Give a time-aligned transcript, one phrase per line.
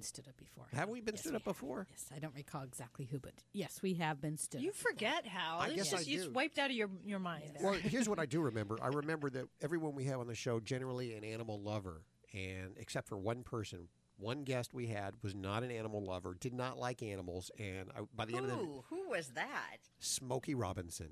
[0.00, 0.66] stood up before.
[0.74, 1.54] Have we been Yes, stood up have.
[1.56, 1.86] before?
[1.90, 4.76] Yes, I don't recall exactly who, but yes, we have been stood You up.
[4.76, 5.58] forget how.
[5.58, 6.30] I It's guess just, I It's do.
[6.30, 7.42] wiped out of your your mind.
[7.58, 7.70] there.
[7.70, 8.78] Well, here's what I do remember.
[8.80, 13.08] I remember that everyone we have on the show generally an animal lover, and except
[13.08, 13.88] for one person,
[14.18, 18.02] one guest we had was not an animal lover, did not like animals, and I,
[18.14, 18.56] by the end of Who?
[18.90, 19.78] the Who was that?
[19.98, 21.10] Smokey Robinson.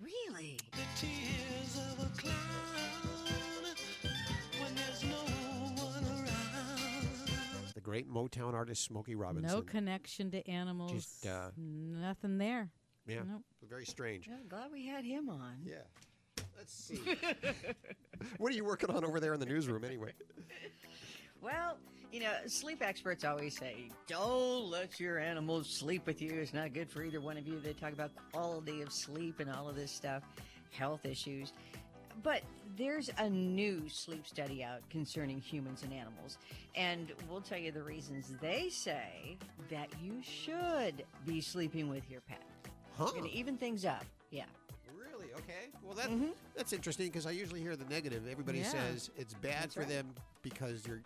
[0.00, 0.58] Really?
[0.72, 2.91] The tears of a clown
[7.82, 9.50] great Motown artist Smokey Robinson.
[9.56, 10.92] No connection to animals.
[10.92, 12.70] Just, uh, nothing there.
[13.06, 13.42] yeah, Nope.
[13.68, 14.28] very strange.
[14.32, 15.56] I'm glad we had him on.
[15.64, 15.76] Yeah.
[16.56, 17.00] Let's see.
[18.38, 20.12] what are you working on over there in the newsroom, anyway?
[21.42, 21.76] Well,
[22.12, 26.30] you know, sleep experts always say, don't let your animals sleep with you.
[26.34, 27.58] It's not good for either one of you.
[27.58, 30.22] They talk about quality of sleep and all of this stuff,
[30.70, 31.52] health issues.
[32.22, 32.42] But
[32.76, 36.38] there's a new sleep study out concerning humans and animals.
[36.74, 39.36] And we'll tell you the reasons they say
[39.70, 42.42] that you should be sleeping with your pet.
[42.96, 43.10] Huh?
[43.14, 44.04] We're to even things up.
[44.30, 44.44] Yeah.
[44.96, 45.32] Really?
[45.34, 45.70] Okay.
[45.84, 46.10] Well, that
[46.56, 48.22] that's interesting because I usually hear the negative.
[48.30, 48.70] Everybody Yeah.
[48.70, 49.88] says it's bad That's for right.
[49.88, 51.00] them because you're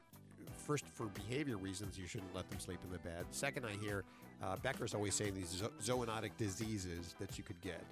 [0.66, 3.24] first for behavior reasons you shouldn't let them sleep in the bed.
[3.30, 4.04] Second, I hear
[4.42, 7.82] uh, Becker's always saying these zo- zoonotic diseases that you could get.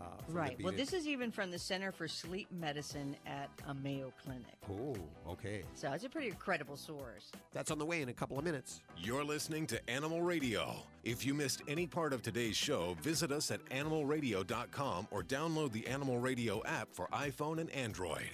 [0.00, 0.56] Uh, Right.
[0.62, 4.54] Well, this is even from the Center for Sleep Medicine at a Mayo Clinic.
[4.70, 4.96] Oh,
[5.32, 5.62] okay.
[5.74, 7.32] So it's a pretty credible source.
[7.52, 8.80] That's on the way in a couple of minutes.
[8.96, 10.76] You're listening to Animal Radio.
[11.02, 15.86] If you missed any part of today's show, visit us at animalradio.com or download the
[15.88, 18.30] Animal Radio app for iPhone and Android.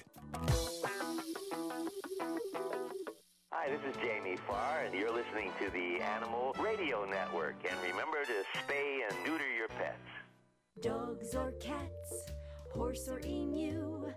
[3.53, 7.57] Hi, this is Jamie Farr, and you're listening to the Animal Radio Network.
[7.69, 9.97] And remember to spay and neuter your pets.
[10.81, 12.27] Dogs or cats,
[12.71, 14.13] horse or emu,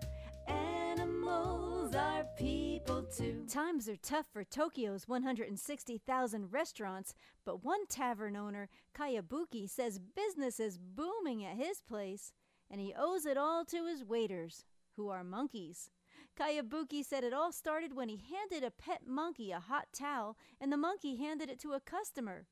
[0.46, 3.46] animals are people too.
[3.48, 7.14] Times are tough for Tokyo's 160,000 restaurants,
[7.46, 12.30] but one tavern owner, Kayabuki, says business is booming at his place,
[12.70, 15.90] and he owes it all to his waiters, who are monkeys.
[16.38, 20.70] Kayabuki said it all started when he handed a pet monkey a hot towel, and
[20.70, 22.44] the monkey handed it to a customer.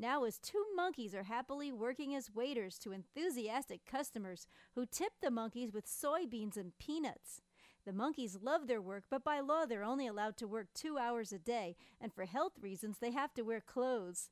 [0.00, 5.30] Now as two monkeys are happily working as waiters to enthusiastic customers who tip the
[5.30, 7.42] monkeys with soybeans and peanuts.
[7.84, 11.32] The monkeys love their work, but by law they're only allowed to work two hours
[11.32, 14.30] a day, and for health reasons they have to wear clothes.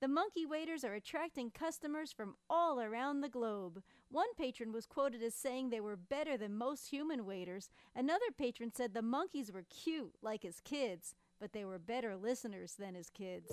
[0.00, 3.82] The monkey waiters are attracting customers from all around the globe.
[4.10, 7.70] One patron was quoted as saying they were better than most human waiters.
[7.96, 12.74] Another patron said the monkeys were cute, like his kids, but they were better listeners
[12.78, 13.52] than his kids.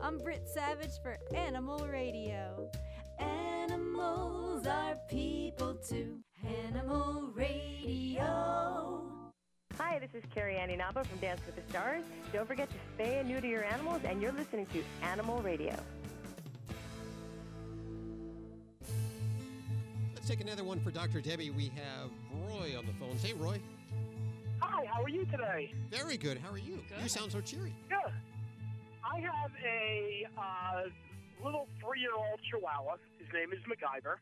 [0.00, 2.70] I'm Britt Savage for Animal Radio.
[3.18, 6.18] Animals are people too.
[6.66, 9.02] Animal Radio.
[9.76, 12.04] Hi, this is Carrie Ann Inaba from Dance with the Stars.
[12.32, 15.76] Don't forget to spay and neuter your animals, and you're listening to Animal Radio.
[20.14, 21.20] Let's take another one for Dr.
[21.20, 21.50] Debbie.
[21.50, 22.10] We have
[22.48, 23.16] Roy on the phone.
[23.22, 23.60] Hey, Roy.
[24.60, 25.72] Hi, how are you today?
[25.90, 26.38] Very good.
[26.38, 26.82] How are you?
[27.02, 27.74] You sound so cheery.
[27.88, 28.14] Good.
[29.02, 30.82] I have a uh,
[31.44, 32.98] little three-year-old Chihuahua.
[33.18, 34.18] His name is MacGyver,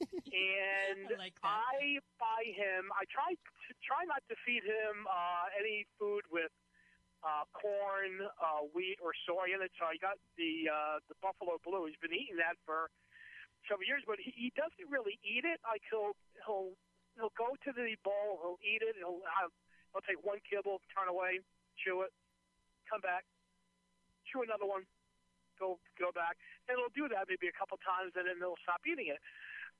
[0.00, 1.34] and I like.
[1.42, 2.88] I buy him.
[2.94, 6.54] I try to try not to feed him uh, any food with
[7.26, 9.74] uh, corn, uh, wheat, or soy in it.
[9.76, 11.90] So I got the uh, the Buffalo Blue.
[11.90, 12.88] He's been eating that for
[13.68, 15.60] several years, but he, he doesn't really eat it.
[15.66, 16.78] Like he'll he'll
[17.18, 19.52] he'll go to the bowl, he'll eat it, he'll have
[19.92, 21.42] he'll take one kibble, turn away,
[21.78, 22.12] chew it,
[22.86, 23.26] come back,
[24.26, 24.86] chew another one,
[25.58, 28.82] go go back, and he'll do that maybe a couple times, and then he'll stop
[28.86, 29.20] eating it.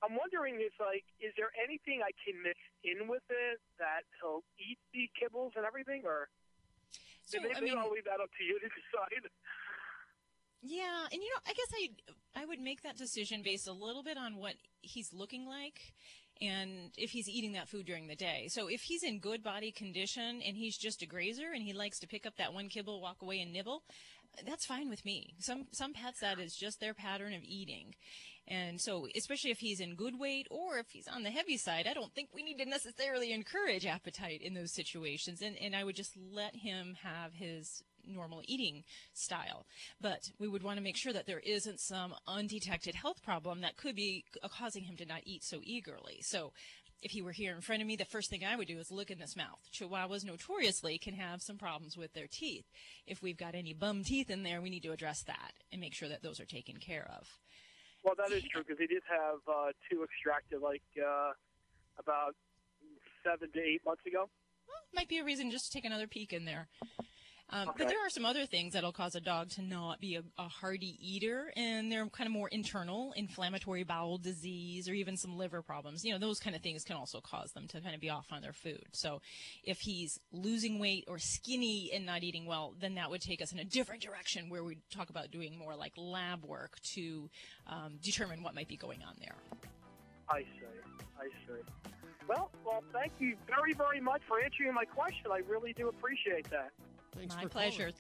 [0.00, 4.43] I'm wondering if like, is there anything I can mix in with it that he'll
[4.56, 6.32] eat the kibbles and everything, or
[7.22, 9.28] So, maybe I mean, I'll leave that up to you to decide.
[10.62, 14.03] Yeah, and you know, I guess I I would make that decision based a little
[14.03, 15.94] bit on what he's looking like
[16.41, 18.49] and if he's eating that food during the day.
[18.49, 21.99] So if he's in good body condition and he's just a grazer and he likes
[22.01, 23.83] to pick up that one kibble, walk away and nibble,
[24.47, 25.34] that's fine with me.
[25.39, 27.95] Some some pets that is just their pattern of eating.
[28.48, 31.87] And so especially if he's in good weight or if he's on the heavy side,
[31.89, 35.84] I don't think we need to necessarily encourage appetite in those situations and and I
[35.84, 39.67] would just let him have his normal eating style.
[40.01, 43.77] But we would want to make sure that there isn't some undetected health problem that
[43.77, 46.21] could be causing him to not eat so eagerly.
[46.23, 46.53] So
[47.03, 48.91] if he were here in front of me, the first thing I would do is
[48.91, 49.61] look in his mouth.
[49.73, 52.67] Chihuahuas notoriously can have some problems with their teeth.
[53.07, 55.95] If we've got any bum teeth in there, we need to address that and make
[55.95, 57.27] sure that those are taken care of.
[58.05, 61.33] Well, that is true because he did have uh, two extracted like uh,
[61.99, 62.35] about
[63.25, 64.29] seven to eight months ago.
[64.93, 66.69] Might be a reason just to take another peek in there.
[67.53, 67.85] Um, Okay.
[67.85, 70.49] But there are some other things that'll cause a dog to not be a, a
[70.49, 75.63] hearty eater, and they're kind of more internal, inflammatory bowel disease, or even some liver
[75.63, 76.05] problems.
[76.05, 78.27] You know, those kind of things can also cause them to kind of be off
[78.31, 78.85] on their food.
[78.93, 79.21] So,
[79.65, 83.53] if he's losing weight or skinny and not eating well, then that would take us
[83.53, 87.29] in a different direction, where we talk about doing more like lab work to
[87.67, 89.37] um, determine what might be going on there.
[90.29, 91.07] I see.
[91.19, 91.91] I see.
[92.29, 95.33] Well, well, thank you very, very much for answering my question.
[95.33, 96.71] I really do appreciate that.
[97.16, 97.91] Thanks My for pleasure.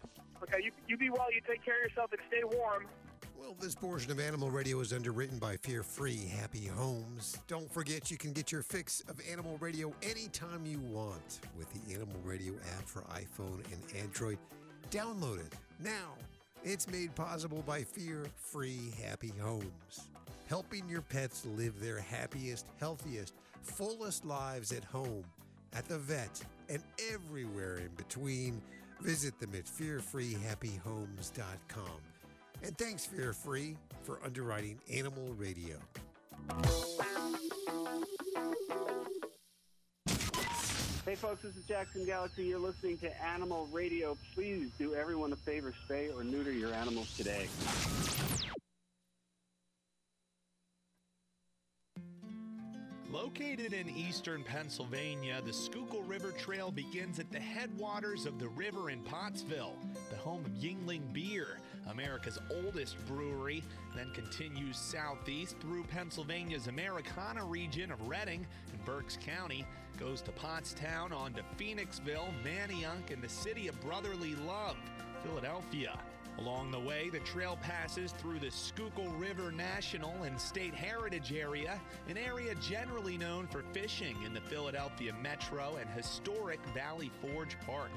[0.42, 1.26] Okay, you, you be well.
[1.32, 2.86] You take care of yourself and stay warm.
[3.38, 7.38] Well, this portion of Animal Radio is underwritten by Fear Free Happy Homes.
[7.46, 11.94] Don't forget you can get your fix of Animal Radio anytime you want with the
[11.94, 14.38] Animal Radio app for iPhone and Android.
[14.90, 16.14] Download it now.
[16.62, 20.10] It's made possible by Fear Free Happy Homes,
[20.48, 25.24] helping your pets live their happiest, healthiest, fullest lives at home,
[25.72, 26.82] at the vet, and
[27.12, 28.60] everywhere in between.
[29.02, 32.00] Visit them at fearfreehappyhomes.com.
[32.62, 35.76] And thanks, Fear Free, for underwriting Animal Radio.
[41.06, 42.44] Hey folks, this is Jackson Galaxy.
[42.44, 44.18] You're listening to Animal Radio.
[44.34, 47.48] Please do everyone a favor, spay or neuter your animals today.
[53.12, 58.90] Located in eastern Pennsylvania, the Schuylkill River Trail begins at the headwaters of the river
[58.90, 59.74] in Pottsville,
[60.10, 61.58] the home of Yuengling Beer,
[61.88, 63.64] America's oldest brewery,
[63.96, 69.66] then continues southeast through Pennsylvania's Americana region of Reading and Berks County,
[69.98, 74.76] goes to Pottstown on to Phoenixville, Manayunk, and the city of brotherly love,
[75.24, 75.98] Philadelphia.
[76.40, 81.78] Along the way, the trail passes through the Schuylkill River National and State Heritage Area,
[82.08, 87.90] an area generally known for fishing in the Philadelphia Metro and historic Valley Forge Park.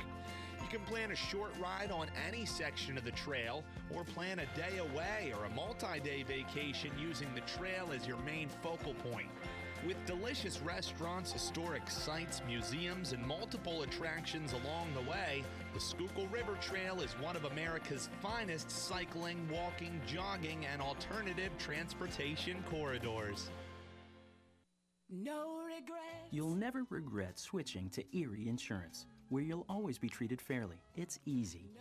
[0.61, 4.45] You can plan a short ride on any section of the trail or plan a
[4.57, 9.29] day away or a multi day vacation using the trail as your main focal point.
[9.85, 15.43] With delicious restaurants, historic sites, museums, and multiple attractions along the way,
[15.73, 22.63] the Schuylkill River Trail is one of America's finest cycling, walking, jogging, and alternative transportation
[22.69, 23.49] corridors.
[25.09, 26.27] No regret.
[26.31, 30.77] You'll never regret switching to Erie Insurance, where you'll always be treated fairly.
[30.95, 31.73] It's easy.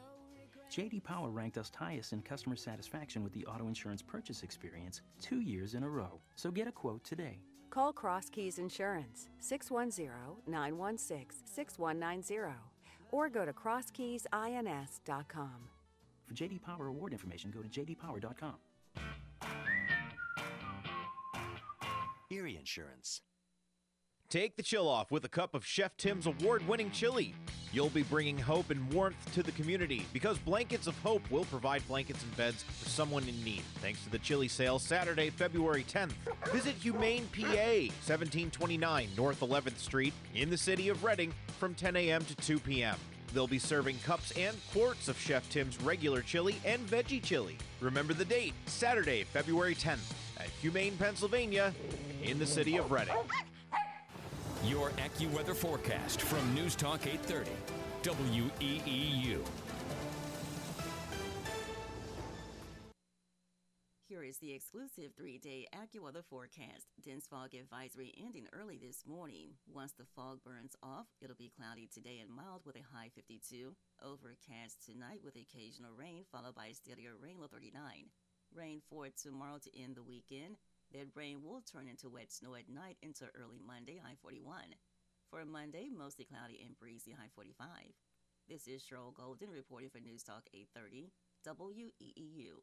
[0.73, 5.41] JD Power ranked us highest in customer satisfaction with the auto insurance purchase experience two
[5.41, 6.21] years in a row.
[6.35, 7.39] So get a quote today.
[7.73, 10.11] Call Cross Keys Insurance 610
[10.47, 12.53] 916 6190
[13.11, 15.69] or go to crosskeysins.com.
[16.27, 18.57] For JD Power award information, go to jdpower.com.
[22.31, 23.23] Erie Insurance.
[24.33, 27.35] Take the chill off with a cup of Chef Tim's award winning chili.
[27.71, 31.87] You'll be bringing hope and warmth to the community because Blankets of Hope will provide
[31.87, 33.61] blankets and beds for someone in need.
[33.83, 36.13] Thanks to the chili sale Saturday, February 10th.
[36.51, 42.25] Visit Humane PA, 1729 North 11th Street in the city of Reading from 10 a.m.
[42.25, 42.97] to 2 p.m.
[43.35, 47.59] They'll be serving cups and quarts of Chef Tim's regular chili and veggie chili.
[47.83, 51.75] Remember the date, Saturday, February 10th at Humane, Pennsylvania
[52.23, 53.13] in the city of Reading.
[54.65, 57.51] Your AccuWeather forecast from News Talk 830,
[58.05, 59.41] WEEU.
[64.07, 66.87] Here is the exclusive three day AccuWeather forecast.
[67.05, 69.55] Dense fog advisory ending early this morning.
[69.67, 73.75] Once the fog burns off, it'll be cloudy today and mild with a high 52.
[74.01, 77.73] Overcast tonight with occasional rain, followed by a steadier rain low 39.
[78.55, 80.55] Rain for tomorrow to end the weekend.
[80.93, 84.55] That rain will turn into wet snow at night into early Monday, high 41.
[85.31, 87.67] For a Monday, mostly cloudy and breezy, high 45.
[88.47, 91.11] This is Cheryl Golden reporting for News Talk 830
[91.47, 92.61] WEEU.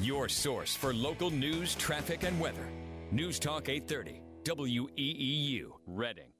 [0.00, 2.68] Your source for local news, traffic, and weather.
[3.12, 6.32] News Talk 830, WEEU, Reading.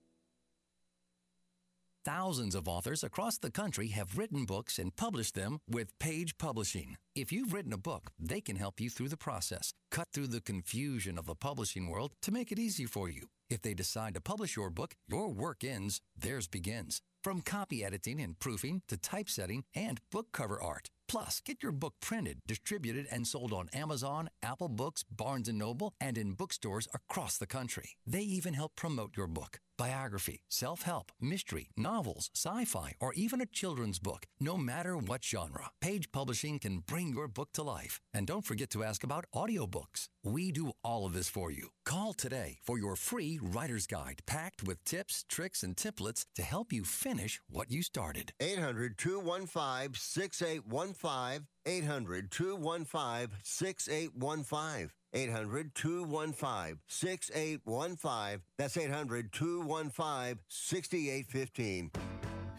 [2.08, 6.96] Thousands of authors across the country have written books and published them with Page Publishing.
[7.14, 10.40] If you've written a book, they can help you through the process, cut through the
[10.40, 13.26] confusion of the publishing world to make it easy for you.
[13.50, 17.02] If they decide to publish your book, your work ends, theirs begins.
[17.22, 20.88] From copy editing and proofing to typesetting and book cover art.
[21.08, 25.94] Plus, get your book printed, distributed, and sold on Amazon, Apple Books, Barnes & Noble,
[26.00, 27.96] and in bookstores across the country.
[28.06, 29.58] They even help promote your book.
[29.78, 34.26] Biography, self-help, mystery, novels, sci-fi, or even a children's book.
[34.40, 38.00] No matter what genre, Page Publishing can bring your book to life.
[38.12, 40.07] And don't forget to ask about audiobooks.
[40.24, 41.68] We do all of this for you.
[41.84, 46.72] Call today for your free writer's guide packed with tips, tricks, and templates to help
[46.72, 48.32] you finish what you started.
[48.40, 51.46] 800 215 6815.
[51.66, 54.90] 800 215 6815.
[55.14, 58.42] 800 215 6815.
[58.58, 61.90] That's 800 215 6815.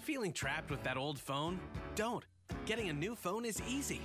[0.01, 1.59] Feeling trapped with that old phone?
[1.95, 2.25] Don't.
[2.65, 4.01] Getting a new phone is easy.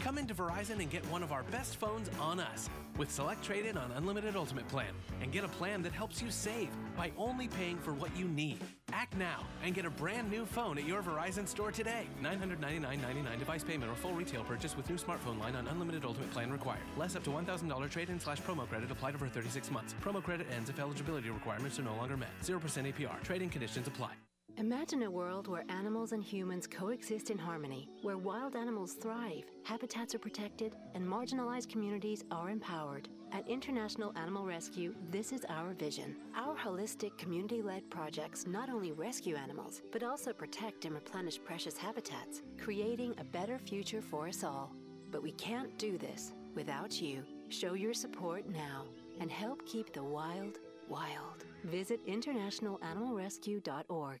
[0.00, 3.66] Come into Verizon and get one of our best phones on us with Select Trade
[3.66, 7.48] In on Unlimited Ultimate Plan and get a plan that helps you save by only
[7.48, 8.58] paying for what you need.
[8.92, 12.06] Act now and get a brand new phone at your Verizon store today.
[12.22, 16.52] $999.99 device payment or full retail purchase with new smartphone line on Unlimited Ultimate Plan
[16.52, 16.82] required.
[16.96, 19.94] Less up to $1,000 trade in slash promo credit applied over 36 months.
[20.02, 22.30] Promo credit ends if eligibility requirements are no longer met.
[22.42, 23.22] 0% APR.
[23.22, 24.12] Trading conditions apply.
[24.56, 30.14] Imagine a world where animals and humans coexist in harmony, where wild animals thrive, habitats
[30.14, 33.08] are protected, and marginalized communities are empowered.
[33.32, 36.14] At International Animal Rescue, this is our vision.
[36.36, 41.76] Our holistic, community led projects not only rescue animals, but also protect and replenish precious
[41.76, 44.72] habitats, creating a better future for us all.
[45.10, 47.24] But we can't do this without you.
[47.48, 48.84] Show your support now
[49.20, 51.44] and help keep the wild wild.
[51.64, 54.20] Visit internationalanimalrescue.org.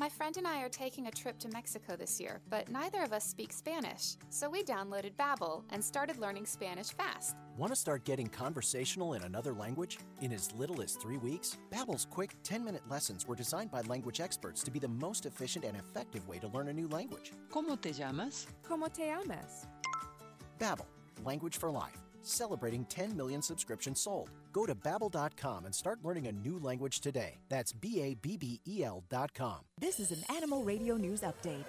[0.00, 3.12] My friend and I are taking a trip to Mexico this year, but neither of
[3.12, 4.14] us speak Spanish.
[4.30, 7.34] So we downloaded Babbel and started learning Spanish fast.
[7.56, 11.58] Want to start getting conversational in another language in as little as 3 weeks?
[11.72, 15.76] Babbel's quick 10-minute lessons were designed by language experts to be the most efficient and
[15.76, 17.32] effective way to learn a new language.
[17.50, 18.46] ¿Cómo te llamas?
[18.64, 19.66] ¿Cómo te llamas?
[20.60, 20.86] Babbel,
[21.24, 21.98] language for life.
[22.22, 24.30] Celebrating 10 million subscriptions sold.
[24.52, 27.38] Go to babbel.com and start learning a new language today.
[27.48, 29.58] That's B A B B E L.com.
[29.78, 31.64] This is an Animal Radio News Update.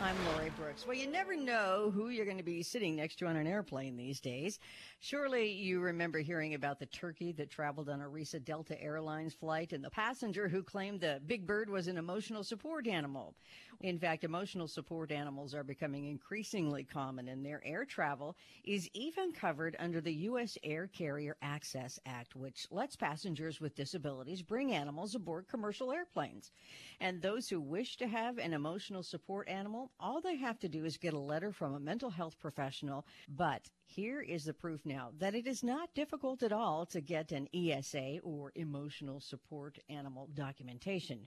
[0.00, 0.86] I'm Lori Brooks.
[0.86, 3.96] Well, you never know who you're going to be sitting next to on an airplane
[3.96, 4.58] these days.
[5.00, 9.72] Surely you remember hearing about the turkey that traveled on a recent Delta Airlines flight
[9.72, 13.34] and the passenger who claimed the big bird was an emotional support animal.
[13.80, 19.32] In fact, emotional support animals are becoming increasingly common and their air travel is even
[19.32, 20.56] covered under the U.S.
[20.64, 26.52] Air Carrier Access Act, which lets passengers with disabilities bring animals aboard commercial airplanes.
[27.00, 30.84] And those who wish to have an emotional support animal, all they have to do
[30.84, 33.06] is get a letter from a mental health professional.
[33.28, 37.32] But here is the proof now that it is not difficult at all to get
[37.32, 41.26] an ESA or emotional support animal documentation.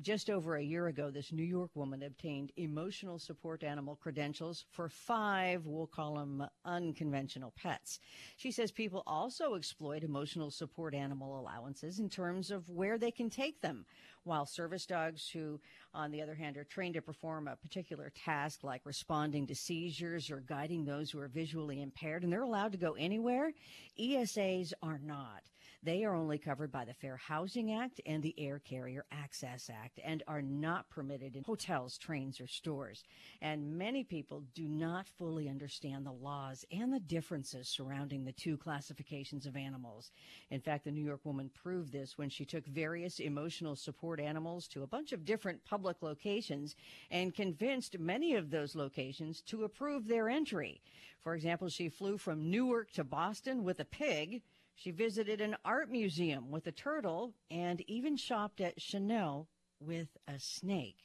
[0.00, 4.88] Just over a year ago, this New York woman obtained emotional support animal credentials for
[4.88, 7.98] five, we'll call them unconventional pets.
[8.36, 13.28] She says people also exploit emotional support animal allowances in terms of where they can
[13.28, 13.84] take them
[14.26, 15.60] while service dogs who,
[15.94, 20.30] on the other hand, are trained to perform a particular task like responding to seizures
[20.30, 23.52] or guiding those who are visually impaired, and they're allowed to go anywhere,
[23.98, 25.42] ESAs are not.
[25.86, 30.00] They are only covered by the Fair Housing Act and the Air Carrier Access Act
[30.02, 33.04] and are not permitted in hotels, trains, or stores.
[33.40, 38.56] And many people do not fully understand the laws and the differences surrounding the two
[38.56, 40.10] classifications of animals.
[40.50, 44.66] In fact, the New York woman proved this when she took various emotional support animals
[44.66, 46.74] to a bunch of different public locations
[47.12, 50.80] and convinced many of those locations to approve their entry.
[51.20, 54.42] For example, she flew from Newark to Boston with a pig.
[54.76, 59.48] She visited an art museum with a turtle and even shopped at Chanel
[59.80, 60.98] with a snake.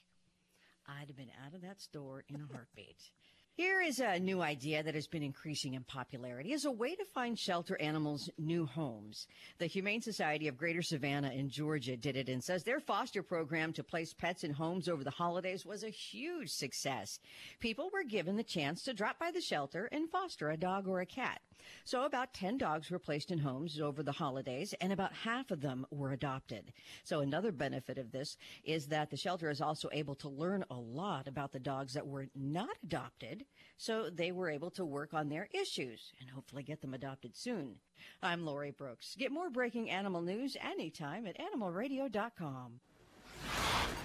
[0.86, 2.98] I'd have been out of that store in a heartbeat.
[3.54, 7.06] Here is a new idea that has been increasing in popularity as a way to
[7.06, 9.28] find shelter animals new homes.
[9.58, 13.72] The Humane Society of Greater Savannah in Georgia did it and says their foster program
[13.74, 17.20] to place pets in homes over the holidays was a huge success.
[17.60, 21.00] People were given the chance to drop by the shelter and foster a dog or
[21.00, 21.42] a cat.
[21.84, 25.62] So about 10 dogs were placed in homes over the holidays and about half of
[25.62, 26.74] them were adopted.
[27.04, 30.76] So another benefit of this is that the shelter is also able to learn a
[30.76, 33.46] lot about the dogs that were not adopted.
[33.78, 37.76] So they were able to work on their issues and hopefully get them adopted soon.
[38.22, 39.16] I'm Lori Brooks.
[39.18, 42.80] Get more breaking animal news anytime at animalradio.com.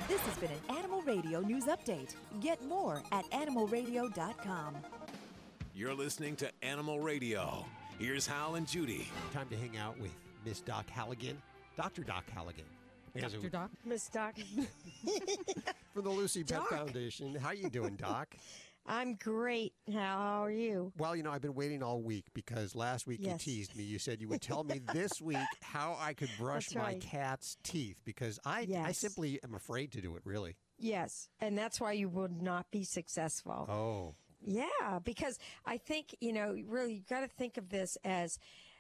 [0.09, 2.15] This has been an Animal Radio News Update.
[2.41, 4.77] Get more at animalradio.com.
[5.77, 7.63] You're listening to Animal Radio.
[7.99, 9.09] Here's Hal and Judy.
[9.35, 10.11] Time to hang out with
[10.43, 11.37] Miss Doc Halligan,
[11.77, 12.03] Dr.
[12.03, 12.65] Doc Halligan.
[13.13, 13.47] Because Dr.
[13.47, 13.71] it- Doc.
[13.85, 14.37] Miss Doc.
[15.95, 16.69] From the Lucy Pet Doc.
[16.71, 17.35] Foundation.
[17.35, 18.35] How are you doing, Doc?
[18.89, 19.75] I'm great.
[19.93, 20.93] How are you?
[20.97, 23.45] Well, you know, I've been waiting all week because last week Yes.
[23.47, 23.83] you teased me.
[23.83, 27.01] You said you would tell me this week how I could brush That's my right.
[27.01, 28.99] cat's teeth because I, I Yes.
[28.99, 30.57] simply am afraid to do it, really.
[30.79, 33.67] Yes, and that's why you would not be successful.
[33.69, 34.15] Oh.
[34.47, 38.39] Yeah, because I think, you know, really, you've got to think of this as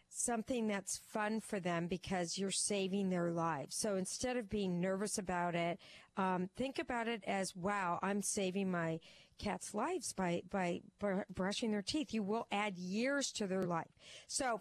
[0.09, 3.75] something that's fun for them because you're saving their lives.
[3.77, 5.81] So instead of being nervous about it,
[6.17, 9.01] um, think about it as, wow, I'm saving my
[9.39, 12.15] cat's lives by, by br- brushing their teeth.
[12.15, 13.91] You will add years to their life.
[14.29, 14.61] So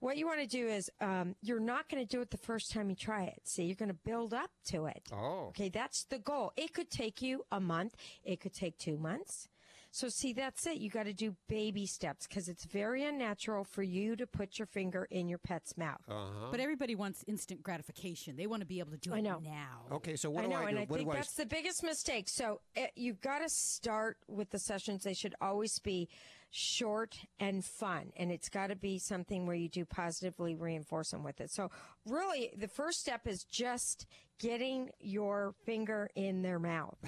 [0.00, 2.70] what you want to do is, um, you're not going to do it the first
[2.70, 3.40] time you try it.
[3.44, 5.02] See, you're going to build up to it.
[5.10, 5.46] Oh.
[5.48, 6.52] Okay, that's the goal.
[6.56, 7.96] It could take you a month.
[8.22, 9.48] It could take two months.
[9.94, 10.78] So see, that's it.
[10.78, 14.64] You got to do baby steps because it's very unnatural for you to put your
[14.64, 16.00] finger in your pet's mouth.
[16.08, 16.48] Uh-huh.
[16.50, 18.36] But everybody wants instant gratification.
[18.36, 19.40] They want to be able to do I it know.
[19.44, 19.96] now.
[19.96, 20.68] Okay, so what I do know, I do?
[20.68, 22.30] and I what think do I that's the biggest mistake.
[22.30, 25.04] So uh, you've got to start with the sessions.
[25.04, 26.08] They should always be
[26.54, 31.24] short and fun, and it's got to be something where you do positively reinforce them
[31.24, 31.50] with it.
[31.50, 31.70] So
[32.06, 34.06] really, the first step is just
[34.38, 36.98] getting your finger in their mouth,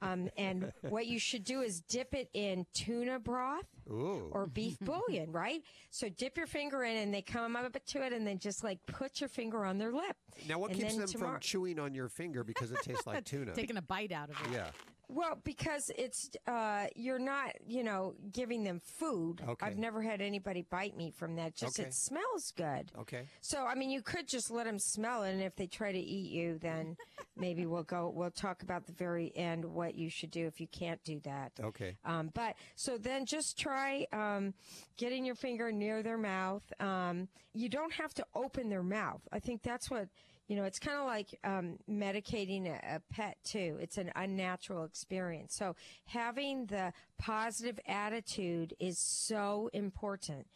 [0.00, 4.30] um, and what you should do is dip it in tuna broth Ooh.
[4.32, 5.60] or beef bouillon, right?
[5.90, 8.78] So dip your finger in, and they come up to it, and then just like
[8.86, 10.16] put your finger on their lip.
[10.48, 13.22] Now, what And keeps them tomorrow- from chewing on your finger because it tastes like
[13.26, 13.54] tuna?
[13.54, 14.52] Taking a bite out of it.
[14.52, 14.70] Yeah.
[15.14, 19.40] Well, because it's uh, you're not, you know, giving them food.
[19.46, 19.64] Okay.
[19.64, 21.54] I've never had anybody bite me from that.
[21.54, 21.88] Just Okay.
[21.88, 22.90] it smells good.
[22.98, 23.28] Okay.
[23.40, 25.98] So I mean, you could just let them smell it, and if they try to
[25.98, 26.96] eat you, then
[27.36, 28.12] maybe we'll go.
[28.12, 31.52] We'll talk about the very end what you should do if you can't do that.
[31.62, 31.96] Okay.
[32.04, 34.52] Um, but so then just try um,
[34.96, 36.64] getting your finger near their mouth.
[36.80, 39.20] Um, you don't have to open their mouth.
[39.32, 40.08] I think that's what.
[40.46, 43.78] You know, it's kind of like um, medicating a, a pet too.
[43.80, 45.54] It's an unnatural experience.
[45.54, 45.74] So
[46.06, 50.46] having the positive attitude is so important.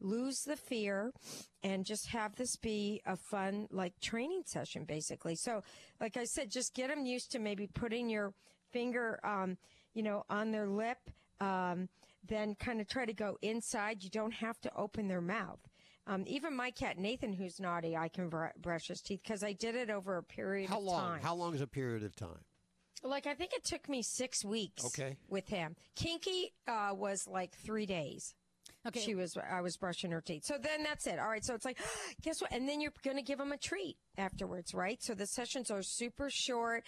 [0.00, 1.12] Lose the fear
[1.62, 5.34] and just have this be a fun, like training session, basically.
[5.34, 5.62] So,
[6.00, 8.32] like I said, just get them used to maybe putting your
[8.70, 9.56] finger, um,
[9.94, 10.98] you know, on their lip.
[11.40, 11.88] Um,
[12.26, 14.02] then kind of try to go inside.
[14.02, 15.60] You don't have to open their mouth.
[16.08, 19.52] Um, even my cat Nathan, who's naughty, I can br- brush his teeth because I
[19.52, 21.00] did it over a period How of long?
[21.02, 21.20] time.
[21.22, 22.44] How long is a period of time?
[23.02, 24.84] Like I think it took me six weeks.
[24.86, 25.16] Okay.
[25.28, 28.34] With him, Kinky uh, was like three days.
[28.86, 29.00] Okay.
[29.00, 29.36] She was.
[29.36, 30.44] I was brushing her teeth.
[30.44, 31.18] So then that's it.
[31.18, 31.44] All right.
[31.44, 31.78] So it's like,
[32.22, 32.52] guess what?
[32.52, 35.02] And then you're going to give them a treat afterwards, right?
[35.02, 36.84] So the sessions are super short.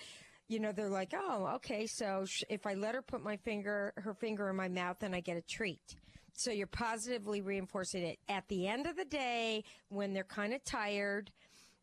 [0.49, 1.87] You know, they're like, oh, okay.
[1.87, 5.15] So sh- if I let her put my finger, her finger in my mouth, then
[5.15, 5.97] I get a treat.
[6.41, 8.19] So you're positively reinforcing it.
[8.27, 11.31] At the end of the day, when they're kind of tired,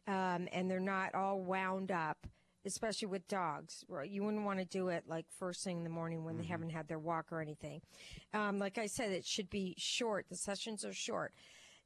[0.08, 2.26] um, and they're not all wound up,
[2.65, 3.86] especially with dogs.
[3.88, 4.10] Right?
[4.10, 6.72] You wouldn't want to do it like first thing in the morning when they haven't
[6.72, 7.82] had their walk or anything.
[8.34, 10.26] Um, like I said, it should be short.
[10.28, 11.34] The sessions are short.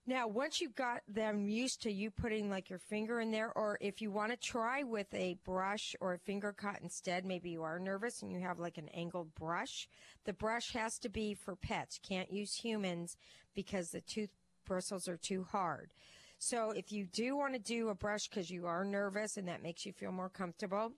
[0.07, 3.77] Now, once you've got them used to you putting like your finger in there, or
[3.79, 7.61] if you want to try with a brush or a finger cut instead, maybe you
[7.61, 9.87] are nervous and you have like an angled brush.
[10.25, 11.99] The brush has to be for pets.
[12.01, 13.15] Can't use humans
[13.53, 14.31] because the tooth
[14.65, 15.91] bristles are too hard.
[16.39, 19.61] So if you do want to do a brush because you are nervous and that
[19.61, 20.93] makes you feel more comfortable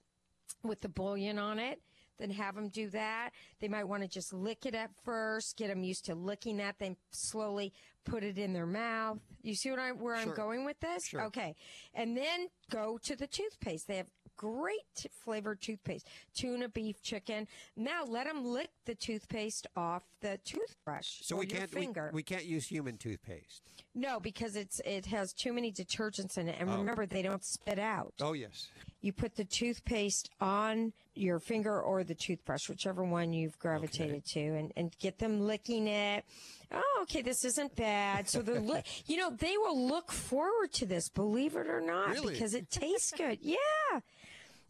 [0.64, 1.82] with the bouillon on it,
[2.20, 3.32] then have them do that.
[3.60, 6.76] They might want to just lick it at first, get them used to licking that,
[6.80, 7.74] then slowly
[8.06, 9.20] put it in their mouth.
[9.42, 10.30] You see what I where Sure.
[10.32, 11.06] I'm going with this?
[11.08, 11.22] Sure.
[11.24, 11.56] Okay.
[11.94, 13.88] And then go to the toothpaste.
[13.88, 16.08] They have great flavored toothpaste.
[16.34, 17.48] Tuna, beef, chicken.
[17.78, 22.10] Now let them lick the toothpaste off the toothbrush So we your can't we, finger.
[22.14, 23.62] we can't use human toothpaste.
[23.96, 26.58] no, because it's it has too many detergents in it.
[26.60, 26.78] And Oh.
[26.78, 28.14] remember they don't spit out.
[28.22, 28.70] Oh yes.
[29.04, 34.40] You put the toothpaste on your finger or the toothbrush, whichever one you've gravitated to,
[34.40, 36.24] and, and get them licking it.
[36.72, 38.30] Oh, okay, this isn't bad.
[38.30, 42.12] So they're, li- you know, they will look forward to this, believe it or not,
[42.12, 42.34] Really?
[42.34, 43.38] because it tastes good.
[43.44, 44.00] Yeah.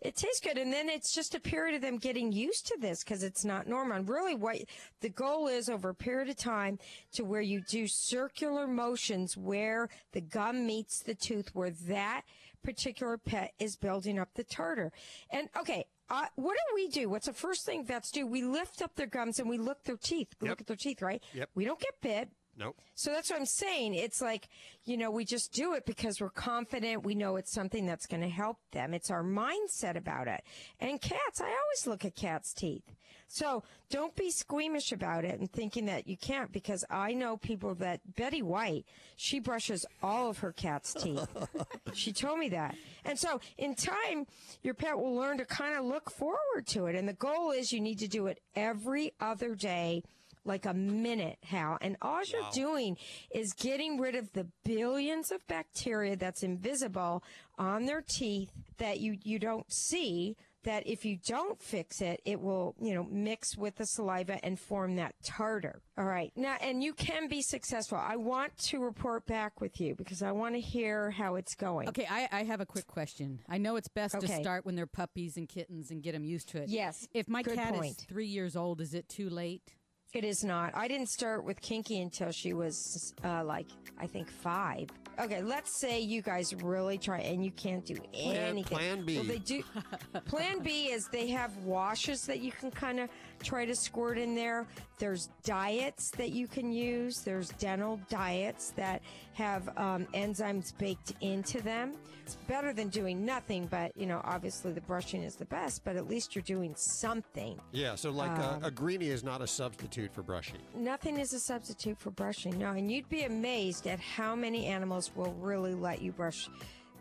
[0.02, 0.58] It tastes good.
[0.58, 3.68] And then it's just a period of them getting used to this because it's not
[3.68, 3.96] normal.
[3.96, 4.58] And really what
[5.00, 6.78] the goal is over a period of time
[7.14, 12.24] to where you do circular motions where the gum meets the tooth, where that
[12.64, 14.92] particular pet is building up the tartar.
[15.30, 17.10] And okay, uh, what do we do?
[17.10, 18.28] What's the first thing vets do?
[18.28, 20.30] We lift up their gums and we look their teeth.
[20.42, 21.24] Look at their teeth, right?
[21.34, 21.50] Yep.
[21.56, 22.30] We don't get bit.
[22.58, 22.78] Nope.
[22.94, 23.96] So that's what I'm saying.
[23.96, 24.48] It's like,
[24.86, 27.04] you know, we just do it because we're confident.
[27.04, 28.94] We know it's something that's going to help them.
[28.94, 30.44] It's our mindset about it.
[30.80, 32.84] And cats, I always look at cats' teeth.
[33.28, 37.74] So don't be squeamish about it and thinking that you can't because I know people
[37.76, 38.86] that Betty White,
[39.16, 41.28] she brushes all of her cat's teeth.
[41.94, 42.76] she told me that.
[43.06, 44.28] And so in time,
[44.62, 46.96] your pet will learn to kind of look forward to it.
[46.96, 50.04] And the goal is you need to do it every other day
[50.46, 51.78] like a minute, Hal.
[51.82, 52.50] And all you're Wow.
[52.54, 52.98] doing
[53.34, 57.24] is getting rid of the billions of bacteria that's invisible
[57.58, 60.36] on their teeth that you, you don't see.
[60.66, 64.58] That if you don't fix it, it will, you know, mix with the saliva and
[64.58, 65.82] form that tartar.
[65.98, 66.32] All right.
[66.38, 67.98] Now, and you can be successful.
[67.98, 71.90] I want to report back with you because I want to hear how it's going.
[71.90, 73.40] Okay, I, I have a quick question.
[73.50, 76.48] I know it's best to start when they're puppies and kittens and get them used
[76.52, 76.70] to it.
[76.70, 79.74] Yes, If my good cat is three years old, is it too late?
[80.14, 80.76] It is not.
[80.76, 83.66] I didn't start with Kinky until she was uh, like,
[84.00, 84.90] I think five.
[85.20, 88.78] Okay, let's say you guys really try and you can't do Plan- anything.
[88.78, 89.16] plan B.
[89.18, 89.64] Well, they do.
[90.28, 93.10] plan B is they have washes that you can kind of
[93.44, 94.66] try to squirt in there.
[94.98, 97.22] There's diets that you can use.
[97.22, 99.02] There's dental diets that
[99.34, 101.94] have um, enzymes baked into them.
[102.24, 105.84] It's better than doing nothing, but you know, obviously the brushing is the best.
[105.84, 107.60] But at least you're doing something.
[107.72, 110.60] Yeah, so like uh, Um, a greenie is not a substitute for brushing.
[110.76, 112.58] Nothing is a substitute for brushing.
[112.58, 116.50] No, and you'd be amazed at how many animals will really let you brush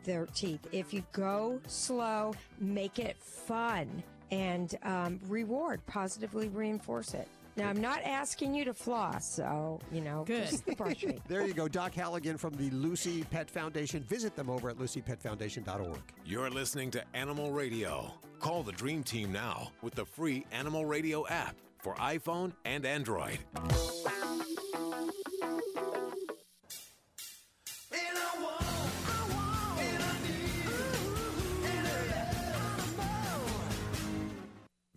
[0.04, 0.66] their teeth.
[0.72, 7.28] If you go slow, make it fun, and um, reward, positively reinforce it.
[7.54, 11.20] Now, I'm not asking you to floss, so, you know, just the brushing.
[11.28, 11.68] There you go.
[11.68, 14.02] Doc Halligan from the Lucy Pet Foundation.
[14.04, 15.98] Visit them over at lucypetfoundation.org.
[16.24, 18.14] You're listening to Animal Radio.
[18.40, 23.38] Call the Dream Team now with the free Animal Radio app for iPhone and Android.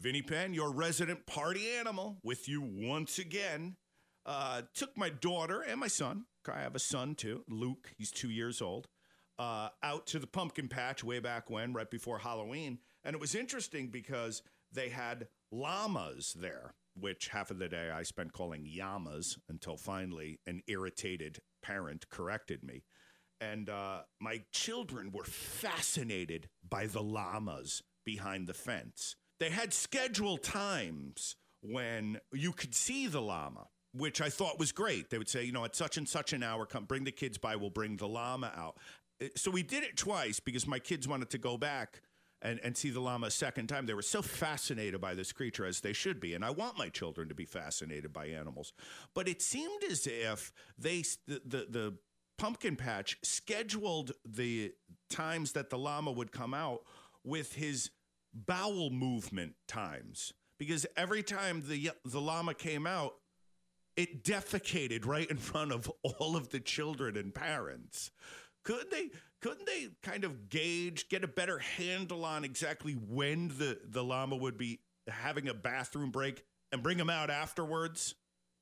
[0.05, 3.75] Vinny Penn, your resident party animal, with you once again.
[4.23, 6.25] Uh, took my daughter and my son.
[6.47, 7.91] I have a son too, Luke.
[7.97, 8.87] He's two years old.
[9.39, 13.33] Uh, out to the pumpkin patch way back when, right before Halloween, and it was
[13.33, 19.39] interesting because they had llamas there, which half of the day I spent calling llamas
[19.49, 22.83] until finally an irritated parent corrected me.
[23.41, 29.15] And uh, my children were fascinated by the llamas behind the fence.
[29.39, 35.09] They had scheduled times when you could see the llama, which I thought was great.
[35.09, 37.37] They would say, you know, at such and such an hour, come bring the kids
[37.37, 38.77] by, we'll bring the llama out.
[39.21, 42.01] Uh, So we did it twice because my kids wanted to go back
[42.41, 43.85] and, and see the llama a second time.
[43.85, 46.33] They were so fascinated by this creature as they should be.
[46.33, 48.73] And I want my children to be fascinated by animals.
[49.13, 51.97] But it seemed as if they, the, the, the
[52.37, 54.73] pumpkin patch scheduled the
[55.09, 56.81] times that the llama would come out
[57.23, 57.89] with his
[58.35, 63.13] bowel movement times because every time the the llama came out
[63.95, 68.11] it defecated right in front of all of the children and parents
[68.65, 69.09] couldn't they
[69.41, 74.35] couldn't they kind of gauge get a better handle on exactly when the the llama
[74.35, 78.15] would be having a bathroom break and bring him out afterwards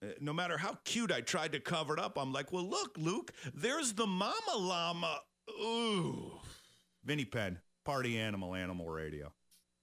[0.03, 2.97] Uh, no matter how cute I tried to cover it up, I'm like, well, look,
[2.97, 5.21] Luke, there's the mama llama.
[5.49, 6.33] Ooh.
[7.05, 9.31] Vinny Penn, party animal, animal radio.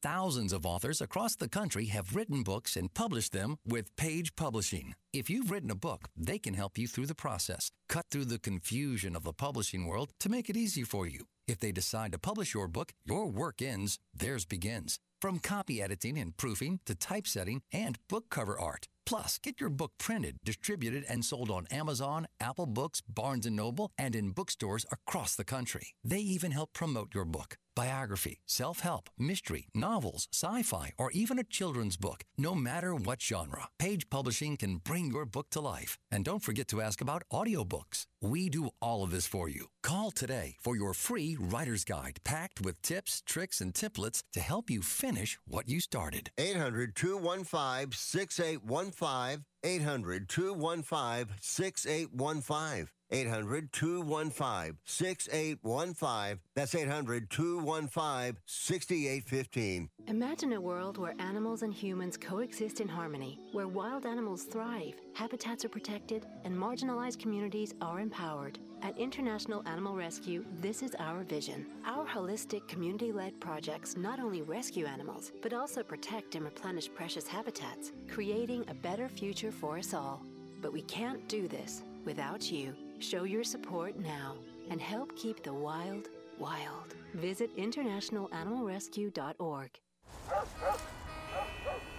[0.03, 4.95] Thousands of authors across the country have written books and published them with Page Publishing.
[5.13, 8.39] If you've written a book, they can help you through the process, cut through the
[8.39, 11.27] confusion of the publishing world to make it easy for you.
[11.47, 14.99] If they decide to publish your book, your work ends, theirs begins.
[15.21, 18.89] From copy editing and proofing to typesetting and book cover art.
[19.05, 23.91] Plus, get your book printed, distributed, and sold on Amazon, Apple Books, Barnes & Noble,
[23.99, 25.89] and in bookstores across the country.
[26.03, 27.59] They even help promote your book.
[27.81, 32.25] Biography, self-help, mystery, novels, sci-fi, or even a children's book.
[32.37, 35.97] No matter what genre, Page Publishing can bring your book to life.
[36.13, 38.03] And don't forget to ask about audiobooks.
[38.21, 39.69] We do all of this for you.
[39.83, 44.69] Call today for your free writer's guide packed with tips, tricks, and templates to help
[44.69, 46.33] you finish what you started.
[46.37, 49.47] 800 215 6815.
[49.65, 52.89] 800 215 6815.
[53.11, 56.41] 800 215 6815.
[56.55, 59.91] That's 800 215 6815.
[60.07, 65.65] Imagine a world where animals and humans coexist in harmony, where wild animals thrive, habitats
[65.65, 68.59] are protected, and marginalized communities are empowered.
[68.83, 71.67] At International Animal Rescue, this is our vision.
[71.85, 77.27] Our holistic, community led projects not only rescue animals, but also protect and replenish precious
[77.27, 80.23] habitats, creating a better future for us all.
[80.63, 82.75] But we can't do this without you.
[83.01, 84.37] Show your support now
[84.69, 86.09] and help keep the wild
[86.39, 86.95] wild.
[87.15, 89.71] Visit internationalanimalrescue.org.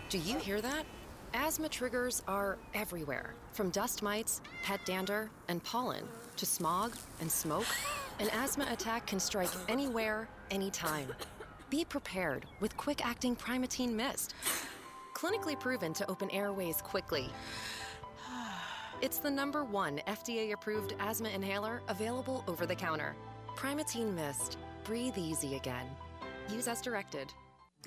[0.09, 0.85] Do you hear that?
[1.33, 6.03] Asthma triggers are everywhere, from dust mites, pet dander, and pollen,
[6.35, 7.67] to smog and smoke.
[8.19, 11.07] An asthma attack can strike anywhere, anytime.
[11.69, 14.35] Be prepared with quick acting Primatene Mist.
[15.15, 17.29] Clinically proven to open airways quickly.
[19.01, 23.15] It's the number one FDA approved asthma inhaler available over the counter.
[23.55, 24.59] Primatene Mist.
[24.83, 25.87] Breathe easy again.
[26.47, 27.33] Use as directed.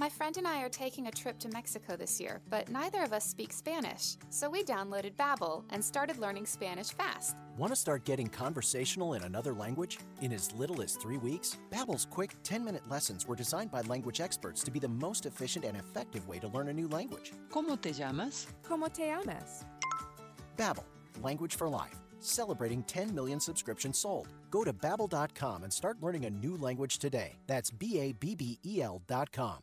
[0.01, 3.13] My friend and I are taking a trip to Mexico this year, but neither of
[3.13, 4.17] us speak Spanish.
[4.29, 7.37] So we downloaded Babbel and started learning Spanish fast.
[7.57, 11.59] Want to start getting conversational in another language in as little as 3 weeks?
[11.71, 15.77] Babbel's quick 10-minute lessons were designed by language experts to be the most efficient and
[15.77, 17.31] effective way to learn a new language.
[17.53, 18.49] ¿Cómo te llamas?
[18.69, 19.65] ¿Cómo te llamas?
[20.57, 20.85] Babbel,
[21.23, 22.01] language for life.
[22.21, 24.29] Celebrating 10 million subscriptions sold.
[24.51, 27.33] Go to babbel.com and start learning a new language today.
[27.47, 29.59] That's B A B B E L.com.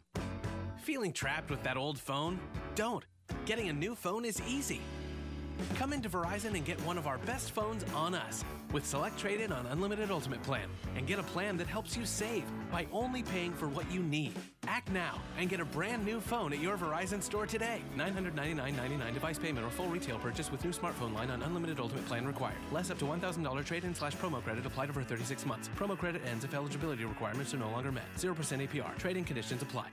[0.78, 2.40] Feeling trapped with that old phone?
[2.76, 3.06] Don't.
[3.46, 4.82] Getting a new phone is easy.
[5.76, 9.42] Come into Verizon and get one of our best phones on us with Select Trade
[9.42, 13.24] In on Unlimited Ultimate Plan and get a plan that helps you save by only
[13.24, 14.34] paying for what you need.
[14.68, 17.82] Act now and get a brand new phone at your Verizon store today.
[17.98, 22.26] $999.99 device payment or full retail purchase with new smartphone line on Unlimited Ultimate Plan
[22.26, 22.58] required.
[22.72, 25.70] Less up to $1,000 trade in slash promo credit applied over 36 months.
[25.78, 28.06] Promo credit ends if eligibility requirements are no longer met.
[28.18, 28.98] 0% APR.
[28.98, 29.88] Trading conditions apply.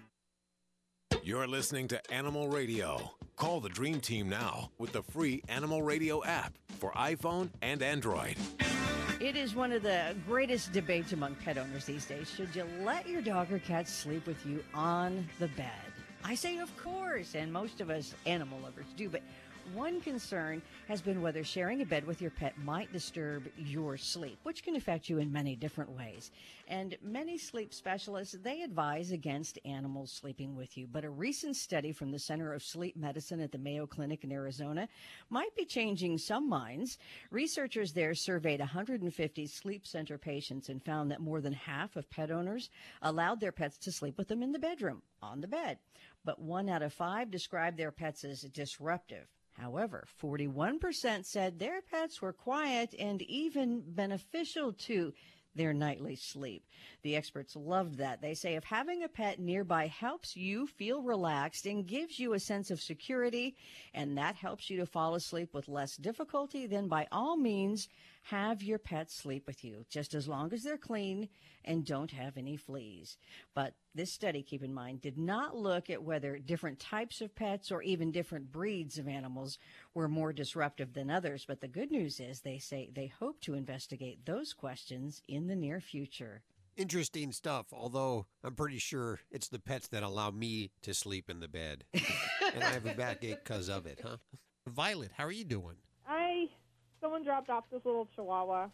[1.23, 3.13] You're listening to Animal Radio.
[3.37, 8.37] Call the Dream Team now with the free Animal Radio app for iPhone and Android.
[9.21, 12.31] It is one of the greatest debates among pet owners these days.
[12.31, 15.71] Should you let your dog or cat sleep with you on the bed?
[16.25, 19.23] I say, of course, and most of us animal lovers do, but
[19.75, 24.39] one concern has been whether sharing a bed with your pet might disturb your sleep,
[24.43, 26.31] which can affect you in many different ways.
[26.67, 30.87] And many sleep specialists, they advise against animals sleeping with you.
[30.87, 34.33] But a recent study from the Center of Sleep Medicine at the Mayo Clinic in
[34.33, 34.89] Arizona
[35.31, 36.99] might be changing some minds.
[37.31, 42.31] Researchers there surveyed 150 sleep center patients and found that more than half of pet
[42.31, 42.71] owners
[43.03, 45.79] allowed their pets to sleep with them in the bedroom, on the bed.
[46.25, 49.27] But one out of five described their pets as disruptive.
[49.59, 55.13] However, 41% said their pets were quiet and even beneficial to
[55.55, 56.65] their nightly sleep.
[57.03, 58.23] The experts loved that.
[58.23, 62.41] They say if having a pet nearby helps you feel relaxed and gives you a
[62.41, 63.57] sense of security,
[63.93, 67.89] and that helps you to fall asleep with less difficulty, then by all means,
[68.31, 71.29] have your pet sleep with you, just as long as they're clean
[71.65, 73.17] and don't have any fleas.
[73.55, 77.71] But this study, keep in mind, did not look at whether different types of pets
[77.73, 79.59] or even different breeds of animals
[79.95, 81.47] were more disruptive than others.
[81.49, 85.57] But the good news is they say they hope to investigate those questions in the
[85.57, 86.43] near future.
[86.77, 91.41] Interesting stuff, although I'm pretty sure it's the pets that allow me to sleep in
[91.41, 91.85] the bed.
[91.95, 94.19] and I have a backache because of it, huh?
[94.67, 95.77] Violet, how are you doing?
[97.01, 98.69] Someone dropped off this little Chihuahua,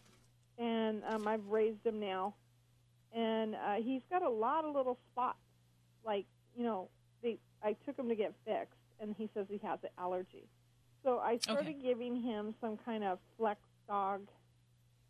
[0.57, 2.33] and um, I've raised him now,
[3.15, 5.37] and uh, he's got a lot of little spots.
[6.05, 6.89] Like you know,
[7.21, 10.45] they I took him to get fixed, and he says he has an allergy.
[11.03, 11.77] So I started Okay.
[11.83, 14.21] giving him some kind of Flex Dog,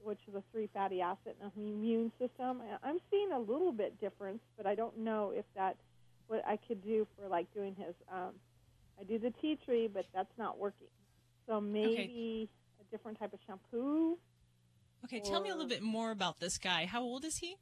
[0.04, 2.62] which is a three fatty acid and an immune system.
[2.62, 5.78] And I'm seeing a little bit difference, but I don't know if that
[6.28, 7.96] what I could do for like doing his.
[8.12, 8.32] Um,
[9.00, 10.88] I do the tea tree, but that's not working.
[11.48, 12.65] So maybe a
[12.96, 14.18] different type of shampoo.
[15.04, 16.86] Okay, tell me a little bit more about this guy.
[16.86, 17.58] How old is he?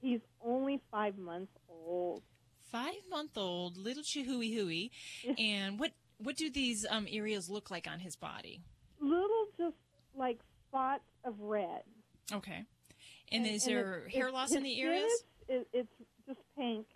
[0.00, 2.22] He's only five months old.
[2.70, 4.90] Five month old, little chihui hui.
[5.36, 8.62] And what what do these um, areas look like on his body?
[9.00, 9.76] Little, just
[10.16, 10.38] like
[10.68, 11.82] spots of red.
[12.32, 12.64] Okay.
[13.30, 15.10] And, is there it's- hair it's- loss in the areas?
[15.48, 15.92] it, it's
[16.26, 16.86] just pink,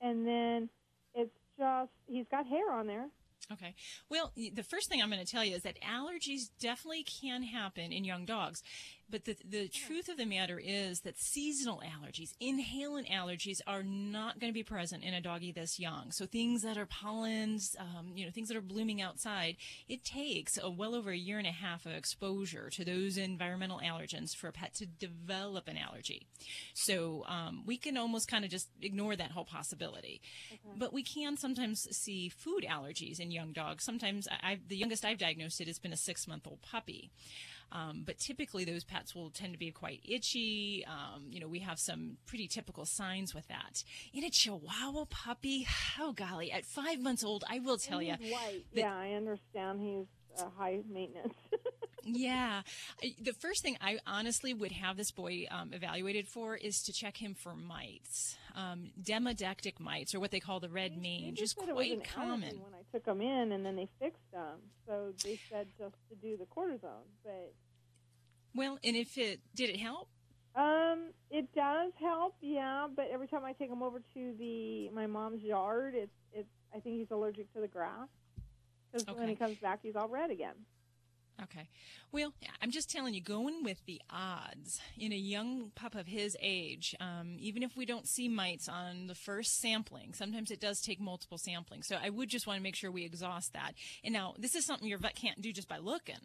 [0.00, 0.68] and then
[1.14, 3.08] it's just he's got hair on there.
[3.50, 3.74] Okay.
[4.10, 7.92] Well, the first thing I'm going to tell you is that allergies definitely can happen
[7.92, 8.62] in young dogs.
[9.10, 14.38] But the, the truth of the matter is that seasonal allergies, inhalant allergies, are not
[14.38, 16.12] going to be present in a doggy this young.
[16.12, 19.56] So things that are pollens, um, you know, things that are blooming outside,
[19.88, 23.80] it takes a, well over a year and a half of exposure to those environmental
[23.82, 26.26] allergens for a pet to develop an allergy.
[26.74, 30.20] So um, we can almost kind of just ignore that whole possibility.
[30.76, 33.84] But we can sometimes see food allergies in young dogs.
[33.84, 37.10] Sometimes I've, the youngest I've diagnosed it has been a six month old puppy.
[37.70, 40.84] Um, but typically those pets will tend to be quite itchy.
[40.86, 43.84] Um, you know, we have some pretty typical signs with that.
[44.14, 45.66] In a Chihuahua puppy,
[46.00, 48.14] oh golly, at five months old, I will tell you.
[48.14, 48.64] White.
[48.72, 50.06] yeah, I understand he's
[50.38, 51.34] uh, high maintenance.
[52.16, 52.62] Yeah.
[53.02, 56.92] I- The first thing I honestly would have this boy um, evaluated for is to
[56.92, 58.36] check him for mites.
[58.54, 62.56] Um, demodectic mites, or what they call the red mange, is said it quite common.
[62.60, 64.58] when I took them in, and then they fixed them.
[64.86, 67.52] So they said just to do the cortisone, but
[68.54, 70.08] Well, and if it did it help?
[70.56, 72.88] um, it does help, yeah.
[72.94, 76.48] But every time I take him over to the my mom's yard, it's it's.
[76.74, 78.08] I think he's allergic to the grass
[78.92, 80.54] because when he comes back, he's all red again.
[81.42, 81.68] Okay.
[82.10, 86.36] Well, I'm just telling you, going with the odds in a young pup of his
[86.42, 90.80] age, um, even if we don't see mites on the first sampling, sometimes it does
[90.80, 91.84] take multiple samplings.
[91.84, 93.74] So I would just want to make sure we exhaust that.
[94.02, 96.16] And now, this is something your vet can't do just by looking.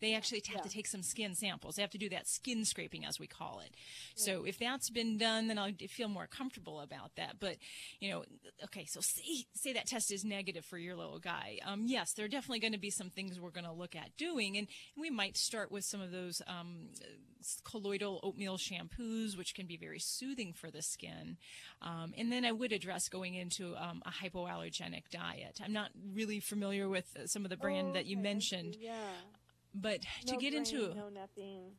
[0.00, 1.76] They actually have to take some skin samples.
[1.76, 3.74] They have to do that skin scraping, as we call it.
[4.14, 7.36] So if that's been done, then I'll feel more comfortable about that.
[7.38, 7.56] But,
[8.00, 8.24] you know,
[8.64, 11.58] okay, so say, say that test is negative for your little guy.
[11.64, 14.16] Um, yes, there are definitely going to be some things we're going to look at
[14.16, 14.56] doing.
[14.56, 16.88] And we might start with some of those um,
[17.64, 21.36] colloidal oatmeal shampoos, which can be very soothing for the skin.
[21.82, 25.60] Um, and then I would address going into um, a hypoallergenic diet.
[25.62, 28.76] I'm not really familiar with uh, some of the brand that you mentioned.
[28.78, 28.92] Yeah.
[29.74, 31.72] But to get grain, into no nothing.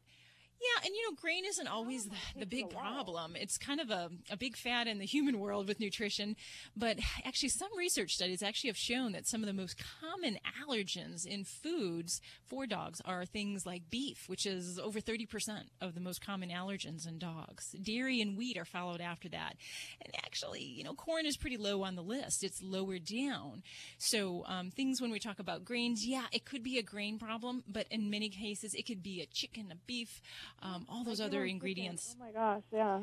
[0.61, 3.35] Yeah, and you know, grain isn't always the, the big problem.
[3.35, 6.35] It's kind of a, a big fad in the human world with nutrition.
[6.75, 11.25] But actually, some research studies actually have shown that some of the most common allergens
[11.25, 16.23] in foods for dogs are things like beef, which is over 30% of the most
[16.23, 17.75] common allergens in dogs.
[17.81, 19.55] Dairy and wheat are followed after that.
[20.01, 22.43] And actually, you know, corn is pretty low on the list.
[22.43, 23.63] It's lower down.
[23.97, 27.63] So um, things when we talk about grains, yeah, it could be a grain problem,
[27.67, 30.21] but in many cases, it could be a chicken, a beef,
[30.61, 32.15] um, all those other ingredients.
[32.19, 33.01] Oh my gosh, yeah.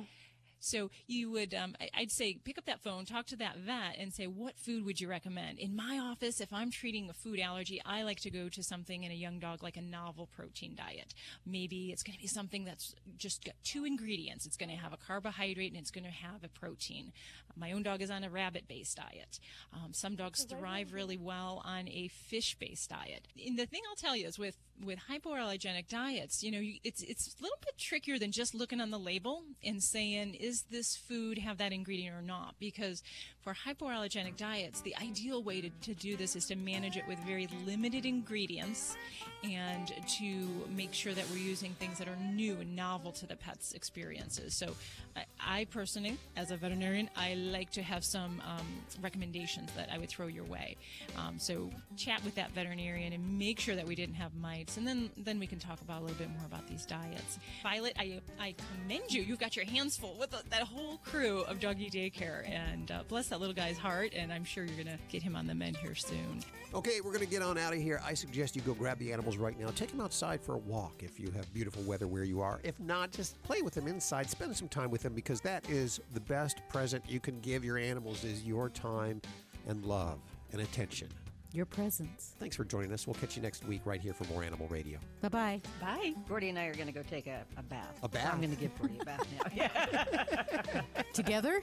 [0.60, 4.12] So you would, um, I'd say, pick up that phone, talk to that vet, and
[4.12, 5.58] say, what food would you recommend?
[5.58, 9.04] In my office, if I'm treating a food allergy, I like to go to something
[9.04, 11.14] in a young dog like a novel protein diet.
[11.46, 14.46] Maybe it's going to be something that's just got two ingredients.
[14.46, 17.12] It's going to have a carbohydrate and it's going to have a protein.
[17.56, 19.40] My own dog is on a rabbit-based diet.
[19.72, 23.26] Um, some dogs thrive really well on a fish-based diet.
[23.44, 27.34] And the thing I'll tell you is with with hypoallergenic diets, you know, it's it's
[27.38, 31.36] a little bit trickier than just looking on the label and saying is this food
[31.38, 32.54] have that ingredient or not?
[32.58, 33.02] Because
[33.42, 37.18] for hypoallergenic diets, the ideal way to, to do this is to manage it with
[37.20, 38.96] very limited ingredients
[39.44, 43.36] and to make sure that we're using things that are new and novel to the
[43.36, 44.54] pet's experiences.
[44.54, 44.74] So,
[45.16, 48.66] I, I personally, as a veterinarian, I like to have some um,
[49.00, 50.76] recommendations that I would throw your way.
[51.16, 54.86] Um, so, chat with that veterinarian and make sure that we didn't have mites, and
[54.86, 57.38] then then we can talk about a little bit more about these diets.
[57.62, 59.22] Violet, I I commend you.
[59.22, 63.28] You've got your hands full with that whole crew of doggy daycare, and uh, bless
[63.28, 64.12] that little guy's heart.
[64.14, 66.42] And I'm sure you're gonna get him on the mend here soon.
[66.74, 67.98] Okay, we're going to get on out of here.
[68.04, 69.68] I suggest you go grab the animals right now.
[69.74, 72.60] Take them outside for a walk if you have beautiful weather where you are.
[72.62, 74.28] If not, just play with them inside.
[74.28, 77.78] Spend some time with them because that is the best present you can give your
[77.78, 79.22] animals is your time
[79.66, 80.18] and love
[80.52, 81.08] and attention.
[81.52, 82.34] Your presence.
[82.38, 83.06] Thanks for joining us.
[83.06, 84.98] We'll catch you next week right here for more Animal Radio.
[85.22, 85.60] Bye bye.
[85.80, 86.12] Bye.
[86.28, 87.98] Gordy and I are going to go take a, a bath.
[88.02, 88.30] A bath?
[88.34, 89.50] I'm going to give Gordy a bath now.
[89.54, 90.82] Yeah.
[91.14, 91.62] Together?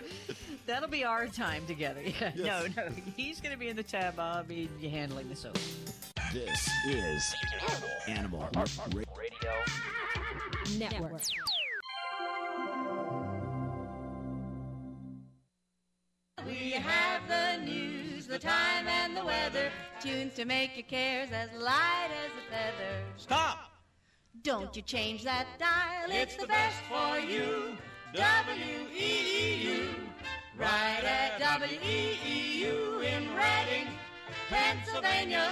[0.65, 2.02] That'll be our time together.
[2.02, 2.32] Yeah.
[2.36, 2.69] Yes.
[2.76, 2.89] No, no.
[3.15, 4.19] He's going to be in the tub.
[4.19, 5.58] I'll be handling the soap.
[6.34, 7.36] This is
[8.08, 8.50] Animal
[9.15, 9.52] Radio
[10.78, 11.21] Network.
[16.45, 19.71] We have the news, the time, and the weather.
[20.01, 23.03] Tunes to make your cares as light as a feather.
[23.17, 23.71] Stop!
[24.43, 27.77] Don't you change that dial, it's the best for you.
[28.13, 29.89] W-E-E-U.
[30.57, 33.93] Right at W-E-E-U in Reading,
[34.49, 35.51] Pennsylvania.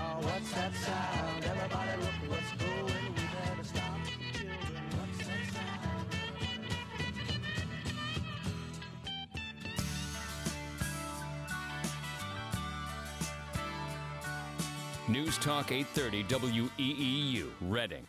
[15.11, 18.07] News Talk 830 WEEU, Reading.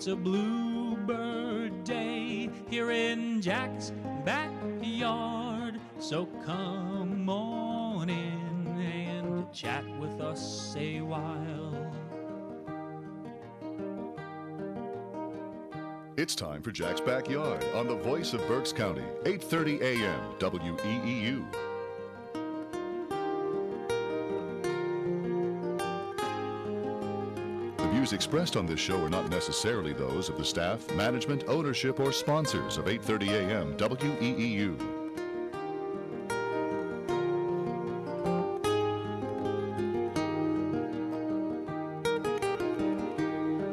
[0.00, 3.92] It's a bluebird day here in Jack's
[4.24, 11.92] backyard, so come on in and chat with us a while.
[16.16, 20.20] It's time for Jack's Backyard on the voice of Berks County, 8:30 a.m.
[20.38, 21.69] WEEU.
[28.10, 32.12] Views expressed on this show are not necessarily those of the staff, management, ownership, or
[32.12, 33.76] sponsors of 8:30 a.m.
[33.76, 34.76] WEEU.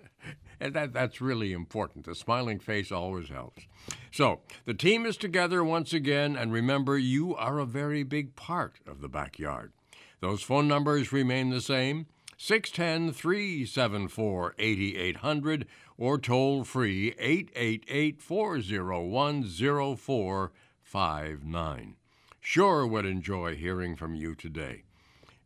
[0.60, 2.06] and that, that's really important.
[2.06, 3.66] The smiling face always helps.
[4.10, 8.80] So, the team is together once again, and remember, you are a very big part
[8.86, 9.72] of the backyard.
[10.20, 12.06] Those phone numbers remain the same
[12.38, 15.66] 610 374 8800
[15.98, 21.96] or toll free 888 401 0459.
[22.40, 24.82] Sure would enjoy hearing from you today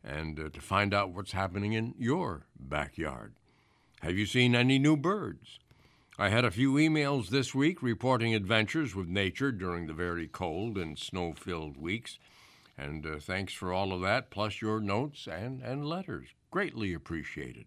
[0.03, 3.33] and uh, to find out what's happening in your backyard.
[4.01, 5.59] Have you seen any new birds?
[6.17, 10.75] I had a few emails this week reporting adventures with nature during the very cold
[10.75, 12.17] and snow filled weeks.
[12.75, 16.29] And uh, thanks for all of that, plus your notes and, and letters.
[16.49, 17.65] Greatly appreciated.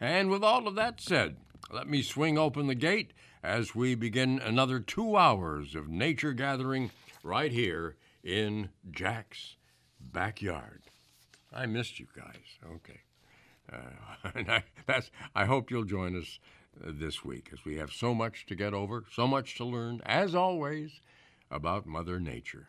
[0.00, 1.36] And with all of that said,
[1.70, 3.12] let me swing open the gate
[3.42, 6.92] as we begin another two hours of nature gathering
[7.22, 9.56] right here in Jack's
[10.00, 10.80] backyard.
[11.52, 12.56] I missed you guys.
[12.64, 13.00] Okay.
[13.72, 16.38] Uh, and I, that's, I hope you'll join us
[16.84, 20.00] uh, this week as we have so much to get over, so much to learn,
[20.04, 21.00] as always,
[21.50, 22.68] about Mother Nature.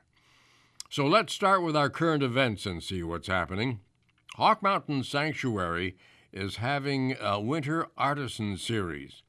[0.89, 3.79] So let's start with our current events and see what's happening.
[4.35, 5.95] Hawk Mountain Sanctuary
[6.31, 9.21] is having a Winter Artisan Series,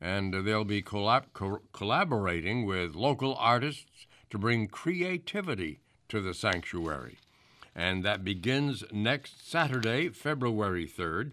[0.00, 7.18] and they'll be collab- co- collaborating with local artists to bring creativity to the sanctuary.
[7.78, 11.30] And that begins next Saturday, February 3rd.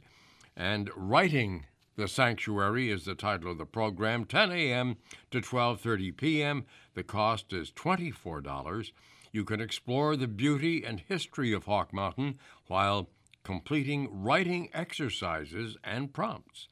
[0.56, 1.66] And Writing
[1.96, 4.98] the Sanctuary is the title of the program, 10 a.m.
[5.32, 6.66] to 12:30 p.m.
[6.94, 8.92] The cost is $24.
[9.32, 12.38] You can explore the beauty and history of Hawk Mountain
[12.68, 13.10] while
[13.44, 16.68] completing writing exercises and prompts.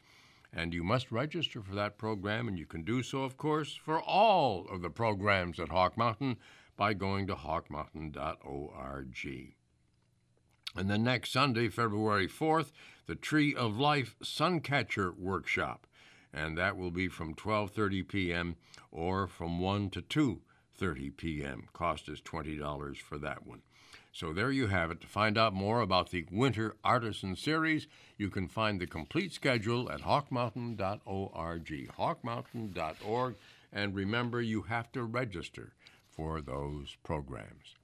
[0.54, 4.00] And you must register for that program, and you can do so, of course, for
[4.00, 6.38] all of the programs at Hawk Mountain
[6.78, 9.63] by going to hawkmountain.org.
[10.76, 12.72] And then next Sunday, February 4th,
[13.06, 15.86] the Tree of Life Suncatcher Workshop.
[16.34, 18.56] And that will be from 12:30 p.m.
[18.92, 21.64] or from 1 to 2:30 p.m.
[21.74, 23.62] Cost is $20 for that one.
[24.12, 25.02] So there you have it.
[25.02, 29.92] To find out more about the Winter Artisan Series, you can find the complete schedule
[29.92, 31.92] at hawkmountain.org.
[31.98, 33.36] hawkmountain.org.
[33.72, 35.74] And remember, you have to register
[36.08, 37.76] for those programs.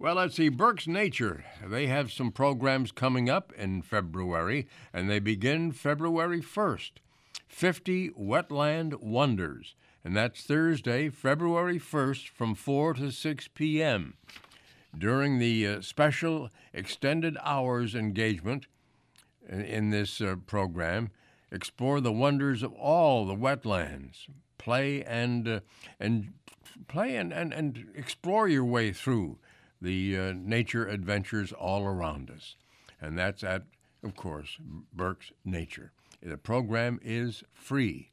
[0.00, 0.48] Well, let's see.
[0.48, 6.92] Berks Nature, they have some programs coming up in February, and they begin February 1st.
[7.48, 9.74] 50 Wetland Wonders,
[10.04, 14.14] and that's Thursday, February 1st from 4 to 6 p.m.
[14.96, 18.68] During the uh, special extended hours engagement
[19.48, 21.10] in, in this uh, program,
[21.50, 24.28] explore the wonders of all the wetlands.
[24.58, 25.60] Play and uh,
[25.98, 26.34] and
[26.86, 29.38] play and, and, and explore your way through
[29.80, 32.56] the uh, nature adventures all around us.
[33.00, 33.62] And that's at,
[34.02, 34.58] of course,
[34.92, 35.92] Berks Nature.
[36.22, 38.10] The program is free.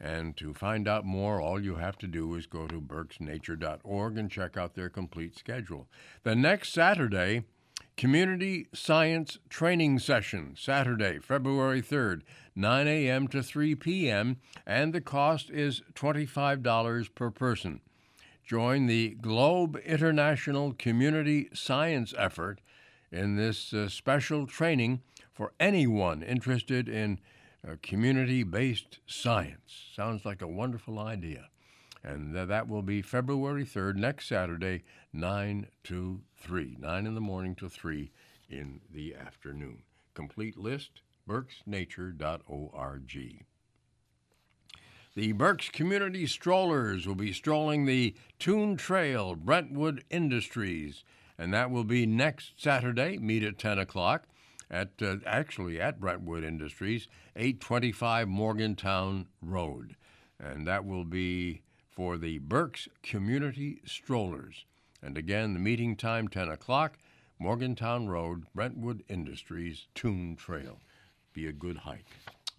[0.00, 4.30] And to find out more, all you have to do is go to berksnature.org and
[4.30, 5.88] check out their complete schedule.
[6.24, 7.44] The next Saturday,
[7.96, 12.22] Community Science Training Session, Saturday, February 3rd,
[12.56, 13.28] 9 a.m.
[13.28, 14.36] to 3 p.m.,
[14.66, 17.80] and the cost is $25 per person.
[18.44, 22.60] Join the Globe International Community Science effort
[23.10, 25.00] in this uh, special training
[25.32, 27.20] for anyone interested in
[27.66, 29.86] uh, community based science.
[29.94, 31.48] Sounds like a wonderful idea.
[32.02, 34.84] And th- that will be February 3rd, next Saturday,
[35.14, 36.76] 9 to 3.
[36.78, 38.10] 9 in the morning to 3
[38.50, 39.84] in the afternoon.
[40.12, 43.44] Complete list, berksnature.org.
[45.16, 51.04] The Berks Community Strollers will be strolling the Thun Trail, Brentwood Industries,
[51.38, 53.18] and that will be next Saturday.
[53.18, 54.26] Meet at 10 o'clock
[54.68, 57.06] at uh, actually at Brentwood Industries,
[57.36, 59.94] 825 Morgantown Road,
[60.40, 64.64] and that will be for the Berks Community Strollers.
[65.00, 66.98] And again, the meeting time 10 o'clock,
[67.38, 70.80] Morgantown Road, Brentwood Industries, Thun Trail.
[71.32, 72.10] Be a good hike.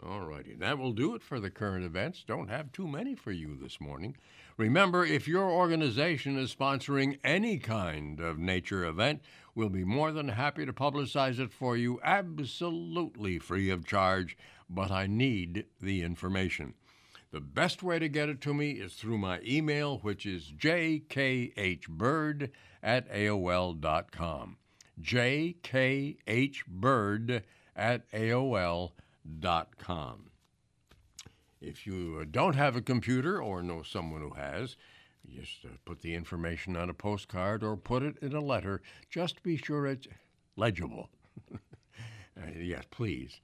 [0.04, 0.54] All righty.
[0.56, 2.24] That will do it for the current events.
[2.28, 4.18] Don't have too many for you this morning.
[4.58, 9.22] Remember, if your organization is sponsoring any kind of nature event,
[9.56, 14.38] we'll be more than happy to publicize it for you absolutely free of charge,
[14.70, 16.74] but I need the information.
[17.32, 22.50] The best way to get it to me is through my email, which is jkhbird
[22.84, 24.58] at AOL.com.
[25.02, 25.64] jkhbird
[27.76, 28.92] at AOL.com.
[31.62, 34.76] If you don't have a computer or know someone who has,
[35.34, 38.82] just uh, put the information on a postcard or put it in a letter.
[39.10, 40.08] Just be sure it's
[40.56, 41.10] legible.
[42.38, 43.40] Uh, yes, please.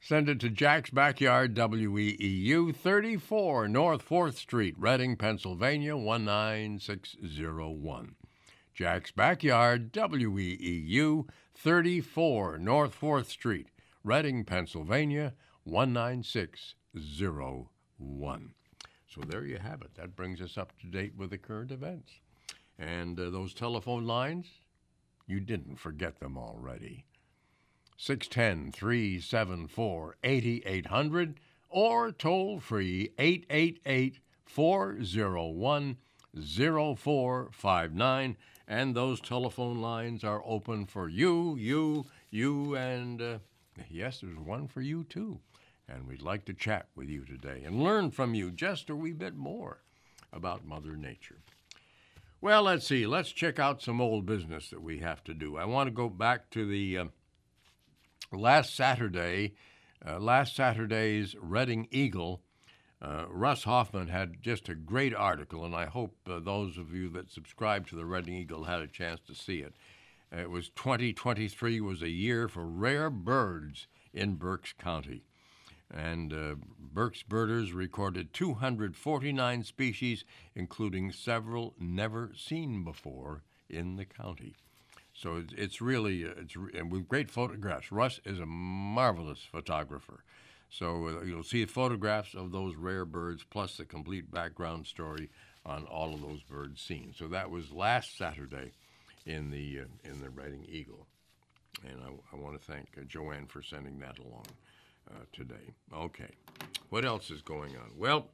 [0.00, 8.14] Send it to Jack's Backyard, WEEU, 34 North 4th Street, Reading, Pennsylvania, 19601.
[8.72, 13.66] Jack's Backyard, WEEU, 34 North 4th Street,
[14.08, 15.34] Reading, Pennsylvania,
[15.66, 18.54] 19601.
[19.06, 19.94] So there you have it.
[19.96, 22.12] That brings us up to date with the current events.
[22.78, 24.46] And uh, those telephone lines,
[25.26, 27.04] you didn't forget them already.
[27.98, 31.38] 610 374 8800
[31.68, 35.98] or toll free 888 401
[36.34, 38.36] 0459.
[38.66, 43.38] And those telephone lines are open for you, you, you, and uh,
[43.88, 45.40] yes, there's one for you too.
[45.88, 49.12] And we'd like to chat with you today and learn from you just a wee
[49.12, 49.82] bit more
[50.32, 51.38] about Mother Nature.
[52.40, 53.06] Well, let's see.
[53.06, 55.56] Let's check out some old business that we have to do.
[55.56, 57.04] I want to go back to the uh,
[58.32, 59.54] last Saturday,
[60.06, 62.42] uh, last Saturday's Reading Eagle.
[63.00, 67.08] Uh, Russ Hoffman had just a great article, and I hope uh, those of you
[67.10, 69.74] that subscribe to the Reading Eagle had a chance to see it.
[70.30, 75.24] It was 2023 was a year for rare birds in Berks County.
[75.90, 80.24] And uh, Berks birders recorded 249 species,
[80.54, 84.54] including several never seen before in the county.
[85.14, 87.90] So it's, it's really uh, it's and with great photographs.
[87.90, 90.22] Russ is a marvelous photographer.
[90.70, 95.30] So uh, you'll see photographs of those rare birds plus the complete background story
[95.64, 97.14] on all of those birds seen.
[97.16, 98.72] So that was last Saturday
[99.28, 101.06] in the uh, in the Reading Eagle,
[101.84, 104.46] and I, I want to thank uh, Joanne for sending that along
[105.10, 105.74] uh, today.
[105.94, 106.30] Okay,
[106.88, 107.92] what else is going on?
[107.96, 108.28] Well,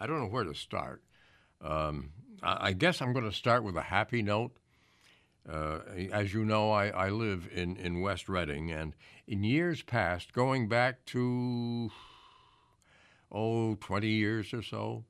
[0.00, 1.02] I don't know where to start.
[1.60, 4.52] Um, I, I guess I'm going to start with a happy note.
[5.48, 5.80] Uh,
[6.12, 8.94] as you know, I, I live in, in West Reading, and
[9.26, 11.90] in years past, going back to,
[13.32, 15.04] oh, 20 years or so,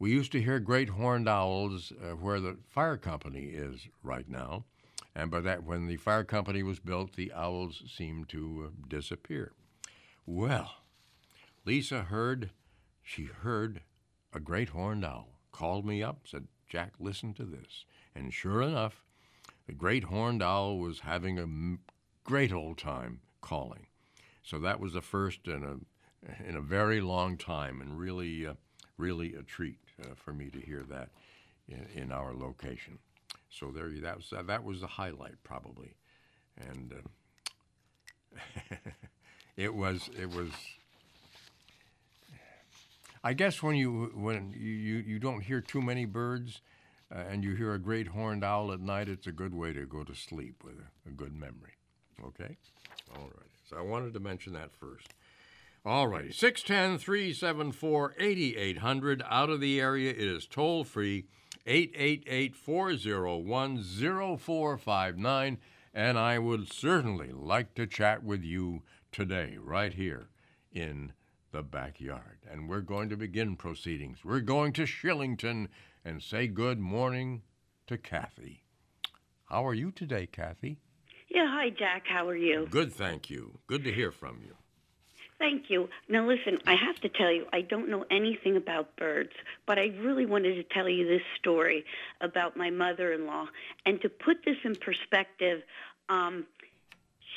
[0.00, 4.64] we used to hear great horned owls uh, where the fire company is right now.
[5.14, 9.52] And by that, when the fire company was built, the owls seemed to uh, disappear.
[10.24, 10.76] Well,
[11.66, 12.50] Lisa heard,
[13.02, 13.82] she heard
[14.32, 17.84] a great horned owl, called me up, said, Jack, listen to this.
[18.14, 19.04] And sure enough,
[19.66, 21.76] the great horned owl was having a
[22.24, 23.86] great old time calling.
[24.42, 25.76] So that was the first in a
[26.46, 28.52] in a very long time, and really, uh,
[28.98, 31.10] really a treat uh, for me to hear that
[31.68, 32.98] in, in, our location.
[33.50, 35.94] So there, that was that was the highlight probably,
[36.56, 36.94] and
[38.70, 38.76] uh,
[39.56, 40.50] it was it was.
[43.22, 46.60] I guess when you when you, you, you don't hear too many birds,
[47.14, 49.84] uh, and you hear a great horned owl at night, it's a good way to
[49.84, 51.74] go to sleep with a, a good memory.
[52.24, 52.56] Okay?
[53.16, 53.50] All right.
[53.68, 55.08] So I wanted to mention that first.
[55.84, 56.32] All righty.
[56.32, 59.22] 610 374 8800.
[59.28, 61.26] Out of the area, it is toll free
[61.66, 63.82] 888 401
[64.38, 65.58] 0459.
[65.92, 70.28] And I would certainly like to chat with you today, right here
[70.70, 71.12] in
[71.50, 72.38] the backyard.
[72.48, 74.24] And we're going to begin proceedings.
[74.24, 75.68] We're going to Shillington
[76.04, 77.42] and say good morning
[77.86, 78.64] to Kathy.
[79.46, 80.78] How are you today, Kathy?
[81.28, 82.04] Yeah, hi, Jack.
[82.08, 82.66] How are you?
[82.70, 83.58] Good, thank you.
[83.66, 84.54] Good to hear from you.
[85.40, 85.88] Thank you.
[86.06, 89.32] Now, listen, I have to tell you, I don't know anything about birds,
[89.66, 91.86] but I really wanted to tell you this story
[92.20, 93.46] about my mother in law.
[93.86, 95.62] And to put this in perspective,
[96.10, 96.44] um,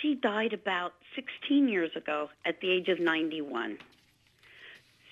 [0.01, 3.77] she died about 16 years ago at the age of 91.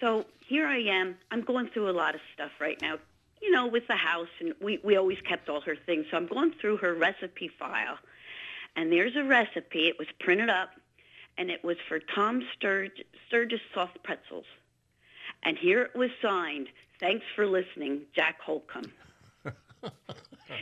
[0.01, 1.15] So here I am.
[1.31, 2.97] I'm going through a lot of stuff right now
[3.41, 6.05] you know, with the house, and we, we always kept all her things.
[6.11, 7.97] So I'm going through her recipe file,
[8.75, 9.87] and there's a recipe.
[9.87, 10.69] It was printed up,
[11.41, 14.45] and it was for Tom Sturg- Sturgis soft pretzels.
[15.41, 16.67] And here it was signed,
[16.99, 18.91] thanks for listening, Jack Holcomb.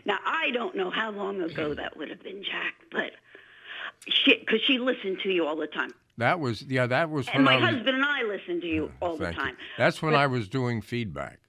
[0.05, 3.11] now, I don't know how long ago that would have been, Jack, but
[4.07, 5.91] she, because she listened to you all the time.
[6.17, 9.07] That was, yeah, that was And my was, husband and I listened to you oh,
[9.07, 9.49] all the time.
[9.49, 9.65] You.
[9.77, 11.39] That's when but, I was doing feedback.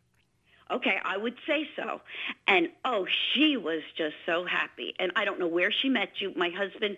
[0.71, 2.01] Okay, I would say so.
[2.47, 4.95] And oh, she was just so happy.
[4.99, 6.33] And I don't know where she met you.
[6.37, 6.97] My husband,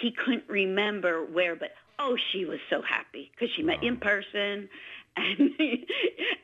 [0.00, 3.98] he couldn't remember where, but oh, she was so happy because she met you in
[3.98, 4.68] person,
[5.16, 5.50] and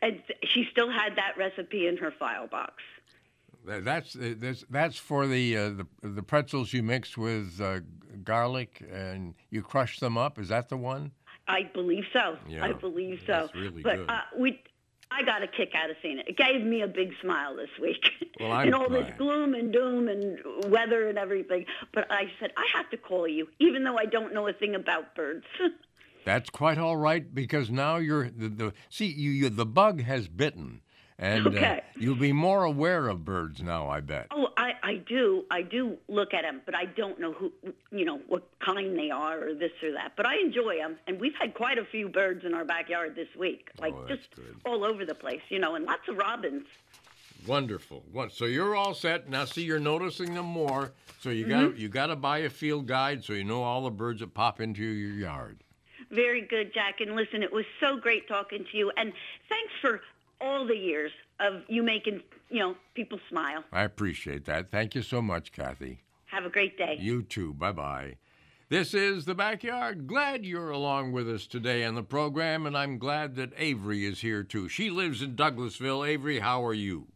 [0.02, 2.82] and she still had that recipe in her file box.
[3.64, 7.80] That's that's that's for the uh, the the pretzels you mix with uh,
[8.22, 10.38] garlic and you crush them up.
[10.38, 11.10] Is that the one?
[11.48, 12.36] I believe so.
[12.48, 13.32] Yeah, I believe so.
[13.32, 14.10] that's really but good.
[14.10, 14.60] Uh, we,
[15.10, 16.28] I got a kick out of seeing it.
[16.28, 18.04] It gave me a big smile this week.
[18.40, 20.38] Well, I'm and all this gloom and doom and
[20.70, 21.66] weather and everything.
[21.94, 24.74] But I said I have to call you, even though I don't know a thing
[24.74, 25.46] about birds.
[26.24, 30.26] That's quite all right because now you're the, the see you, you the bug has
[30.26, 30.80] bitten,
[31.18, 31.64] and Okay.
[31.64, 33.88] uh, you'll be more aware of birds now.
[33.88, 34.26] I bet.
[34.30, 35.44] oh, I, I do.
[35.50, 37.52] I do look at them, but I don't know who,
[37.90, 40.12] you know, what kind they are or this or that.
[40.16, 43.28] But I enjoy them, and we've had quite a few birds in our backyard this
[43.38, 44.28] week, like Oh, just
[44.66, 46.66] all over the place, you know, and lots of robins.
[47.46, 48.02] Wonderful.
[48.30, 49.44] So you're all set now.
[49.44, 50.92] See, you're noticing them more.
[51.20, 51.78] So you got Mhm.
[51.78, 54.60] you got to buy a field guide so you know all the birds that pop
[54.60, 55.62] into your yard.
[56.10, 57.00] Very good, Jack.
[57.00, 58.90] And listen, it was so great talking to you.
[58.96, 59.12] And
[59.48, 60.00] thanks for
[60.40, 63.64] all the years of you making, you know, people smile.
[63.72, 64.70] I appreciate that.
[64.70, 66.00] Thank you so much, Kathy.
[66.26, 66.96] Have a great day.
[66.98, 67.54] You too.
[67.54, 68.14] Bye bye.
[68.68, 70.08] This is the backyard.
[70.08, 74.20] Glad you're along with us today on the program, and I'm glad that Avery is
[74.20, 74.68] here too.
[74.68, 76.06] She lives in Douglasville.
[76.06, 77.06] Avery, how are you?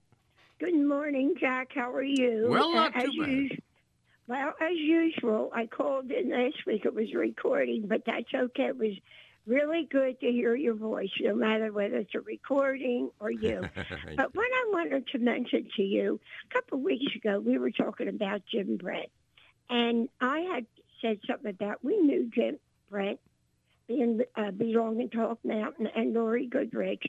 [0.61, 1.71] Good morning, Jack.
[1.75, 2.47] How are you?
[2.49, 3.53] Well, not as too bad.
[3.53, 3.59] us-
[4.29, 6.85] well, as usual, I called in last week.
[6.85, 8.66] It was recording, but that's okay.
[8.66, 8.93] It was
[9.47, 13.61] really good to hear your voice, no matter whether it's a recording or you.
[14.16, 16.20] but what I wanted to mention to you,
[16.51, 19.11] a couple of weeks ago, we were talking about Jim Brent,
[19.68, 20.66] and I had
[21.01, 22.59] said something about we knew Jim
[22.91, 23.20] Brent
[23.88, 27.03] being uh, belonging to Hawk Mountain and Laurie Goodrich,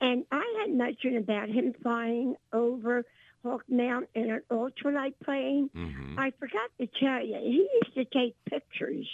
[0.00, 3.04] and I had mentioned about him flying over
[3.42, 5.70] Hawk Mountain in an ultralight plane.
[6.18, 9.08] I forgot to tell you, he used to take pictures,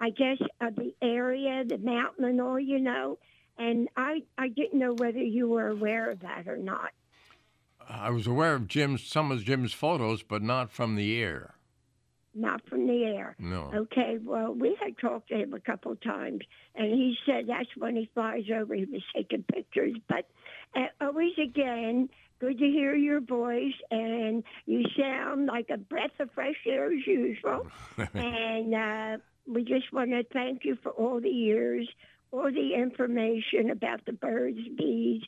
[0.00, 3.18] I guess, of the area, the mountain, and all, you know.
[3.58, 6.90] And I, I didn't know whether you were aware of that or not.
[7.88, 11.54] I was aware of Jim's some of Jim's photos, but not from the air.
[12.34, 13.34] Not from the air.
[13.38, 13.70] No.
[13.74, 16.42] Okay, well, we had talked to him a couple of times,
[16.74, 19.96] and he said that's when he flies over, he was taking pictures.
[20.08, 20.28] But
[20.76, 26.30] uh, always again, good to hear your voice, and you sound like a breath of
[26.32, 27.66] fresh air as usual.
[28.14, 29.16] and uh,
[29.48, 31.88] we just want to thank you for all the years,
[32.30, 35.22] all the information about the birds, bees,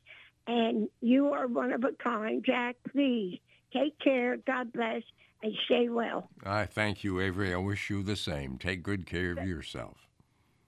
[0.47, 2.45] and you are one of a kind.
[2.45, 3.41] Jack, please
[3.73, 4.37] take care.
[4.37, 5.03] God bless,
[5.43, 6.29] and stay well.
[6.45, 7.55] I thank you, Avery.
[7.55, 8.59] I wish you the same.
[8.59, 10.09] Take good care of yourself.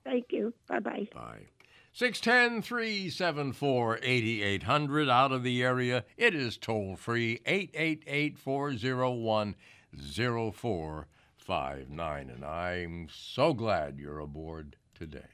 [0.05, 0.53] Thank you.
[0.68, 1.09] Bye bye.
[1.14, 1.46] Bye.
[1.94, 6.05] 610 374 8800 out of the area.
[6.16, 9.55] It is toll free 888 401
[11.45, 12.30] 0459.
[12.30, 15.31] And I'm so glad you're aboard today.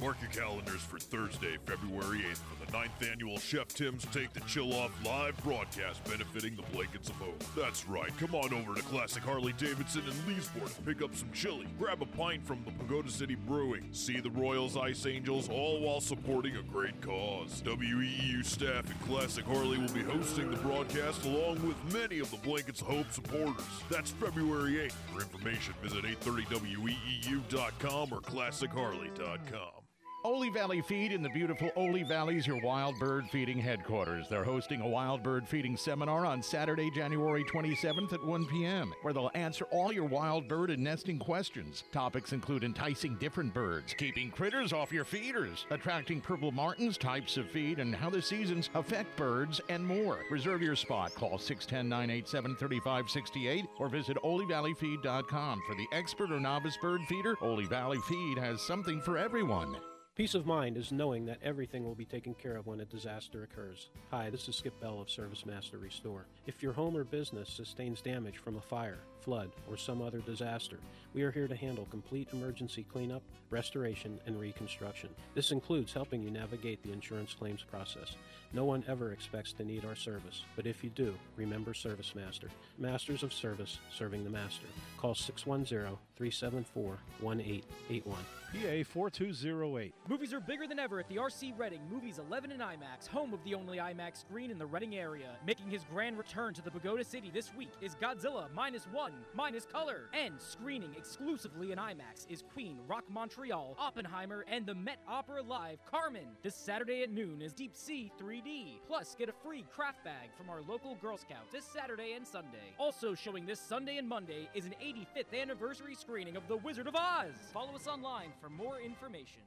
[0.00, 4.38] Mark your calendars for Thursday, February 8th for the ninth annual Chef Tim's Take the
[4.40, 7.42] Chill Off live broadcast benefiting the Blankets of Hope.
[7.56, 8.16] That's right.
[8.16, 11.66] Come on over to Classic Harley Davidson in Leesport to pick up some chili.
[11.80, 13.88] Grab a pint from the Pagoda City Brewing.
[13.90, 17.60] See the Royals Ice Angels, all while supporting a great cause.
[17.62, 22.38] WEEU staff and Classic Harley will be hosting the broadcast along with many of the
[22.38, 23.64] Blankets of Hope supporters.
[23.90, 24.92] That's February 8th.
[25.12, 29.87] For information, visit 830weeu.com or classichaharley.com.
[30.28, 34.28] Oley Valley Feed in the beautiful Oley Valley is your wild bird feeding headquarters.
[34.28, 39.14] They're hosting a wild bird feeding seminar on Saturday, January 27th at 1 p.m., where
[39.14, 41.84] they'll answer all your wild bird and nesting questions.
[41.92, 47.50] Topics include enticing different birds, keeping critters off your feeders, attracting purple martins, types of
[47.50, 50.18] feed, and how the seasons affect birds, and more.
[50.30, 51.14] Reserve your spot.
[51.14, 55.62] Call 610 987 3568 or visit oleyvalleyfeed.com.
[55.66, 59.74] For the expert or novice bird feeder, Oley Valley Feed has something for everyone.
[60.18, 63.44] Peace of mind is knowing that everything will be taken care of when a disaster
[63.44, 63.88] occurs.
[64.10, 66.26] Hi, this is Skip Bell of Service Master Restore.
[66.48, 68.98] If your home or business sustains damage from a fire,
[69.28, 70.78] flood, or some other disaster,
[71.12, 75.10] we are here to handle complete emergency cleanup, restoration, and reconstruction.
[75.34, 78.16] This includes helping you navigate the insurance claims process.
[78.54, 82.48] No one ever expects to need our service, but if you do, remember Service Master.
[82.78, 84.66] Masters of Service, serving the master.
[84.96, 88.16] Call 610 374 1881.
[88.50, 89.94] PA 4208.
[90.08, 93.44] Movies are bigger than ever at the RC Reading Movies 11 and IMAX, home of
[93.44, 95.36] the only IMAX screen in the Reading area.
[95.46, 99.66] Making his grand return to the Pagoda City this week is Godzilla Minus One, Minus
[99.66, 100.10] Color.
[100.12, 105.78] And screening exclusively in IMAX is Queen, Rock Montreal, Oppenheimer, and the Met Opera Live
[105.90, 106.26] Carmen.
[106.42, 108.80] This Saturday at noon is Deep Sea 3D.
[108.86, 112.74] Plus, get a free craft bag from our local Girl Scouts this Saturday and Sunday.
[112.78, 116.96] Also showing this Sunday and Monday is an 85th anniversary screening of The Wizard of
[116.96, 117.34] Oz.
[117.52, 119.42] Follow us online for more information.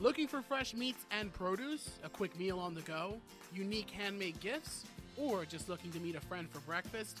[0.00, 3.20] Looking for fresh meats and produce, a quick meal on the go,
[3.52, 4.84] unique handmade gifts,
[5.16, 7.18] or just looking to meet a friend for breakfast?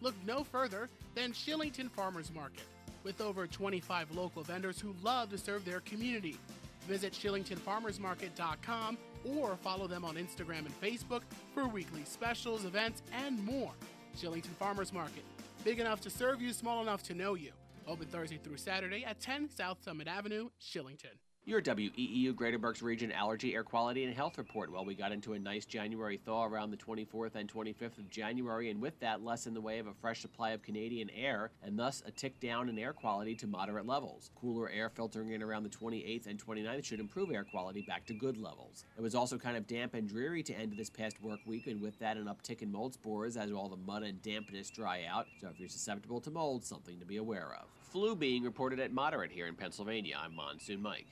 [0.00, 2.64] Look no further than Shillington Farmers Market.
[3.04, 6.38] With over 25 local vendors who love to serve their community,
[6.86, 11.22] Visit ShillingtonFarmersMarket.com or follow them on Instagram and Facebook
[11.52, 13.72] for weekly specials, events, and more.
[14.16, 15.24] Shillington Farmers Market.
[15.64, 17.50] Big enough to serve you, small enough to know you.
[17.86, 21.16] Open Thursday through Saturday at 10 South Summit Avenue, Shillington.
[21.48, 24.68] Your WEEU Greater Berks Region Allergy, Air Quality, and Health Report.
[24.72, 28.68] Well, we got into a nice January thaw around the 24th and 25th of January,
[28.68, 31.78] and with that, less in the way of a fresh supply of Canadian air, and
[31.78, 34.32] thus a tick down in air quality to moderate levels.
[34.34, 38.14] Cooler air filtering in around the 28th and 29th should improve air quality back to
[38.14, 38.84] good levels.
[38.98, 41.80] It was also kind of damp and dreary to end this past work week, and
[41.80, 45.28] with that, an uptick in mold spores as all the mud and dampness dry out.
[45.40, 47.68] So if you're susceptible to mold, something to be aware of.
[47.92, 50.16] Flu being reported at moderate here in Pennsylvania.
[50.20, 51.06] I'm Monsoon Mike.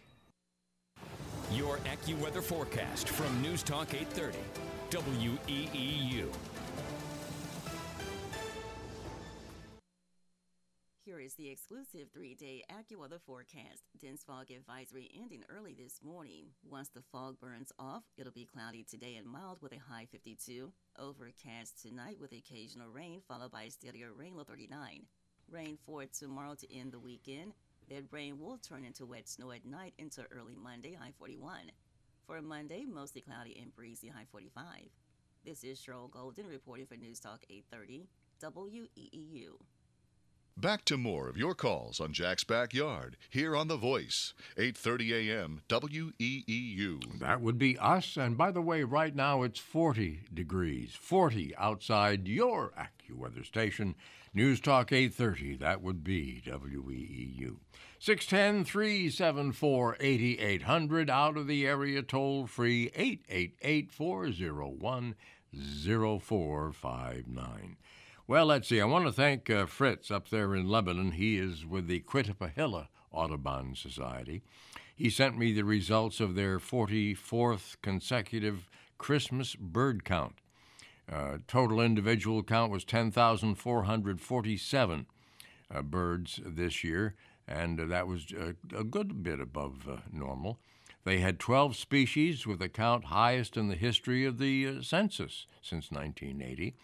[1.52, 4.38] Your AccuWeather forecast from News Talk 830,
[4.90, 6.26] WEEU.
[11.04, 13.82] Here is the exclusive three day AccuWeather forecast.
[14.00, 16.46] Dense fog advisory ending early this morning.
[16.68, 20.72] Once the fog burns off, it'll be cloudy today and mild with a high 52.
[20.98, 25.02] Overcast tonight with occasional rain, followed by steadier rain low 39.
[25.50, 27.52] Rain for tomorrow to end the weekend.
[27.90, 31.70] That rain will turn into wet snow at night into early Monday, high 41.
[32.26, 34.64] For a Monday, mostly cloudy and breezy, high 45.
[35.44, 38.08] This is Cheryl Golden reporting for News Talk 830
[38.40, 39.58] WEEU.
[40.56, 45.62] Back to more of your calls on Jack's Backyard here on The Voice, 8:30 a.m.
[45.68, 47.18] WEEU.
[47.18, 48.16] That would be us.
[48.16, 53.96] And by the way, right now it's 40 degrees, 40 outside your AccuWeather station.
[54.36, 57.58] News Talk 830, that would be WEEU.
[58.00, 65.14] 610 374 8800, out of the area toll free 888 401
[65.54, 67.76] 0459.
[68.26, 68.80] Well, let's see.
[68.80, 71.12] I want to thank uh, Fritz up there in Lebanon.
[71.12, 74.42] He is with the Quittapahilla Audubon Society.
[74.96, 78.68] He sent me the results of their 44th consecutive
[78.98, 80.40] Christmas bird count.
[81.10, 85.06] Uh, total individual count was 10,447
[85.72, 87.14] uh, birds this year,
[87.46, 90.58] and uh, that was a, a, good bit above uh, normal.
[91.04, 95.46] They had 12 species, with a count highest in the history of the uh, census
[95.60, 96.74] since 1980,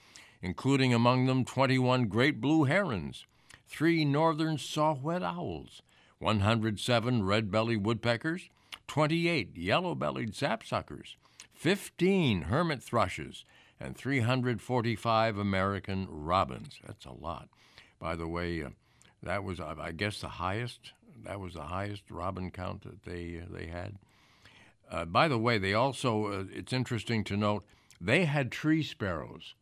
[0.43, 3.25] including among them 21 great blue herons,
[3.67, 5.81] three northern saw-whet owls,
[6.19, 8.51] 107 red-bellied woodpeckers,
[8.87, 11.15] 28 yellow-bellied sapsuckers,
[11.55, 13.47] 15 hermit thrushes,
[13.81, 16.79] and 345 American robins.
[16.87, 17.49] That's a lot.
[17.99, 18.71] By the way, uh,
[19.23, 20.93] that was, I guess, the highest.
[21.25, 23.97] That was the highest robin count that they uh, they had.
[24.91, 26.27] Uh, by the way, they also.
[26.27, 27.65] Uh, it's interesting to note
[28.01, 29.55] they had tree sparrows.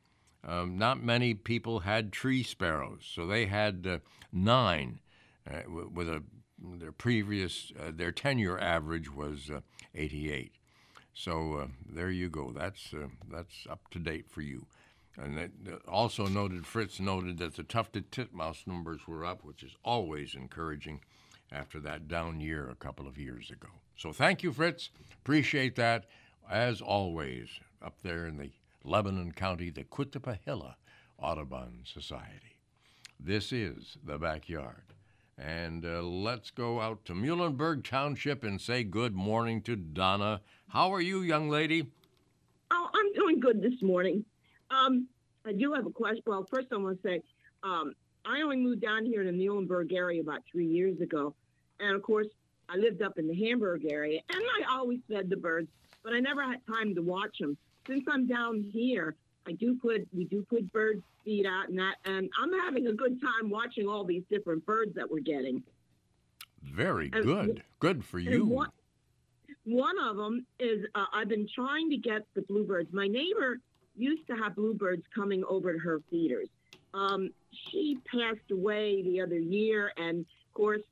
[0.46, 3.98] Um, not many people had tree sparrows, so they had uh,
[4.32, 5.00] nine.
[5.48, 5.62] Uh,
[5.92, 6.22] with a
[6.60, 9.50] their previous their ten year average was
[9.94, 10.52] 88.
[11.18, 12.52] So uh, there you go.
[12.52, 14.66] That's uh, that's up to date for you.
[15.16, 19.64] And that, uh, also noted, Fritz noted that the tufted titmouse numbers were up, which
[19.64, 21.00] is always encouraging
[21.50, 23.68] after that down year a couple of years ago.
[23.96, 24.90] So thank you, Fritz.
[25.20, 26.04] Appreciate that.
[26.48, 27.48] As always,
[27.82, 28.52] up there in the
[28.84, 30.76] Lebanon County, the Quittapahilla
[31.18, 32.60] Audubon Society.
[33.18, 34.94] This is the backyard.
[35.38, 40.40] And uh, let's go out to Muhlenberg Township and say good morning to Donna.
[40.68, 41.86] How are you, young lady?
[42.72, 44.24] Oh, I'm doing good this morning.
[44.70, 45.06] Um,
[45.46, 46.22] I do have a question.
[46.26, 47.22] Well, first I want to say
[47.62, 47.94] um,
[48.26, 51.34] I only moved down here to the Muhlenberg area about three years ago.
[51.78, 52.26] And of course,
[52.68, 55.68] I lived up in the Hamburg area, and I always fed the birds,
[56.02, 57.56] but I never had time to watch them.
[57.86, 59.14] Since I'm down here,
[59.48, 62.92] I do put we do put bird feed out and that, and I'm having a
[62.92, 65.62] good time watching all these different birds that we're getting.
[66.62, 67.62] Very and, good.
[67.78, 68.44] Good for you.
[68.44, 68.68] One,
[69.64, 72.92] one of them is uh, I've been trying to get the bluebirds.
[72.92, 73.58] My neighbor
[73.96, 76.48] used to have bluebirds coming over to her feeders.
[76.92, 77.30] Um,
[77.70, 80.82] she passed away the other year, and of course,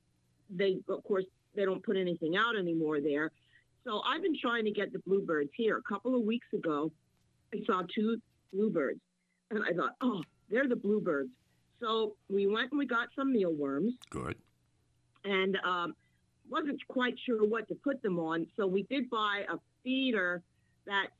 [0.48, 3.32] they of course they don't put anything out anymore there.
[3.84, 5.76] So I've been trying to get the bluebirds here.
[5.76, 6.90] A couple of weeks ago,
[7.54, 8.20] I saw two
[8.56, 9.00] bluebirds.
[9.50, 11.30] And I thought, oh, they're the bluebirds.
[11.80, 13.94] So we went and we got some mealworms.
[14.10, 14.36] Good.
[15.24, 15.94] And um,
[16.48, 18.46] wasn't quite sure what to put them on.
[18.56, 20.42] So we did buy a feeder
[20.86, 21.12] that's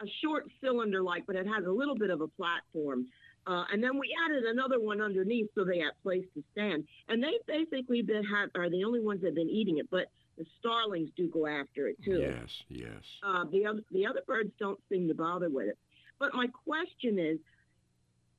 [0.00, 3.06] a short cylinder like, but it has a little bit of a platform.
[3.46, 6.84] Uh, and then we added another one underneath so they had place to stand.
[7.08, 10.06] And they basically been have, are the only ones that have been eating it, but
[10.36, 12.20] the starlings do go after it too.
[12.20, 13.02] Yes, yes.
[13.26, 15.78] Uh, the other the other birds don't seem to bother with it.
[16.18, 17.38] But my question is,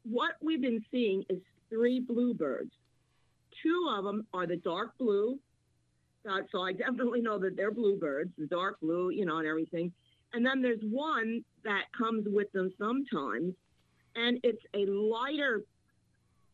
[0.04, 2.72] what we've been seeing is three bluebirds.
[3.64, 5.40] Two of them are the dark blue,
[6.30, 9.92] Uh, so I definitely know that they're bluebirds, the dark blue, you know, and everything.
[10.34, 13.54] And then there's one that comes with them sometimes,
[14.16, 15.64] and it's a lighter,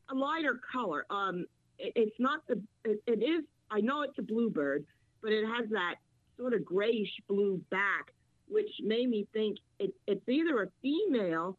[0.10, 1.06] a lighter color.
[1.10, 1.46] Um,
[1.80, 3.44] it, it's not the, it, it is.
[3.72, 4.86] I know it's a bluebird,
[5.22, 5.96] but it has that
[6.38, 8.14] sort of grayish blue back,
[8.48, 11.58] which made me think it, it's either a female.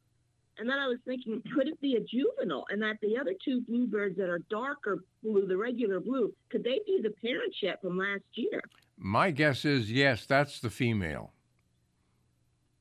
[0.59, 2.65] And then I was thinking, could it be a juvenile?
[2.71, 6.81] And that the other two bluebirds that are darker blue, the regular blue, could they
[6.87, 8.63] be the parent yet from last year?
[8.97, 11.33] My guess is yes, that's the female.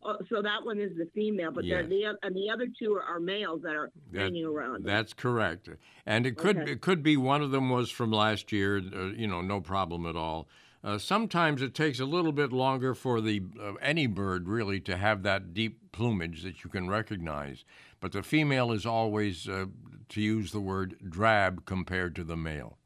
[0.08, 1.86] Oh, so that one is the female, but Yes.
[1.90, 4.86] the, the and the other two are, are males that are That- hanging around.
[4.86, 5.68] That's correct,
[6.06, 6.72] and it could Okay.
[6.74, 8.78] it could be one of them was from last year.
[8.78, 10.48] Uh, you know, no problem at all.
[10.86, 14.96] Uh, sometimes it takes a little bit longer for the uh, any bird really to
[14.96, 17.66] have that deep plumage that you can recognize,
[18.00, 19.66] but the female is always, uh,
[20.10, 22.78] to use the word, drab compared to the male.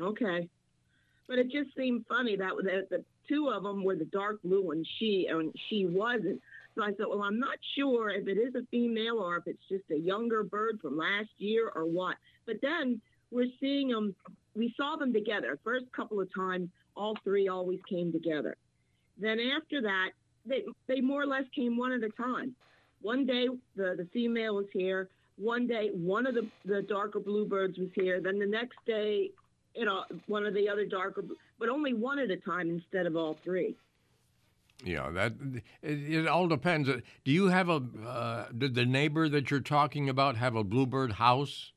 [0.00, 0.48] Okay,
[1.28, 4.72] but it just seemed funny that the, the two of them were the dark blue
[4.72, 6.42] and she and she wasn't.
[6.74, 9.62] So I thought, well, I'm not sure if it is a female or if it's
[9.68, 12.16] just a younger bird from last year or what.
[12.46, 14.16] But then we're seeing them.
[14.56, 15.56] We saw them together.
[15.62, 16.68] First couple of times,
[17.00, 18.54] all three always came together.
[19.18, 20.10] Then after that,
[20.44, 22.54] they they more or less came one at a time.
[23.00, 25.08] One day the the female was here.
[25.36, 28.20] One day one of the the darker bluebirds was here.
[28.20, 29.30] Then the next day,
[29.74, 31.24] you know, one of the other darker,
[31.58, 33.74] but only one at a time instead of all three.
[34.84, 35.32] Yeah, that
[35.82, 36.88] it, it all depends.
[36.88, 37.82] Uh, Do you have a?
[38.06, 41.72] Uh, did the neighbor that you're talking about have a bluebird house?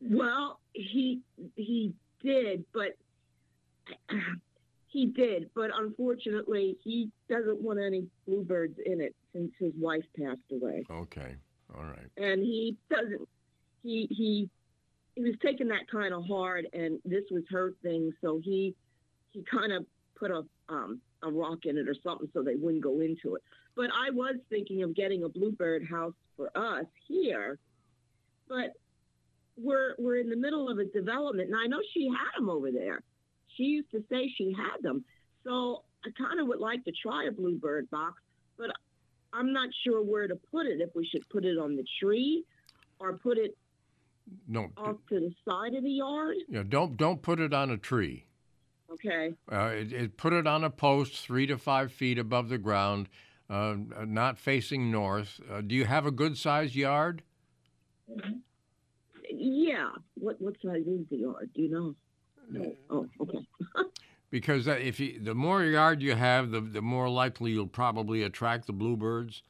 [0.00, 1.20] Well, he
[1.56, 2.96] he did, but
[4.88, 10.40] he did, but unfortunately, he doesn't want any bluebirds in it since his wife passed
[10.52, 11.36] away, Okay,
[11.76, 12.08] all right.
[12.16, 13.28] and he doesn't.
[13.82, 14.50] He he
[15.16, 18.74] he was taking that kind of hard, and this was her thing, so he
[19.32, 22.82] he kind of put a um a rock in it or something so they wouldn't
[22.82, 23.42] go into it.
[23.76, 27.58] But I was thinking of getting a bluebird house for us here,
[28.48, 28.72] but
[29.56, 32.70] we're we're in the middle of a development, and I know she had them over
[32.72, 33.02] there.
[33.56, 35.04] She used to say she had them,
[35.44, 38.22] so I kind of would like to try a bluebird box,
[38.56, 38.70] but
[39.32, 40.80] I'm not sure where to put it.
[40.80, 42.44] If we should put it on the tree,
[42.98, 43.56] or put it
[44.48, 46.36] No, off to the side of the yard.
[46.48, 48.26] yeah, don't don't put it on a tree.
[48.92, 49.32] Okay.
[49.50, 53.08] Uh, it, it, put it on a post three to five feet above the ground,
[53.48, 55.40] uh, not facing north.
[55.50, 57.22] Uh, do you have a good sized yard?
[59.30, 59.90] Yeah.
[60.14, 61.50] What what size is the yard?
[61.54, 61.94] Do you know?
[62.50, 62.76] No.
[62.90, 63.38] Oh, okay.
[64.30, 68.22] Because that- if you, the more yard you have, the, the more likely you'll probably
[68.22, 69.42] attract the bluebirds.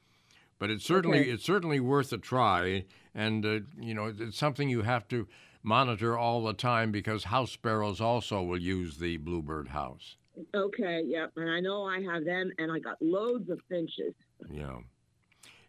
[0.58, 1.30] But it's certainly Okay.
[1.30, 2.84] it's certainly worth a try,
[3.14, 5.26] and uh, you know it's something you have to
[5.62, 10.16] monitor all the time because house sparrows also will use the bluebird house.
[10.54, 11.02] Okay.
[11.06, 11.26] Yeah.
[11.36, 14.14] And I know I have them, and I got loads of finches.
[14.52, 14.78] Yeah.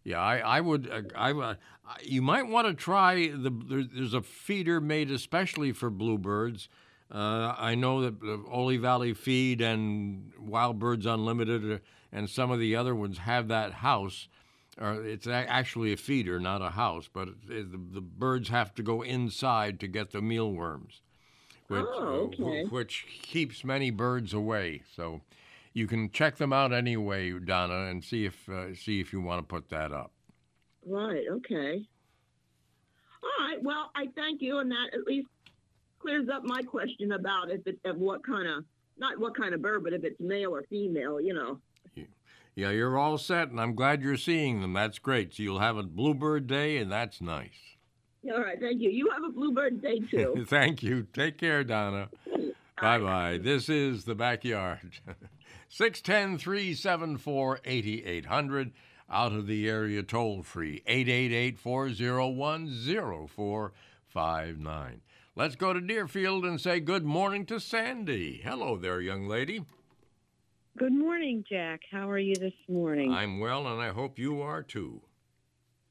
[0.04, 0.90] Yeah, I, I would.
[0.90, 1.56] Uh, I, uh,
[2.02, 3.50] you might want to try the.
[3.50, 6.68] There, there's a feeder made especially for bluebirds.
[7.12, 11.78] Uh, I know that the Oley Valley Feed and Wild Birds Unlimited uh,
[12.12, 14.28] and some of the other ones have that house.
[14.80, 18.84] Or it's actually a feeder, not a house, but it, the, the birds have to
[18.84, 21.02] go inside to get the mealworms,
[21.68, 22.64] which, Oh, uh, okay.
[22.70, 24.84] which keeps many birds away.
[24.96, 25.20] So
[25.74, 29.40] you can check them out anyway, Donna, and see if uh, see if you want
[29.40, 30.12] to put that up.
[30.86, 31.26] Right.
[31.30, 31.86] Okay.
[33.22, 33.62] All right.
[33.62, 35.28] Well, I thank you, and that at least
[36.02, 38.66] clears up my question about if it of what kind of
[38.98, 41.20] not what kind of bird, but if it's male or female.
[41.22, 41.60] You know.
[42.54, 44.74] Yeah, you're all set, and I'm glad you're seeing them.
[44.74, 45.34] That's great.
[45.34, 47.78] So you'll have a bluebird day, and that's nice.
[48.30, 48.60] All right.
[48.60, 48.90] Thank you.
[48.90, 50.46] You have a bluebird day too.
[50.50, 51.08] Thank you.
[51.14, 52.10] Take care, Donna.
[52.82, 53.40] Bye bye.
[53.42, 55.00] This is the backyard.
[55.70, 58.72] 610 374 8800.
[59.10, 62.68] Out of the area toll free 888 401
[63.28, 65.02] 0459.
[65.34, 68.42] Let's go to Deerfield and say good morning to Sandy.
[68.44, 69.64] Hello there, young lady.
[70.78, 71.82] Good morning, Jack.
[71.90, 73.14] How are you this morning?
[73.14, 75.02] I'm well, and I hope you are too.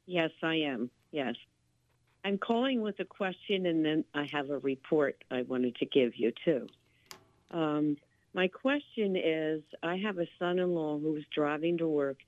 [0.05, 0.91] Yes, I am.
[1.11, 1.37] Yes.
[2.23, 6.17] I'm calling with a question and then I have a report I wanted to give
[6.17, 6.67] you, too.
[7.51, 7.97] Um,
[8.35, 12.19] my question is I have a son in law who was driving to work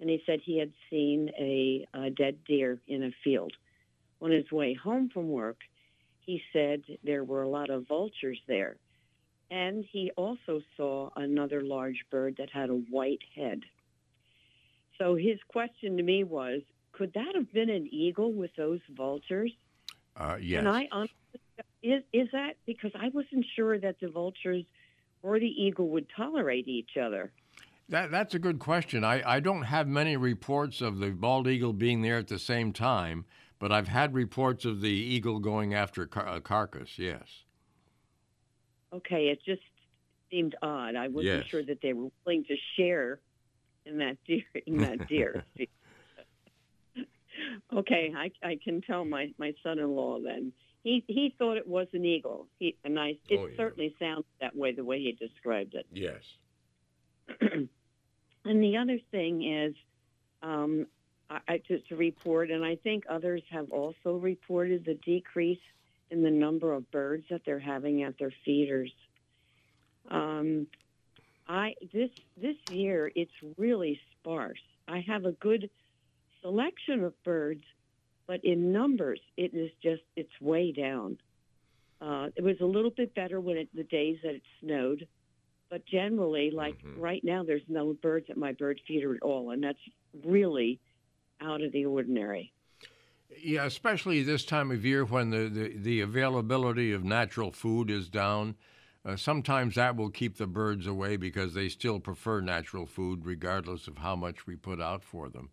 [0.00, 3.52] and he said he had seen a, a dead deer in a field.
[4.22, 5.58] On his way home from work,
[6.24, 8.76] he said there were a lot of vultures there.
[9.50, 13.60] And he also saw another large bird that had a white head.
[14.98, 16.62] So his question to me was,
[16.92, 19.52] could that have been an eagle with those vultures?
[20.16, 20.60] Uh, yes.
[20.60, 21.16] And I honestly,
[21.82, 24.64] is is that because I wasn't sure that the vultures
[25.22, 27.32] or the eagle would tolerate each other.
[27.88, 29.04] That, that's a good question.
[29.04, 32.72] I, I don't have many reports of the bald eagle being there at the same
[32.72, 33.24] time,
[33.62, 37.44] but I've had reports of the eagle going after a, car- a carcass, yes.
[38.92, 39.62] Okay, it just
[40.32, 40.96] seemed odd.
[40.96, 41.46] I wasn't Yes.
[41.46, 43.20] sure that they were willing to share
[43.86, 45.44] in that deer in that deer.
[47.72, 50.52] okay, I I can tell my my son-in-law then.
[50.82, 52.48] He he thought it was an eagle.
[52.58, 53.56] He and I it Oh, yeah.
[53.56, 55.86] certainly sounds that way the way he described it.
[55.92, 56.22] Yes.
[58.44, 59.72] And the other thing is,
[60.42, 60.86] um,
[61.48, 65.60] I, to, to report, and I think others have also reported the decrease
[66.10, 68.92] in the number of birds that they're having at their feeders.
[70.10, 70.66] Um,
[71.48, 72.10] I this
[72.40, 74.62] this year it's really sparse.
[74.88, 75.70] I have a good
[76.40, 77.62] selection of birds,
[78.26, 81.18] but in numbers it is just it's way down.
[82.00, 85.06] Uh, it was a little bit better when it, the days that it snowed,
[85.70, 89.62] but generally, like right now, there's no birds at my bird feeder at all, and
[89.62, 89.78] that's
[90.24, 90.80] really
[91.42, 92.52] out of the ordinary.
[93.42, 98.08] Yeah, especially this time of year when the, the, the availability of natural food is
[98.08, 98.56] down.
[99.04, 103.88] Uh, sometimes that will keep the birds away because they still prefer natural food regardless
[103.88, 105.50] of how much we put out for them.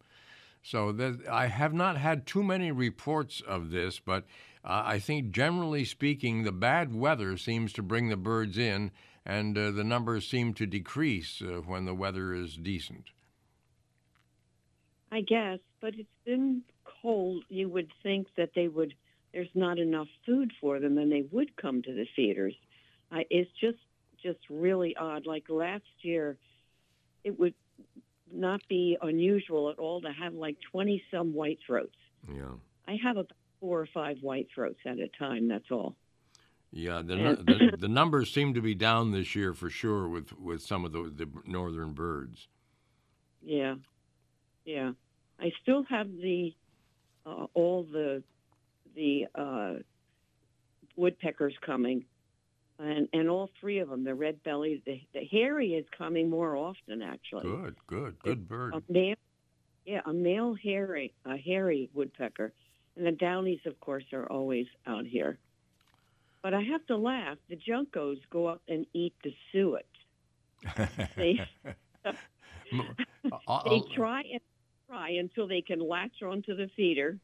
[0.62, 4.26] So that, I have not had too many reports of this, but
[4.64, 8.92] uh, I think generally speaking, the bad weather seems to bring the birds in,
[9.26, 13.06] and uh, the numbers seem to decrease uh, when the weather is decent.
[15.12, 16.62] I guess, but it's been
[17.02, 17.44] cold.
[17.50, 18.94] You would think that they would.
[19.34, 22.56] There's not enough food for them, and they would come to the theaters.
[23.12, 23.78] I, it's just
[24.22, 25.26] just really odd.
[25.26, 26.38] Like last year,
[27.24, 27.54] it would
[28.32, 31.96] not be unusual at all to have like 20 some white throats.
[32.28, 32.54] Yeah.
[32.88, 35.48] I have about four or five white throats at a time.
[35.48, 35.96] That's all.
[36.72, 40.62] Yeah, the, the the numbers seem to be down this year for sure with, with
[40.62, 42.48] some of the, the northern birds.
[43.42, 43.76] Yeah,
[44.66, 44.92] yeah.
[45.42, 46.54] I still have the
[47.26, 48.24] uh, all the
[48.96, 49.74] the uh,
[50.96, 52.06] woodpeckers coming,
[52.78, 54.04] and and all three of them.
[54.04, 57.44] The red bellied, the the hairy is coming more often actually.
[57.44, 58.76] Good, good, good bird.
[58.76, 59.16] A male,
[59.86, 62.52] yeah, a male hairy a hairy woodpecker,
[62.96, 65.38] and the downies, of course, are always out here.
[66.42, 67.38] But I have to laugh.
[67.50, 69.86] The juncos go up and eat the suet.
[71.16, 71.40] They
[73.66, 74.42] they try and
[74.92, 77.18] until they can latch onto the feeder,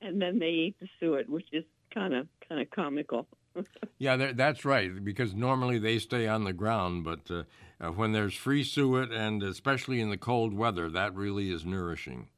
[0.00, 3.26] and then they eat the suet, which is kind of kind of comical.
[3.98, 7.44] Yeah, that's right, because normally they stay on the ground, but uh,
[7.80, 12.28] uh, when there's free suet, and especially in the cold weather, that really is nourishing.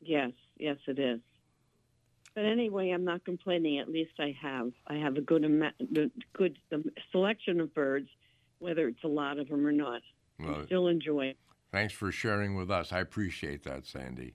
[0.00, 1.20] yes, yes, it is.
[2.34, 3.78] But anyway, I'm not complaining.
[3.78, 5.74] At least I have I have a good amount,
[6.32, 6.58] good
[7.12, 8.08] selection of birds,
[8.58, 10.02] whether it's a lot of them or not.
[10.38, 11.38] Well, I still enjoy it.
[11.72, 12.92] Thanks for sharing with us.
[12.92, 14.34] I appreciate that, Sandy.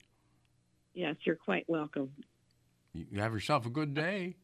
[0.93, 2.11] Yes, you're quite welcome.
[2.93, 4.37] You have yourself a good day.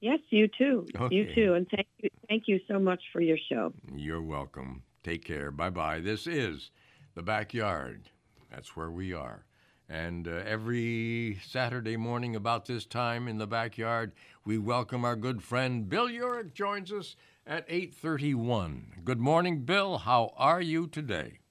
[0.00, 0.86] Yes, you too.
[1.10, 3.72] You too, and thank you, thank you so much for your show.
[3.94, 4.82] You're welcome.
[5.04, 5.50] Take care.
[5.50, 6.00] Bye bye.
[6.00, 6.70] This is
[7.14, 8.08] the backyard.
[8.50, 9.44] That's where we are.
[9.88, 14.12] And uh, every Saturday morning about this time in the backyard,
[14.44, 17.14] we welcome our good friend Bill Uhrich joins us
[17.46, 19.04] at 8:31.
[19.04, 19.98] Good morning, Bill.
[19.98, 21.41] How are you today?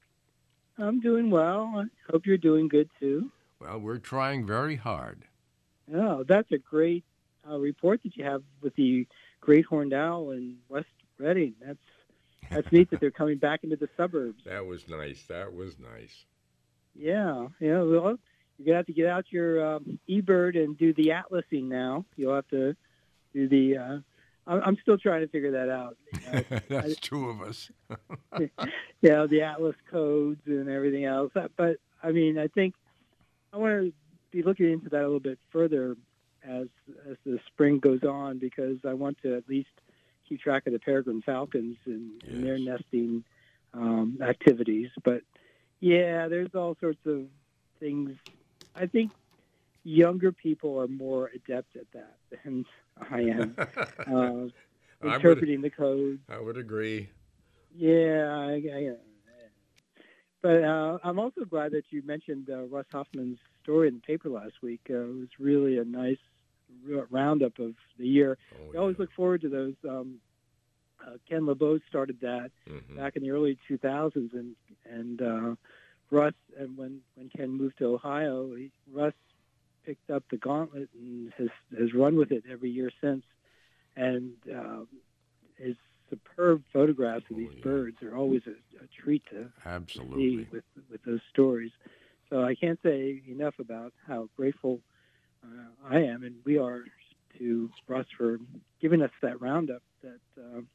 [0.82, 1.74] I'm doing well.
[1.76, 3.30] I hope you're doing good too.
[3.60, 5.24] Well, we're trying very hard.
[5.94, 7.04] Oh, that's a great
[7.48, 9.08] uh, report that you have with the
[9.40, 11.54] great horned owl in West Reading.
[11.64, 11.78] That's
[12.50, 14.44] that's neat that they're coming back into the suburbs.
[14.46, 15.24] That was nice.
[15.30, 16.26] That was nice.
[16.96, 17.82] Yeah, yeah.
[17.82, 18.18] Well,
[18.58, 22.06] you're gonna have to get out your um, eBird and do the atlasing now.
[22.16, 22.76] You'll have to
[23.34, 23.78] do the.
[23.78, 23.98] Uh,
[24.48, 25.98] I'm I'm still trying to figure that out.
[26.68, 27.72] That's two of us.
[29.02, 31.32] yeah, the Atlas codes and everything else.
[31.36, 32.76] Uh, But I mean, I think
[33.54, 33.94] I want to
[34.32, 35.96] be looking into that a little bit further
[36.44, 36.68] as
[37.10, 39.70] as the spring goes on because I want to at least
[40.28, 43.24] keep track of the peregrine falcons and, and their nesting
[43.74, 44.90] um, activities.
[45.04, 45.22] But
[45.80, 47.26] yeah, there's all sorts of
[47.80, 48.12] things.
[48.76, 49.12] I think
[49.84, 52.66] younger people are more adept at that than
[53.10, 53.56] I am.
[53.58, 53.64] uh,
[54.10, 56.20] I would- interpreting the codes.
[56.30, 57.10] I would agree.
[57.76, 58.92] Yeah, I, I,
[60.42, 64.30] but uh, I'm also glad that you mentioned uh, Russ Hoffman's story in the paper
[64.30, 64.82] last week.
[64.90, 66.18] Uh, it was really a nice
[67.10, 68.38] roundup of the year.
[68.72, 69.76] we always look forward to those.
[69.88, 70.16] Um,
[71.06, 72.98] uh, Ken LeBeau started that Mm-hmm.
[72.98, 74.56] back in the early 2000s, and
[74.90, 75.56] and uh,
[76.10, 79.14] Russ, and when when Ken moved to Ohio, he, Russ
[79.86, 83.24] picked up the gauntlet and has has run with it every year since,
[83.96, 84.88] and um,
[85.58, 85.76] his
[86.10, 90.46] superb photographs of these birds are always a, a treat to Absolutely.
[90.46, 91.72] see with with those stories.
[92.30, 94.80] So I can't say enough about how grateful
[95.44, 96.84] uh, I am, and we are
[97.38, 98.38] to Russ for
[98.82, 99.82] giving us that roundup.
[100.04, 100.66] That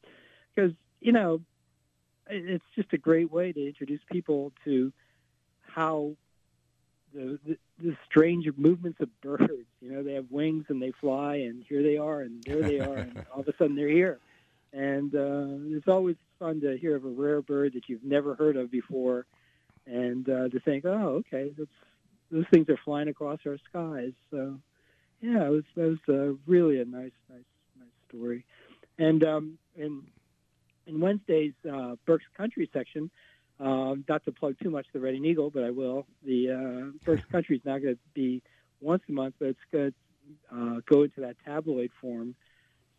[0.55, 1.41] because you know
[2.29, 4.91] it's just a great way to introduce people to
[5.61, 6.13] how
[7.13, 9.67] the, the the strange movements of birds.
[9.81, 12.79] You know, they have wings and they fly, and here they are, and there they
[12.79, 14.19] are, and all of a sudden they're here.
[14.73, 18.57] And uh, it's always fun to hear of a rare bird that you've never heard
[18.57, 19.25] of before,
[19.85, 21.69] and uh, to think, oh, okay, that's,
[22.31, 24.11] those things are flying across our skies.
[24.31, 24.59] So,
[25.21, 27.39] yeah, it was that was uh, really a nice, nice,
[27.79, 28.43] nice story.
[28.99, 30.03] And um, in
[30.85, 33.09] in Wednesday's uh, Berks Country section,
[33.59, 36.05] um, not to plug too much the Reading Eagle, but I will.
[36.23, 38.41] The uh, Berks Country is not going to be
[38.81, 42.35] once a month, but it's going to uh, go into that tabloid form.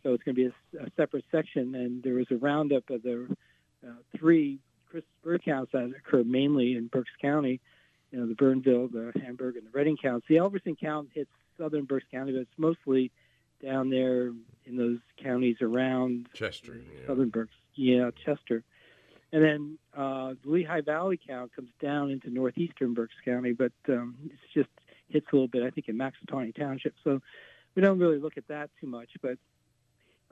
[0.03, 3.03] So it's going to be a, a separate section, and there was a roundup of
[3.03, 3.27] the
[3.85, 4.59] uh, three
[4.89, 7.59] Christmas bird counts that occur mainly in Berks County.
[8.11, 10.25] You know, the Bernville, the Hamburg, and the Reading counts.
[10.27, 13.11] The Elverson count hits southern Berks County, but it's mostly
[13.63, 14.31] down there
[14.65, 16.75] in those counties around Chester.
[16.77, 17.07] Yeah.
[17.07, 17.53] southern Berks.
[17.75, 18.63] Yeah, Chester.
[19.31, 24.15] And then uh, the Lehigh Valley count comes down into northeastern Berks County, but um,
[24.25, 24.69] it's just
[25.09, 26.95] hits a little bit, I think, in Maxwell Township.
[27.03, 27.21] So
[27.75, 29.09] we don't really look at that too much.
[29.21, 29.37] But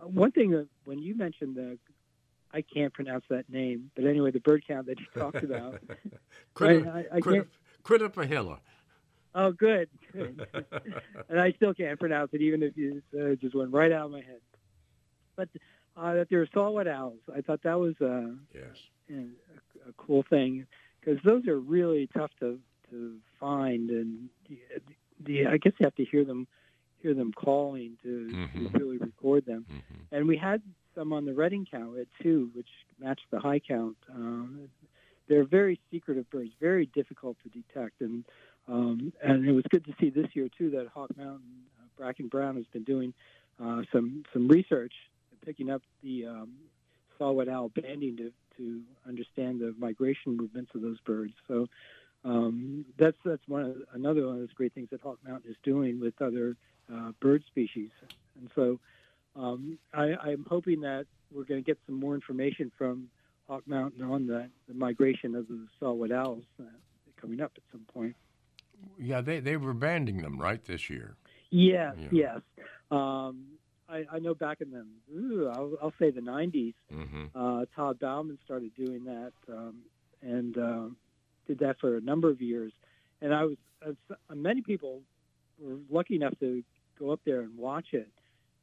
[0.01, 1.77] uh, one thing that when you mentioned the,
[2.51, 5.79] I can't pronounce that name, but anyway, the bird count that you talked about.
[6.53, 7.47] Quit, I, I, I quit,
[7.83, 8.13] can't.
[8.13, 8.59] Quittapahilla.
[9.35, 9.89] Oh, good.
[10.11, 10.47] good.
[11.29, 14.11] and I still can't pronounce it, even if you uh, just went right out of
[14.11, 14.41] my head.
[15.35, 15.49] But
[15.97, 18.75] uh, that there are saw-whet owls, I thought that was uh, yes.
[19.09, 20.65] a, a cool thing
[20.99, 22.59] because those are really tough to
[22.89, 24.57] to find, and the,
[25.25, 26.47] the I guess you have to hear them
[27.01, 28.71] hear them calling to, Mhm.
[28.71, 29.65] to really record them.
[29.69, 30.15] Mm-hmm.
[30.15, 30.61] And we had
[30.95, 32.69] some on the Reading count at too, which
[32.99, 33.97] matched the high count.
[34.09, 34.67] Um,
[35.27, 38.23] they're very secretive birds, very difficult to detect, and
[38.67, 42.27] um, and it was good to see this year too that Hawk Mountain uh, Bracken
[42.27, 43.13] Brown has been doing
[43.63, 44.93] uh, some some research,
[45.47, 46.49] picking up the um,
[47.17, 51.33] saw-whet owl banding to to understand the migration movements of those birds.
[51.47, 51.67] So
[52.25, 55.57] um, that's that's one of, another one of those great things that Hawk Mountain is
[55.63, 56.57] doing with other
[56.93, 57.91] uh, bird species.
[58.39, 58.79] And so
[59.35, 63.09] um, I, I'm hoping that we're going to get some more information from
[63.47, 66.63] Hawk Mountain on the, the migration of the saw-whet owls uh,
[67.21, 68.15] coming up at some point.
[68.99, 71.15] Yeah, they, they were banding them, right, this year?
[71.49, 72.39] Yes, Yeah.
[72.57, 72.65] yes.
[72.91, 73.56] Um,
[73.89, 74.85] I, I know back in the,
[75.15, 77.25] ooh, I'll, I'll say the 90s, Mm-hmm.
[77.35, 79.75] uh, Todd Bauman started doing that um,
[80.21, 80.85] and uh,
[81.47, 82.73] did that for a number of years.
[83.21, 85.01] And I was, uh, s- many people
[85.59, 86.63] were lucky enough to
[86.99, 88.09] go up there and watch it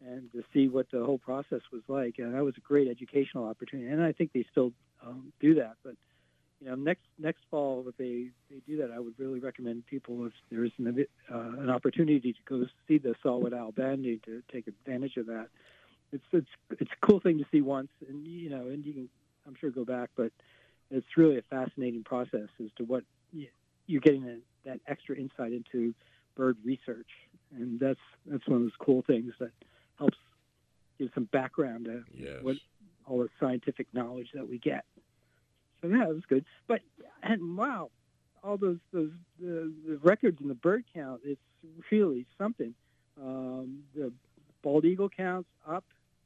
[0.05, 2.17] and to see what the whole process was like.
[2.19, 3.89] And that was a great educational opportunity.
[3.91, 4.73] And I think they still
[5.05, 5.75] um, do that.
[5.85, 5.95] But
[6.61, 10.27] you know, next next fall, if they, they do that, I would really recommend people
[10.27, 14.67] if there's an, uh, an opportunity to go see the Saw-whet Owl banding to take
[14.67, 15.49] advantage of that.
[16.13, 19.09] It's it's it's a cool thing to see once, and you know, and you can
[19.47, 20.33] I'm sure go back, but
[20.91, 23.05] it's really a fascinating process as to what
[23.87, 25.95] you're getting a, that extra insight into
[26.37, 27.09] bird research,
[27.55, 29.51] and that's that's one of those cool things that
[29.99, 30.17] helps
[30.99, 32.39] give some background to Yes.
[32.43, 32.57] what
[33.07, 34.85] all the scientific knowledge that we get.
[35.89, 36.45] Yeah, it was good.
[36.67, 36.81] But
[37.23, 37.91] and wow,
[38.43, 41.41] all those those the, the records in the bird count, it's
[41.91, 42.75] really something.
[43.21, 44.13] Um, the
[44.63, 45.85] bald eagle counts up.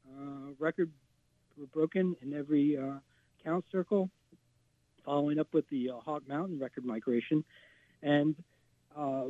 [0.09, 0.91] Uh, record
[1.59, 2.99] were broken in every uh,
[3.45, 4.11] count circle.
[5.05, 7.43] Following up with the uh, Hawk Mountain record migration,
[8.03, 8.37] and
[8.95, 9.25] uh,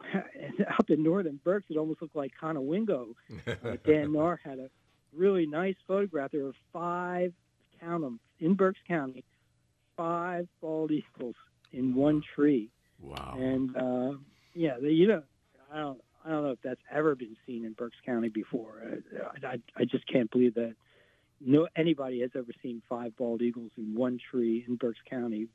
[0.78, 3.14] up in northern Berks, it almost looked like Conowingo.
[3.46, 4.70] Uh, Dan Narr had a
[5.14, 6.30] really nice photograph.
[6.32, 7.32] There were five,
[7.80, 9.24] count them, in Berks County,
[9.96, 11.34] five bald eagles
[11.72, 12.70] in one tree.
[13.00, 13.36] Wow.
[13.38, 14.18] And uh,
[14.54, 15.22] yeah, they, you know,
[15.72, 18.82] I don't, I don't know if that's ever been seen in Berks County before.
[19.42, 20.74] I, I, I just can't believe that
[21.44, 25.48] no anybody has ever seen five bald eagles in one tree in Berks County,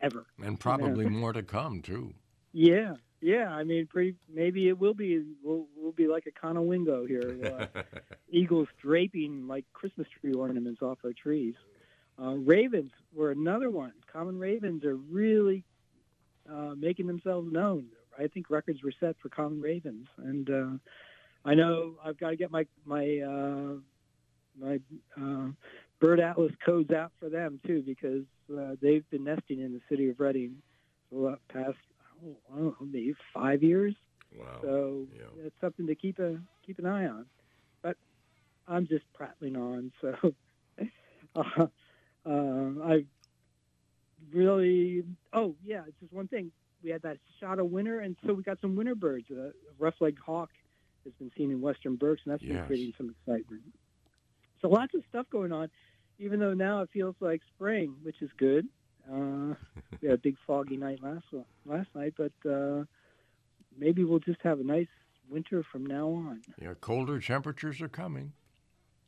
[0.00, 0.26] ever.
[0.42, 2.14] And probably more to come, too.
[2.52, 3.48] Yeah, yeah.
[3.48, 5.22] I mean, pretty, maybe it will be.
[5.42, 7.68] Will will be like a Conowingo here.
[7.74, 7.82] Uh,
[8.30, 11.54] eagles draping like Christmas tree ornaments off our trees.
[12.20, 13.92] Uh, ravens were another one.
[14.12, 15.64] Common ravens are really
[16.50, 17.86] uh, making themselves known.
[18.18, 22.36] I think records were set for common ravens, and uh, I know I've got to
[22.36, 23.74] get my my uh,
[24.60, 24.78] my
[25.20, 25.48] uh,
[26.00, 28.24] bird atlas codes out for them too because
[28.54, 30.56] uh, they've been nesting in the city of Reading
[31.10, 31.78] for the past
[32.24, 33.94] oh, I don't know, maybe five years.
[34.36, 34.58] Wow.
[34.62, 35.46] So yeah.
[35.46, 37.26] it's something to keep a keep an eye on.
[37.82, 37.96] But
[38.68, 40.14] I'm just prattling on, so
[41.36, 41.66] uh,
[42.26, 43.04] uh, I
[44.32, 45.04] really.
[45.32, 46.52] Oh yeah, it's just one thing.
[46.82, 49.30] We had that shot of winter, and so we got some winter birds.
[49.30, 50.50] A rough-legged hawk
[51.04, 53.62] has been seen in western Berks, and that's been creating some excitement.
[54.60, 55.68] So lots of stuff going on,
[56.18, 58.66] even though now it feels like spring, which is good.
[59.08, 59.54] Uh,
[60.00, 61.24] we had a big foggy night last
[61.64, 62.84] last night, but uh,
[63.76, 64.88] maybe we'll just have a nice
[65.28, 66.42] winter from now on.
[66.60, 68.32] Yeah, colder temperatures are coming.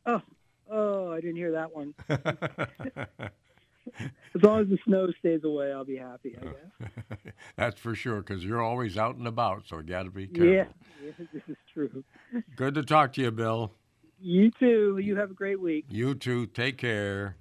[0.06, 0.22] Oh,
[0.70, 1.94] oh, I didn't hear that one.
[4.34, 6.36] As long as the snow stays away, I'll be happy.
[6.40, 7.34] I guess.
[7.56, 10.52] That's for sure, because you're always out and about, so you got to be careful.
[10.52, 10.64] Yeah,
[11.04, 12.04] yeah, this is true.
[12.56, 13.72] Good to talk to you, Bill.
[14.20, 14.98] You too.
[14.98, 15.84] You have a great week.
[15.88, 16.46] You too.
[16.46, 17.36] Take care.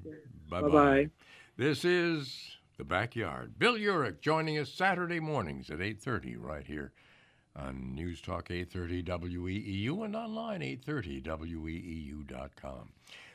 [0.49, 1.09] Bye bye.
[1.55, 3.57] This is the backyard.
[3.57, 6.91] Bill Uhrich joining us Saturday mornings at 8:30 right here
[7.55, 12.89] on News Talk 830 WEEU and online 830 WEEU.com.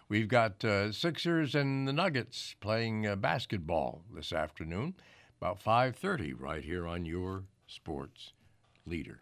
[0.09, 4.95] We've got uh, Sixers and the Nuggets playing uh, basketball this afternoon
[5.41, 8.33] about 5:30 right here on your sports
[8.87, 9.21] leader.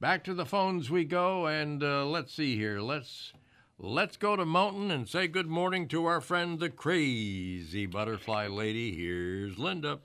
[0.00, 2.80] Back to the phones we go, and uh, let's see here.
[2.80, 3.32] Let's
[3.78, 8.96] let's go to Mountain and say good morning to our friend the crazy butterfly lady.
[8.96, 10.00] Here's Linda.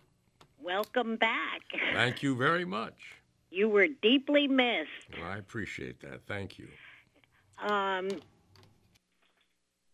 [0.61, 1.61] Welcome back.
[1.93, 3.16] Thank you very much.
[3.49, 4.89] You were deeply missed.
[5.17, 6.25] Well, I appreciate that.
[6.27, 6.67] Thank you.
[7.59, 8.09] Um,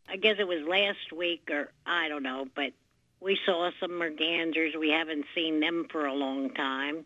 [0.09, 2.73] I guess it was last week, or I don't know, but
[3.19, 4.77] we saw some mergansers.
[4.77, 7.05] We haven't seen them for a long time.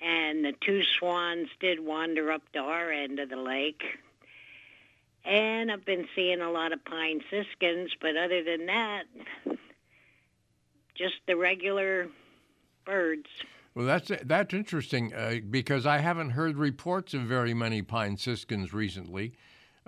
[0.00, 3.82] And the two swans did wander up to our end of the lake.
[5.24, 9.04] And I've been seeing a lot of pine siskins, but other than that,
[10.96, 12.08] just the regular
[12.84, 13.28] birds.
[13.74, 18.72] Well, that's that's interesting uh, because I haven't heard reports of very many pine siskins
[18.72, 19.32] recently.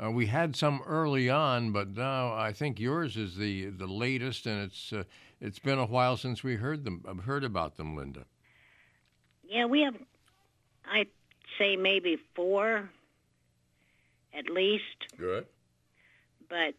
[0.03, 4.47] Uh, we had some early on, but now I think yours is the the latest,
[4.47, 5.05] and it's uh,
[5.41, 8.25] it's been a while since we heard them uh, heard about them, Linda.
[9.47, 9.95] Yeah, we have,
[10.91, 11.09] I'd
[11.59, 12.89] say maybe four
[14.37, 14.83] at least.
[15.19, 15.47] Good.
[16.49, 16.75] But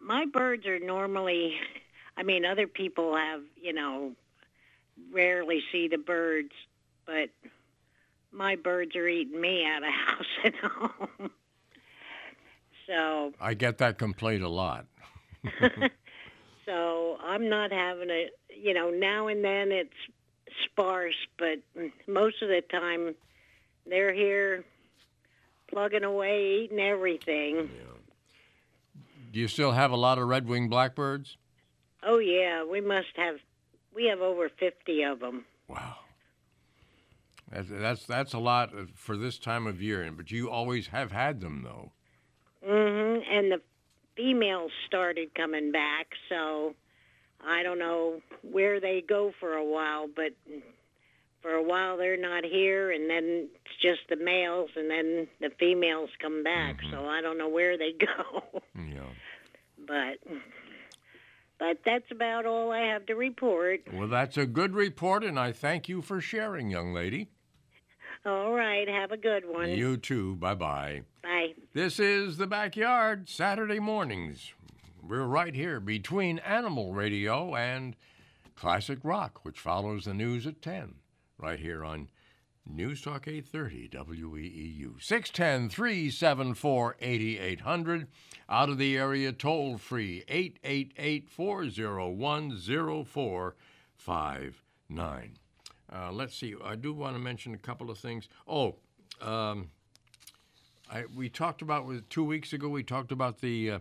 [0.00, 1.54] my birds are normally,
[2.16, 4.12] I mean, other people have, you know,
[5.12, 6.52] rarely see the birds,
[7.06, 7.30] but
[8.32, 11.30] my birds are eating me out of house and home.
[12.86, 14.86] so, I get that complaint a lot.
[16.66, 19.94] so I'm not having a, you know, now and then it's
[20.64, 21.58] sparse, but
[22.06, 23.14] most of the time
[23.86, 24.64] they're here
[25.70, 27.70] plugging away, eating everything.
[29.32, 31.36] Do you still have a lot of red-winged blackbirds?
[32.02, 33.36] Oh yeah, we must have.
[33.94, 35.44] We have over fifty of them.
[37.50, 41.10] That's that's, that's a lot uh, for this time of year, but you always have
[41.10, 41.92] had them though.
[42.64, 43.60] hmm And the
[44.16, 46.74] females started coming back, so
[47.44, 50.32] I don't know where they go for a while, but
[51.42, 55.50] for a while they're not here, and then it's just the males, and then the
[55.58, 56.76] females come back.
[56.92, 58.60] So I don't know where they go.
[58.76, 59.08] Yeah.
[59.86, 60.18] but
[61.60, 63.82] but that's about all I have to report.
[63.92, 67.28] Well, that's a good report, and I thank you for sharing, young lady.
[68.26, 69.70] All right, have a good one.
[69.70, 70.36] You too.
[70.36, 71.02] Bye bye.
[71.22, 71.54] Bye.
[71.74, 74.52] This is the backyard Saturday mornings.
[75.06, 77.94] We're right here between Animal Radio and
[78.56, 80.94] Classic Rock, which follows the news at 10,
[81.38, 82.08] right here on
[82.66, 85.02] News Talk 830 WEEU.
[85.02, 88.06] 610 374 8800.
[88.48, 95.38] Out of the area, toll free 888 401 0459.
[95.92, 96.54] Uh, let's see.
[96.64, 98.28] I do want to mention a couple of things.
[98.46, 98.76] Oh,
[99.20, 99.70] um,
[100.90, 102.68] I, we talked about with two weeks ago.
[102.68, 103.78] We talked about the uh,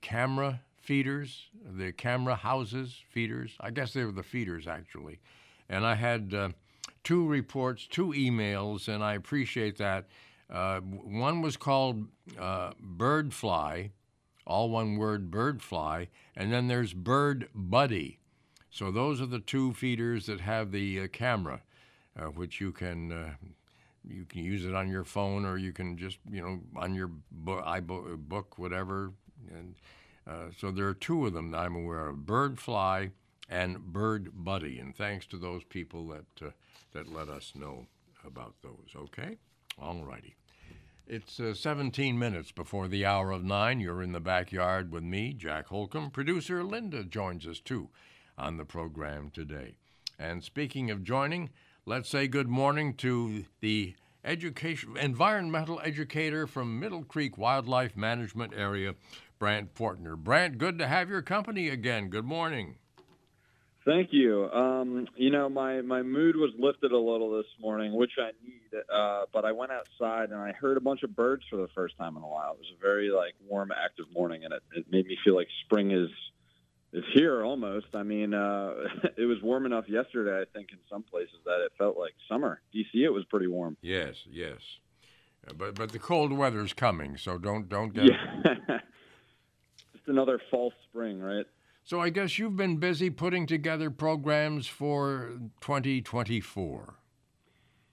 [0.00, 3.56] camera feeders, the camera houses feeders.
[3.60, 5.18] I guess they were the feeders actually,
[5.68, 6.48] and I had uh,
[7.06, 10.06] two reports, two emails, and I appreciate that.
[10.50, 13.92] Uh, one was called uh, Bird Fly,
[14.44, 18.18] all one word, Bird Fly, and then there's Bird Buddy.
[18.70, 21.62] So those are the two feeders that have the uh, camera,
[22.18, 23.34] uh, which you can uh,
[24.04, 27.12] you can use it on your phone or you can just you know on your
[27.30, 27.64] book,
[28.28, 29.12] book whatever.
[29.56, 29.76] And
[30.26, 33.12] uh, so there are two of them that I'm aware of: Bird Fly
[33.48, 34.78] and Bird Buddy.
[34.78, 36.50] And thanks to those people that uh,
[36.92, 37.86] that let us know
[38.24, 38.90] about those.
[38.94, 39.38] Okay,
[39.80, 40.36] all righty.
[41.08, 43.78] It's uh, 17 minutes before the hour of nine.
[43.78, 46.10] You're in the backyard with me, Jack Holcomb.
[46.10, 47.90] Producer Linda joins us too
[48.36, 49.76] on the program today.
[50.18, 51.50] And speaking of joining,
[51.84, 53.94] let's say good morning to the
[54.24, 58.94] education, environmental educator from Middle Creek Wildlife Management Area,
[59.38, 60.16] Brant Portner.
[60.16, 62.08] Brant, good to have your company again.
[62.08, 62.76] Good morning.
[63.86, 64.50] Thank you.
[64.50, 68.82] Um, you know, my, my mood was lifted a little this morning, which I need.
[68.92, 71.96] Uh, but I went outside and I heard a bunch of birds for the first
[71.96, 72.54] time in a while.
[72.54, 75.46] It was a very like warm, active morning, and it, it made me feel like
[75.64, 76.10] spring is
[76.92, 77.86] is here almost.
[77.94, 78.72] I mean, uh,
[79.16, 80.40] it was warm enough yesterday.
[80.40, 82.60] I think in some places that it felt like summer.
[82.74, 83.76] DC, it was pretty warm.
[83.82, 84.58] Yes, yes.
[85.48, 88.06] Uh, But but the cold weather's coming, so don't don't get.
[88.06, 88.78] Yeah.
[89.92, 91.46] Just another false spring, right?
[91.86, 96.94] So I guess you've been busy putting together programs for 2024.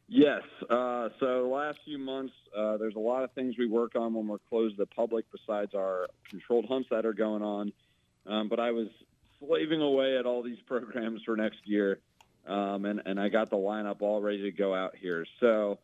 [0.08, 0.42] Yes.
[0.68, 4.28] Uh, so last few months, uh, there's a lot of things we work on when
[4.28, 7.72] we're closed to the public besides our controlled hunts that are going on.
[8.26, 8.88] Um, but I was
[9.38, 12.00] slaving away at all these programs for next year,
[12.48, 15.24] um, and, and I got the lineup all ready to go out here.
[15.40, 15.78] So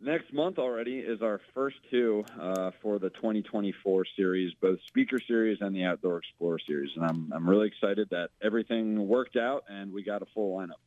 [0.00, 5.58] next month already is our first two uh, for the 2024 series, both Speaker Series
[5.60, 6.90] and the Outdoor Explorer Series.
[6.96, 10.80] And I'm, I'm really excited that everything worked out and we got a full lineup.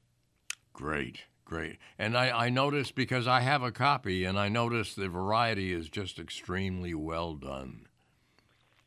[0.73, 1.77] Great, great.
[1.97, 5.89] And I, I noticed because I have a copy, and I noticed the variety is
[5.89, 7.87] just extremely well done.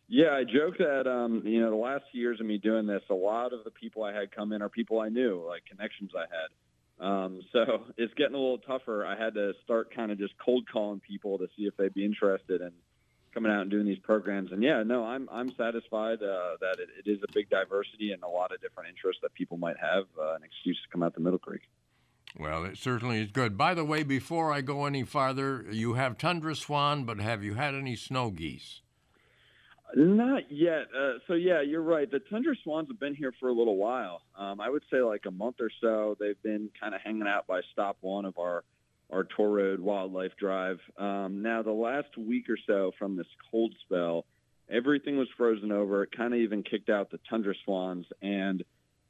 [0.09, 3.15] Yeah, I joke that um, you know the last years of me doing this, a
[3.15, 6.23] lot of the people I had come in are people I knew, like connections I
[6.23, 6.51] had.
[7.03, 9.05] Um, so it's getting a little tougher.
[9.05, 12.05] I had to start kind of just cold calling people to see if they'd be
[12.05, 12.73] interested in
[13.35, 14.53] coming out and doing these programs.
[14.53, 18.23] And yeah, no, I'm I'm satisfied uh, that it, it is a big diversity and
[18.23, 21.15] a lot of different interests that people might have uh, an excuse to come out
[21.15, 21.63] to Middle Creek.
[22.39, 23.59] Well, it certainly is good.
[23.59, 27.55] By the way, before I go any farther, you have tundra swan, but have you
[27.55, 28.81] had any snow geese?
[29.95, 30.87] Not yet.
[30.97, 32.11] Uh, so yeah, you're right.
[32.11, 34.23] The tundra swans have been here for a little while.
[34.39, 36.17] Um, I would say like a month or so.
[36.19, 38.65] They've been kind of hanging out by stop one of our
[39.11, 40.79] our tour road wildlife drive.
[40.97, 44.25] Um, now the last week or so from this cold spell,
[44.71, 46.03] everything was frozen over.
[46.05, 48.65] It kind of even kicked out the tundra swans, and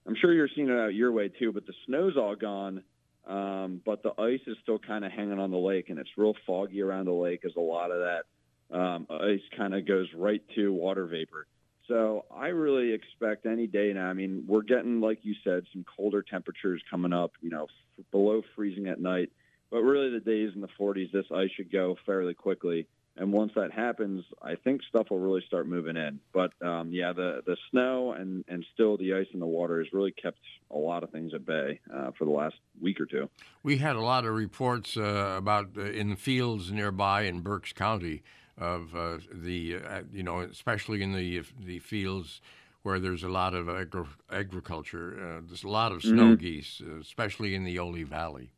[0.04, 1.52] I'm sure you're seeing it out your way too.
[1.52, 2.82] But the snow's all gone.
[3.24, 6.34] Um, but the ice is still kind of hanging on the lake, and it's real
[6.44, 8.24] foggy around the lake as a lot of that
[8.72, 11.46] um, ice kind of goes right to water vapor.
[11.88, 14.06] So I really expect any day now.
[14.06, 17.32] I mean, we're getting, like you said, some colder temperatures coming up.
[17.40, 19.30] You know, f- below freezing at night.
[19.70, 22.86] But really, the days in the 40s, this ice should go fairly quickly.
[23.16, 26.18] And once that happens, I think stuff will really start moving in.
[26.32, 29.92] But um, yeah, the the snow and and still the ice in the water has
[29.92, 30.38] really kept
[30.70, 33.28] a lot of things at bay uh, for the last week or two.
[33.62, 37.74] We had a lot of reports uh, about uh, in the fields nearby in Berks
[37.74, 38.22] County
[38.58, 42.40] of uh, the uh, you know especially in the the fields
[42.82, 45.14] where there's a lot of agri- agriculture.
[45.16, 46.38] Uh, there's a lot of snow Mhm.
[46.40, 48.50] geese, uh, especially in the Oley Valley.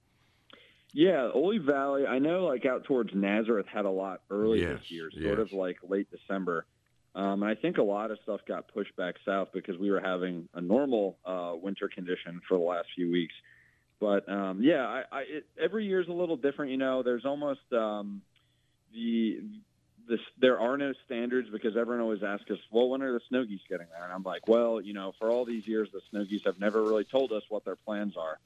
[0.93, 2.07] Yeah, Oley Valley.
[2.07, 5.23] I know, like out towards Nazareth, had a lot early Yes, this year, yes.
[5.25, 6.65] sort of like late December.
[7.17, 10.01] Um, and I think a lot of stuff got pushed back south because we were
[10.01, 13.35] having a normal uh, winter condition for the last few weeks.
[14.01, 16.71] But um, yeah, I, I, it, every year is a little different.
[16.73, 18.23] You know, there's almost um,
[18.93, 19.41] the
[20.09, 23.45] this, there are no standards because everyone always asks us, well, when are the snow
[23.45, 24.05] geese getting there?
[24.05, 26.85] And I'm like, well, you know, for all these years, the snow geese have never
[26.85, 28.39] really told us what their plans are.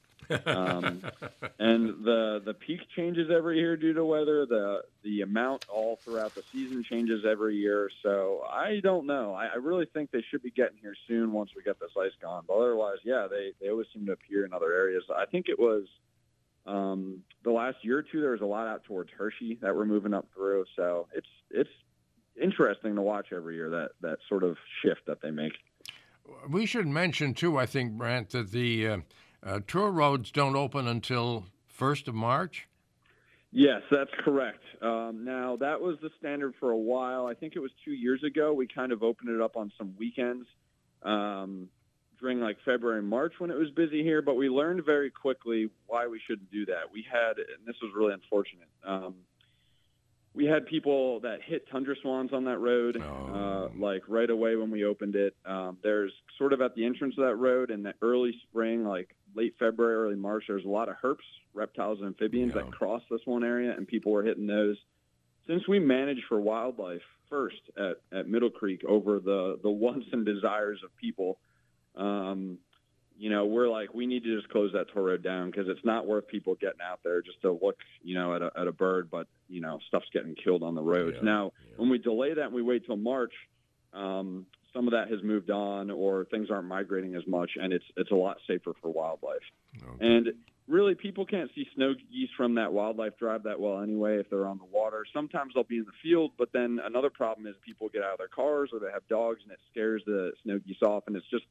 [0.46, 1.02] um,
[1.58, 4.46] and the the peak changes every year due to weather.
[4.46, 7.88] The the amount all throughout the season changes every year.
[8.02, 9.32] So I don't know.
[9.32, 12.12] I, I really think they should be getting here soon once we get this ice
[12.20, 12.44] gone.
[12.46, 15.04] But otherwise, yeah, they they always seem to appear in other areas.
[15.16, 15.84] I think it was
[16.66, 18.20] um, the last year or two.
[18.20, 20.66] There was a lot out towards Hershey that we're moving up through.
[20.76, 21.70] So it's it's
[22.40, 25.52] interesting to watch every year that that sort of shift that they make.
[26.48, 28.98] We should mention too, I think, Brant, that the uh,
[29.42, 32.68] uh, tour roads don't open until first of March.
[33.50, 34.62] Yes, that's correct.
[34.82, 37.26] Um, now that was the standard for a while.
[37.26, 38.52] I think it was two years ago.
[38.52, 40.46] We kind of opened it up on some weekends
[41.02, 41.68] um,
[42.20, 44.20] during like February and March when it was busy here.
[44.20, 46.92] But we learned very quickly why we shouldn't do that.
[46.92, 48.68] We had, and this was really unfortunate.
[48.86, 49.14] Um,
[50.38, 54.70] we had people that hit tundra swans on that road, uh, like right away when
[54.70, 55.34] we opened it.
[55.44, 59.16] Um, there's sort of at the entrance of that road in the early spring, like
[59.34, 60.44] late February, early March.
[60.46, 64.12] There's a lot of herps, reptiles, and amphibians that cross this one area, and people
[64.12, 64.76] were hitting those.
[65.48, 70.24] Since we manage for wildlife first at, at Middle Creek over the the wants and
[70.24, 71.40] desires of people,
[71.96, 72.58] um,
[73.18, 75.84] you know, we're like, we need to just close that tour road down because it's
[75.84, 78.72] not worth people getting out there just to look, you know, at a, at a
[78.72, 81.16] bird, but, you know, stuff's getting killed on the roads.
[81.24, 83.32] Now, when we delay that and we wait till March,
[83.92, 87.84] um, some of that has moved on or things aren't migrating as much and it's,
[87.96, 89.42] it's a lot safer for wildlife.
[90.00, 90.28] And
[90.68, 94.46] really people can't see snow geese from that wildlife drive that well anyway if they're
[94.46, 95.04] on the water.
[95.12, 98.18] Sometimes they'll be in the field, but then another problem is people get out of
[98.18, 101.28] their cars or they have dogs and it scares the snow geese off, and it's
[101.30, 101.44] just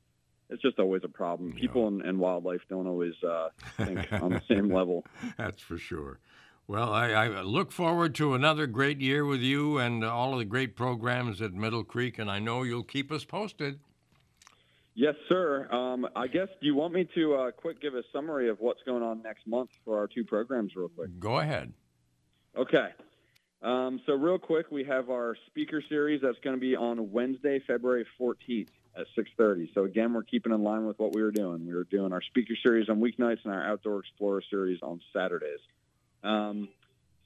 [0.49, 1.53] it's just always a problem.
[1.53, 5.05] People and, and wildlife don't always uh, think on the same level.
[5.37, 6.19] That's for sure.
[6.67, 10.45] Well, I, I look forward to another great year with you and all of the
[10.45, 13.79] great programs at Middle Creek, and I know you'll keep us posted.
[14.93, 15.71] Yes, sir.
[15.71, 18.81] Um, I guess, do you want me to uh, quick give a summary of what's
[18.83, 21.19] going on next month for our two programs, real quick?
[21.19, 21.71] Go ahead.
[22.57, 22.89] Okay.
[23.61, 27.61] Um, so, real quick, we have our speaker series that's going to be on Wednesday,
[27.65, 28.67] February 14th
[28.97, 29.71] at 6:30.
[29.73, 31.65] So, again, we're keeping in line with what we were doing.
[31.65, 35.59] We were doing our speaker series on weeknights and our outdoor explorer series on Saturdays.
[36.23, 36.69] Um,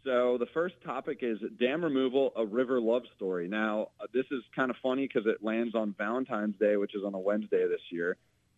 [0.04, 3.48] so the first topic is dam removal, a river love story.
[3.48, 7.04] Now, uh, this is kind of funny because it lands on Valentine's Day, which is
[7.04, 8.18] on a Wednesday this year.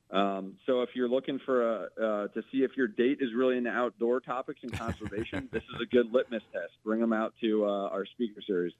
[0.09, 3.57] Um, so if you're looking for a, uh, to see if your date is really
[3.57, 6.71] into outdoor topics and conservation, this is a good litmus test.
[6.83, 8.73] Bring them out to uh, our speaker series.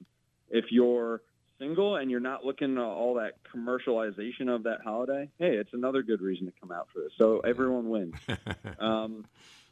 [0.48, 1.22] If you're
[1.58, 6.02] single and you're not looking at all that commercialization of that holiday, hey, it's another
[6.02, 7.12] good reason to come out for this.
[7.18, 8.14] So everyone wins.
[8.78, 9.24] um,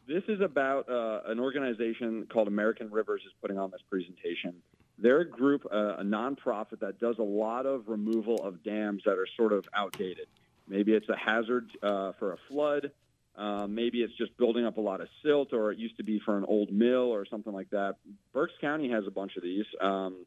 [0.06, 4.54] this is about uh, an organization called American Rivers is putting on this presentation.
[4.98, 9.18] They're a group, uh, a nonprofit that does a lot of removal of dams that
[9.18, 10.26] are sort of outdated.
[10.68, 12.90] Maybe it's a hazard uh, for a flood.
[13.36, 16.20] Uh, maybe it's just building up a lot of silt, or it used to be
[16.24, 17.96] for an old mill or something like that.
[18.32, 19.64] Berks County has a bunch of these.
[19.80, 20.26] Um,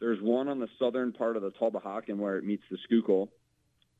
[0.00, 3.30] there's one on the southern part of the Tulpehocken where it meets the Schuylkill.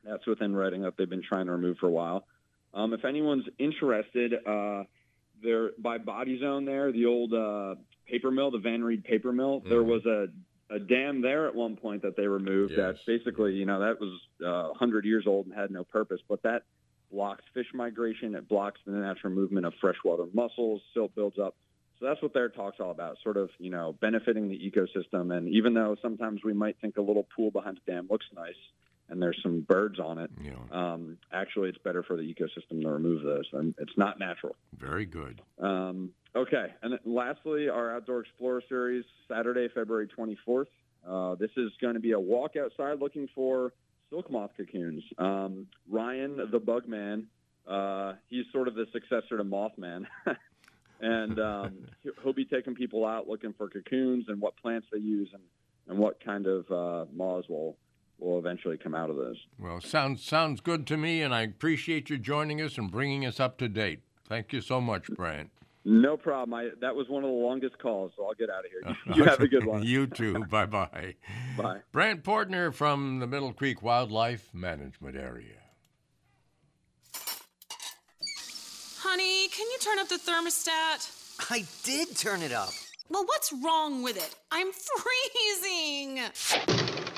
[0.03, 2.25] That's within Reading that they've been trying to remove for a while.
[2.73, 4.83] Um, if anyone's interested, uh,
[5.43, 7.75] there by Body Zone there, the old uh,
[8.07, 9.59] paper mill, the Van Reed paper mill.
[9.59, 9.69] Mm-hmm.
[9.69, 10.27] There was a
[10.73, 12.73] a dam there at one point that they removed.
[12.75, 12.95] Yes.
[12.95, 16.21] That basically, you know, that was uh, 100 years old and had no purpose.
[16.29, 16.63] But that
[17.11, 18.35] blocks fish migration.
[18.35, 20.81] It blocks the natural movement of freshwater mussels.
[20.93, 21.55] Silt builds up.
[22.01, 25.31] So that's what their talk's all about, sort of, you know, benefiting the ecosystem.
[25.37, 28.55] And even though sometimes we might think a little pool behind a dam looks nice,
[29.07, 30.31] and there's some birds on it.
[30.41, 30.53] Yeah.
[30.71, 33.47] Um, actually, it's better for the ecosystem to remove those.
[33.53, 34.55] And it's not natural.
[34.79, 35.41] Very good.
[35.59, 36.73] Um, okay.
[36.81, 40.65] And lastly, our Outdoor Explorer series, Saturday, February 24th.
[41.07, 43.73] Uh, this is going to be a walk outside looking for
[44.09, 45.03] silk moth cocoons.
[45.19, 47.27] Um, Ryan, the bug man,
[47.67, 50.05] uh, he's sort of the successor to Mothman.
[51.01, 51.77] and um,
[52.23, 55.43] he'll be taking people out looking for cocoons and what plants they use and,
[55.87, 57.75] and what kind of uh, moths will
[58.19, 59.35] will eventually come out of this.
[59.59, 63.39] Well, sounds sounds good to me, and I appreciate you joining us and bringing us
[63.39, 64.01] up to date.
[64.27, 65.49] Thank you so much, Brant.
[65.83, 66.53] No problem.
[66.53, 68.95] I, that was one of the longest calls, so I'll get out of here.
[69.07, 69.83] You, you have a good one.
[69.83, 70.45] you too.
[70.45, 71.15] bye bye.
[71.57, 71.79] Bye.
[71.91, 75.60] Brant Portner from the Middle Creek Wildlife Management Area.
[79.13, 81.51] Honey, can you turn up the thermostat?
[81.51, 82.69] I did turn it up.
[83.09, 84.33] Well, what's wrong with it?
[84.53, 84.71] I'm
[85.61, 86.21] freezing.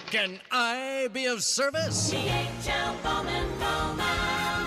[0.08, 2.12] Can I be of service?
[2.12, 4.66] DHL Bowman Bowman.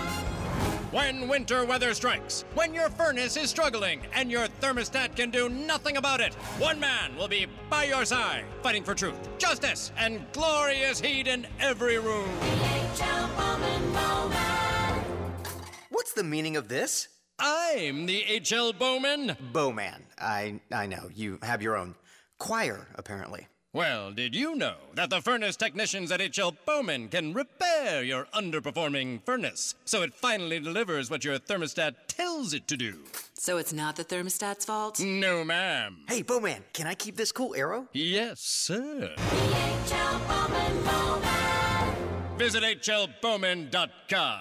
[0.93, 5.97] When winter weather strikes, when your furnace is struggling, and your thermostat can do nothing
[5.97, 11.01] about it, one man will be by your side, fighting for truth, justice, and glorious
[11.01, 12.29] heat in every room.
[12.39, 15.03] DHL Bowman Bowman.
[15.89, 17.09] What's the meaning of this?
[17.39, 18.73] I'm the H.L.
[18.73, 19.37] Bowman.
[19.53, 20.03] Bowman.
[20.17, 21.09] I I know.
[21.13, 21.95] You have your own
[22.39, 23.47] choir, apparently.
[23.73, 26.55] Well, did you know that the furnace technicians at H.L.
[26.65, 32.67] Bowman can repair your underperforming furnace so it finally delivers what your thermostat tells it
[32.69, 33.03] to do?
[33.35, 34.99] So it's not the thermostat's fault?
[34.99, 35.97] No, ma'am.
[36.07, 37.87] Hey, Bowman, can I keep this cool arrow?
[37.93, 39.13] Yes, sir.
[39.15, 42.37] DHL Bowman Bowman.
[42.39, 44.39] Visit hlbowman.com.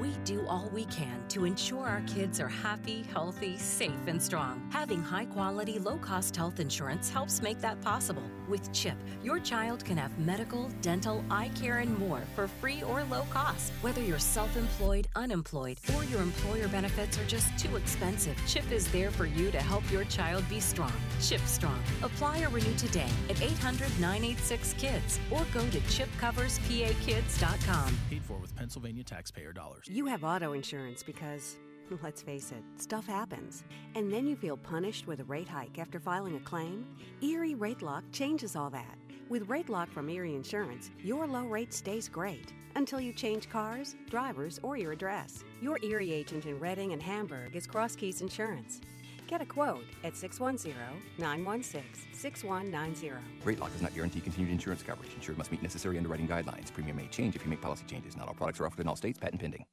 [0.00, 4.66] We do all we can to ensure our kids are happy, healthy, safe, and strong.
[4.72, 8.22] Having high quality, low cost health insurance helps make that possible.
[8.48, 13.04] With CHIP, your child can have medical, dental, eye care, and more for free or
[13.04, 13.72] low cost.
[13.82, 18.88] Whether you're self employed, unemployed, or your employer benefits are just too expensive, CHIP is
[18.88, 20.94] there for you to help your child be strong.
[21.20, 21.82] CHIP Strong.
[22.02, 27.98] Apply or renew today at 800 986 KIDS or go to chipcoverspAkids.com.
[28.10, 29.73] Paid for with Pennsylvania taxpayer dollars.
[29.86, 31.56] You have auto insurance because,
[32.02, 33.64] let's face it, stuff happens.
[33.94, 36.86] And then you feel punished with a rate hike after filing a claim?
[37.22, 38.96] Erie Rate Lock changes all that.
[39.28, 43.96] With Rate Lock from Erie Insurance, your low rate stays great until you change cars,
[44.10, 45.44] drivers, or your address.
[45.62, 48.80] Your Erie agent in Reading and Hamburg is Cross Keys Insurance.
[49.26, 50.74] Get a quote at 610
[51.18, 51.82] 916
[52.12, 53.12] 6190.
[53.44, 55.14] Rate lock does not guarantee continued insurance coverage.
[55.14, 56.72] Insured must meet necessary underwriting guidelines.
[56.72, 58.16] Premium may change if you make policy changes.
[58.16, 59.18] Not all products are offered in all states.
[59.18, 59.64] Patent pending.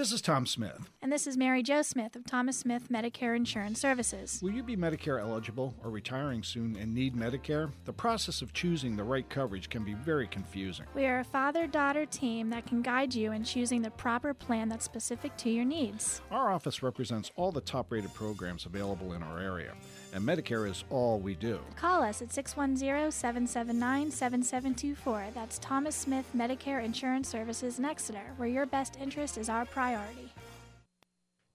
[0.00, 0.90] This is Tom Smith.
[1.02, 4.40] And this is Mary Jo Smith of Thomas Smith Medicare Insurance Services.
[4.42, 7.70] Will you be Medicare eligible or retiring soon and need Medicare?
[7.84, 10.86] The process of choosing the right coverage can be very confusing.
[10.94, 14.70] We are a father daughter team that can guide you in choosing the proper plan
[14.70, 16.22] that's specific to your needs.
[16.30, 19.74] Our office represents all the top rated programs available in our area,
[20.12, 21.60] and Medicare is all we do.
[21.76, 25.26] Call us at 610 779 7724.
[25.34, 30.32] That's Thomas Smith Medicare Insurance Services in Exeter, where your best interest is our priority.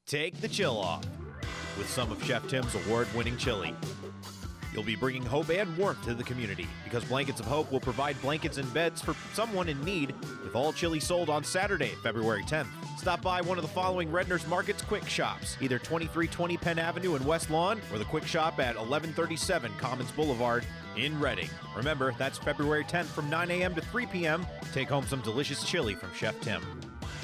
[0.08, 1.06] Take the chill off
[1.78, 3.76] with some of Chef Tim's award winning chili.
[4.76, 8.22] You'll be bringing hope and warmth to the community because Blankets of Hope will provide
[8.22, 12.68] blankets and beds for someone in need with all chili sold on Saturday, February 10th.
[12.98, 17.24] Stop by one of the following Redner's Market's quick shops, either 2320 Penn Avenue in
[17.24, 20.66] West Lawn or the quick shop at 1137 Commons Boulevard
[20.98, 21.50] in Reading.
[21.78, 23.76] Remember, that's February 10th from 9 a.m.
[23.76, 24.46] to 3 p.m.
[24.74, 26.62] Take home some delicious chili from Chef Tim.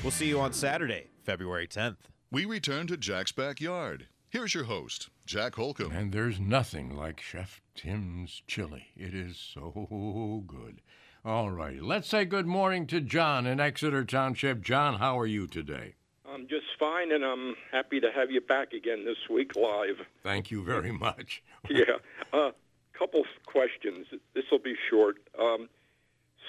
[0.04, 1.98] We'll see you on Saturday, February 10th.
[2.32, 4.08] We return to Jack's backyard.
[4.32, 5.92] Here's your host, Jack Holcomb.
[5.92, 8.86] And there's nothing like Chef Tim's chili.
[8.96, 10.80] It is so good.
[11.26, 14.62] All right, let's say good morning to John in Exeter Township.
[14.62, 15.96] John, how are you today?
[16.26, 19.98] I'm just fine, and I'm happy to have you back again this week live.
[20.24, 21.44] Thank you very much.
[21.70, 21.98] yeah.
[22.32, 22.52] Uh,
[22.98, 24.08] couple questions.
[24.34, 25.18] This will be short.
[25.38, 25.68] Um,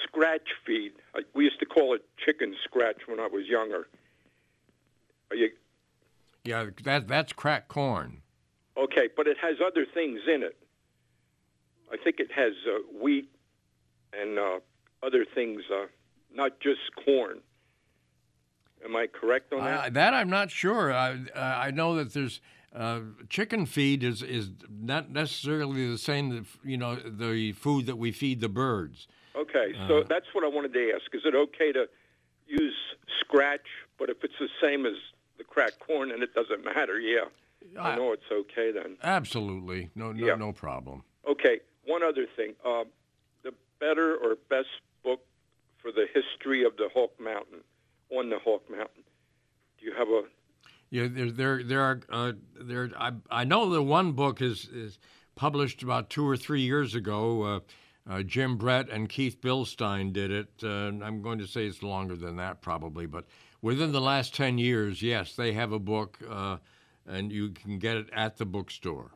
[0.04, 0.92] scratch feed.
[1.34, 3.88] We used to call it chicken scratch when I was younger.
[5.32, 5.50] Are you
[6.44, 8.23] Yeah, that that's cracked corn.
[8.77, 9.09] okay?
[9.16, 10.56] But it has other things in it.
[11.93, 13.28] I think it has uh, wheat
[14.12, 14.59] and uh,
[15.02, 15.86] other things, uh,
[16.35, 17.40] not just corn.
[18.85, 19.94] Am I correct on that?
[19.94, 20.93] That I'm not sure.
[20.93, 22.40] I I know that there's
[22.74, 26.44] uh, chicken feed is is not necessarily the same.
[26.64, 29.06] You know, the food that we feed the birds.
[29.36, 31.14] Okay, so Uh, that's what I wanted to ask.
[31.14, 31.89] Is it okay to
[32.48, 32.74] use
[33.20, 33.66] scratch,
[33.98, 34.94] but if it's the same as
[35.43, 37.01] the cracked corn, and it doesn't matter?
[37.01, 37.24] Yeah,
[37.81, 38.97] I know it's okay then.
[39.02, 40.35] Absolutely, no no Yeah.
[40.36, 41.02] no problem.
[41.28, 42.55] Okay, one other thing.
[42.64, 42.85] Uh,
[43.43, 44.69] the better or best
[45.02, 45.20] book
[45.78, 47.60] for the history of the Hawk Mountain,
[48.10, 49.02] on the Hawk Mountain.
[49.78, 50.23] Do you have a
[50.90, 52.90] Yeah, there there there are uh, there.
[52.97, 54.98] I I know the one book is is
[55.35, 57.43] published about two or three years ago.
[57.43, 57.60] Uh,
[58.05, 60.48] uh, Jim Brett and Keith Bildstein did it.
[60.62, 63.27] Uh, I'm going to say it's longer than that, probably, but
[63.62, 66.59] within the last ten years, yes, they have a book, uh,
[67.06, 69.12] and you can get it at the bookstore.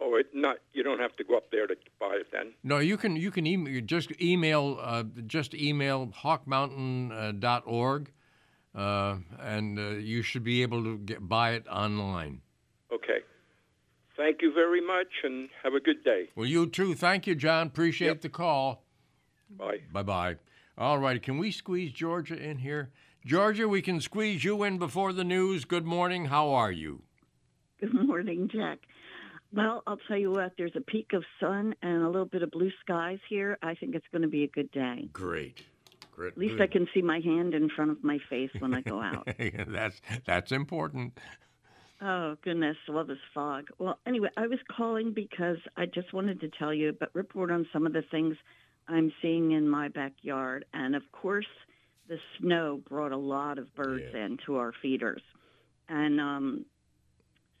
[0.00, 0.58] Oh, it not.
[0.72, 2.54] You don't have to go up there to buy it then.
[2.64, 8.10] No, you can you can email just email uh, just email hawkmountain.org,
[8.74, 12.40] uh, and uh, you should be able to get buy it online.
[12.92, 13.18] Okay.
[14.16, 16.28] Thank you very much, and have a good day.
[16.36, 16.94] Well, you too.
[16.94, 17.68] Thank you, John.
[17.68, 18.84] Appreciate the call.
[19.50, 19.80] Bye.
[19.92, 20.36] Bye bye.
[20.76, 21.22] All right.
[21.22, 22.90] Can we squeeze Georgia in here?
[23.24, 25.64] Georgia, we can squeeze you in before the news.
[25.64, 26.24] Good morning.
[26.24, 27.02] How are you?
[27.80, 28.80] Good morning, Jack.
[29.54, 32.50] Well, I'll tell you what, there's a peak of sun and a little bit of
[32.50, 33.58] blue skies here.
[33.62, 35.08] I think it's going to be a good day.
[35.12, 35.62] Great.
[36.10, 36.32] Great.
[36.32, 39.00] At least I can see my hand in front of my face when I go
[39.00, 39.28] out.
[39.68, 41.16] that's that's important.
[42.00, 42.76] Oh, goodness.
[42.88, 43.68] Well, this fog.
[43.78, 47.68] Well, anyway, I was calling because I just wanted to tell you, but report on
[47.72, 48.36] some of the things
[48.88, 50.64] I'm seeing in my backyard.
[50.74, 51.46] And of course,
[52.12, 55.22] the snow brought a lot of birds in to our feeders.
[55.88, 56.66] And um,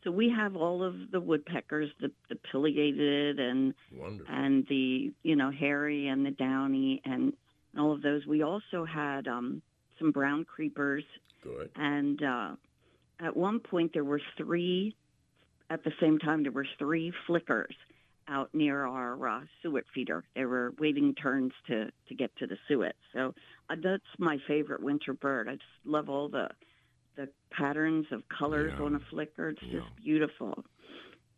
[0.04, 4.34] so we have all of the woodpeckers, the, the pileated and Wonderful.
[4.34, 7.32] and the you know hairy and the downy and,
[7.72, 8.26] and all of those.
[8.26, 9.62] We also had um,
[9.98, 11.04] some brown creepers
[11.42, 11.70] Good.
[11.74, 12.50] and uh,
[13.20, 14.94] at one point there were three
[15.70, 17.74] at the same time there were three flickers
[18.28, 22.56] out near our uh, suet feeder they were waiting turns to to get to the
[22.68, 23.34] suet so
[23.82, 26.48] that's my favorite winter bird i just love all the
[27.16, 28.84] the patterns of colors Yeah.
[28.84, 30.64] on a flicker it's just beautiful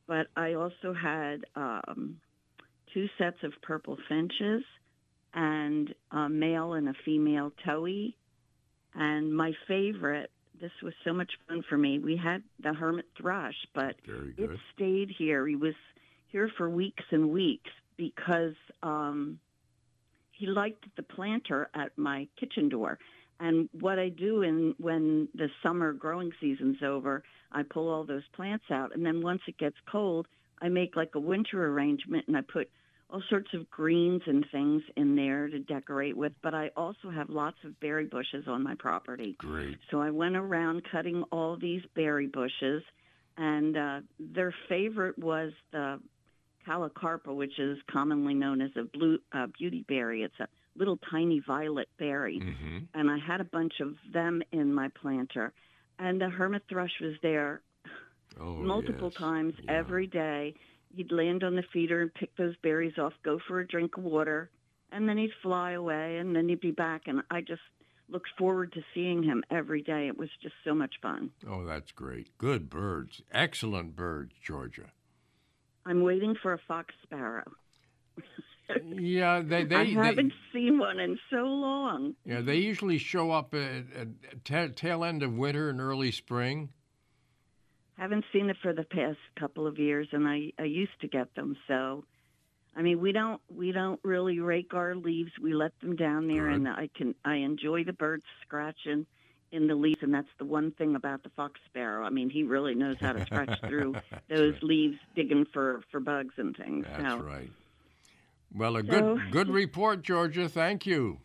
[0.06, 2.20] but i also had um
[2.92, 4.62] two sets of purple finches
[5.32, 8.14] and a male and a female towhee
[8.94, 10.30] and my favorite,
[10.60, 11.98] this was so much fun for me.
[11.98, 13.96] We had the hermit thrush, but
[14.38, 15.46] it stayed here.
[15.46, 15.74] He was
[16.28, 19.40] here for weeks and weeks because um,
[20.36, 22.98] he liked the planter at my kitchen door.
[23.40, 28.22] And what I do in when the summer growing season's over, I pull all those
[28.34, 30.28] plants out, and then once it gets cold,
[30.62, 32.70] I make like a winter arrangement, and I put
[33.10, 36.32] all sorts of greens and things in there to decorate with.
[36.42, 39.36] But I also have lots of berry bushes on my property.
[39.38, 39.78] Great.
[39.90, 42.82] So I went around cutting all these berry bushes,
[43.36, 46.00] and uh, their favorite was the
[46.66, 50.22] callicarpa, which is commonly known as a blue uh, beauty berry.
[50.22, 52.78] It's a little tiny violet berry, Mm-hmm.
[52.94, 55.52] and I had a bunch of them in my planter.
[55.98, 57.60] and the hermit thrush was there
[58.40, 59.18] Oh, multiple yes.
[59.20, 60.54] times every day.
[60.96, 64.02] He'd land on the feeder and pick those berries off, go for a drink of
[64.04, 64.50] water,
[64.90, 67.02] and then he'd fly away, and then he'd be back.
[67.06, 67.62] And I just
[68.08, 70.08] looked forward to seeing him every day.
[70.08, 71.30] It was just so much fun.
[71.48, 72.36] Oh, that's great.
[72.38, 73.22] Good birds.
[73.32, 74.90] Excellent birds, Georgia.
[75.86, 77.50] I'm waiting for a fox sparrow.
[78.82, 82.14] Yeah, they they, I haven't seen one in so long.
[82.24, 84.08] yeah they usually show up at, at
[84.44, 86.70] ta- tail end of winter and early spring.
[87.98, 91.34] Haven't seen it for the past couple of years, and I I used to get
[91.34, 91.56] them.
[91.68, 92.04] So,
[92.74, 95.32] I mean, we don't we don't really rake our leaves.
[95.40, 99.04] We let them down there, and I can I enjoy the birds scratching
[99.54, 102.04] in the leaves, and that's the one thing about the fox sparrow.
[102.04, 103.94] I mean, he really knows how to scratch through
[104.28, 106.84] those leaves, digging for for bugs and things.
[106.88, 107.50] That's so, right.
[108.52, 110.48] Well, a So- good good report, Georgia.
[110.48, 111.20] Thank you.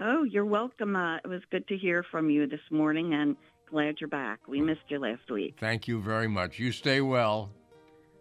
[0.00, 0.96] Oh, you're welcome.
[0.96, 3.36] Uh, it was good to hear from you this morning, and
[3.70, 4.40] glad you're back.
[4.48, 5.56] We missed you last week.
[5.60, 6.58] Thank you very much.
[6.58, 7.50] You stay well.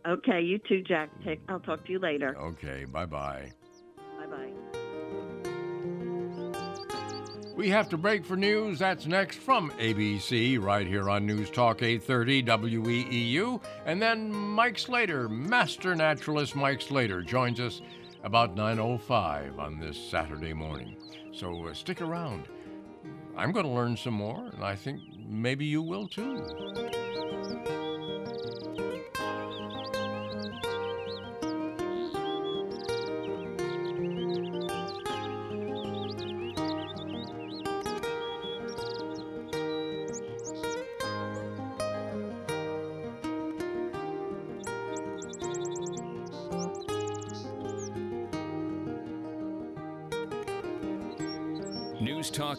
[0.05, 1.09] Okay, you too, Jack.
[1.23, 2.37] Take, I'll talk to you later.
[2.37, 2.85] Okay.
[2.85, 3.05] Bye.
[3.05, 3.53] Bye
[7.55, 8.79] We have to break for news.
[8.79, 13.61] That's next from ABC, right here on News Talk 830 WEEU.
[13.85, 17.81] And then Mike Slater, master naturalist Mike Slater, joins us
[18.23, 20.95] about 9.05 on this Saturday morning.
[21.31, 22.47] So uh, stick around.
[23.37, 26.43] I'm going to learn some more, and I think maybe you will too.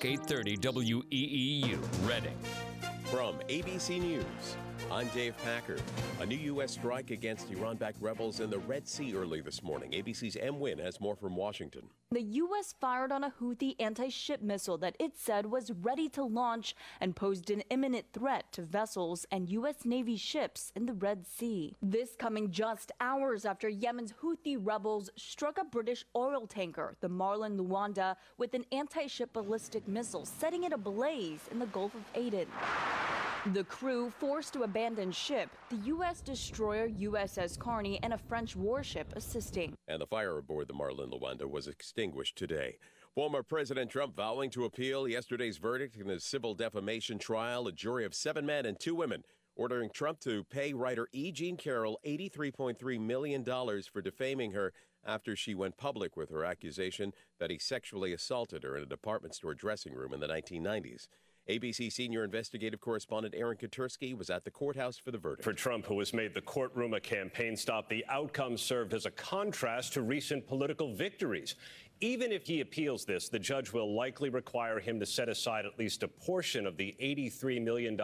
[0.05, 2.37] 830 WEEU, Reading.
[3.05, 4.57] From ABC News,
[4.91, 5.77] I'm Dave Packer.
[6.21, 6.73] A new U.S.
[6.73, 9.91] strike against Iran backed rebels in the Red Sea early this morning.
[9.93, 11.89] ABC's Em Nguyen has more from Washington.
[12.11, 12.75] The U.S.
[12.81, 17.17] fired on a Houthi anti ship missile that it said was ready to launch and
[17.17, 19.85] posed an imminent threat to vessels and U.S.
[19.85, 21.75] Navy ships in the Red Sea.
[21.83, 27.57] This coming just hours after Yemen's Houthi rebels struck a British oil tanker, the Marlin
[27.57, 32.47] Luanda, with an anti ship ballistic missile, setting it ablaze in the Gulf of Aden.
[33.53, 34.74] The crew forced to abandon
[35.13, 36.21] ship, the U.S.
[36.21, 39.75] destroyer USS Carney and a French warship assisting.
[39.87, 42.79] And the fire aboard the Marlin Luanda was extinguished today.
[43.15, 48.05] Former President Trump vowing to appeal yesterday's verdict in his civil defamation trial, a jury
[48.05, 49.23] of seven men and two women
[49.57, 51.31] ordering Trump to pay writer E.
[51.31, 54.73] Jean Carroll $83.3 million for defaming her
[55.07, 59.35] after she went public with her accusation that he sexually assaulted her in a department
[59.35, 61.07] store dressing room in the 1990s.
[61.49, 65.45] ABC senior investigative correspondent Aaron Katersky was at the courthouse for the verdict.
[65.45, 69.11] For Trump, who has made the courtroom a campaign stop, the outcome served as a
[69.11, 71.57] contrast to recent political victories.
[72.01, 75.79] Even if he appeals this, the judge will likely require him to set aside at
[75.79, 77.99] least a portion of the $83 million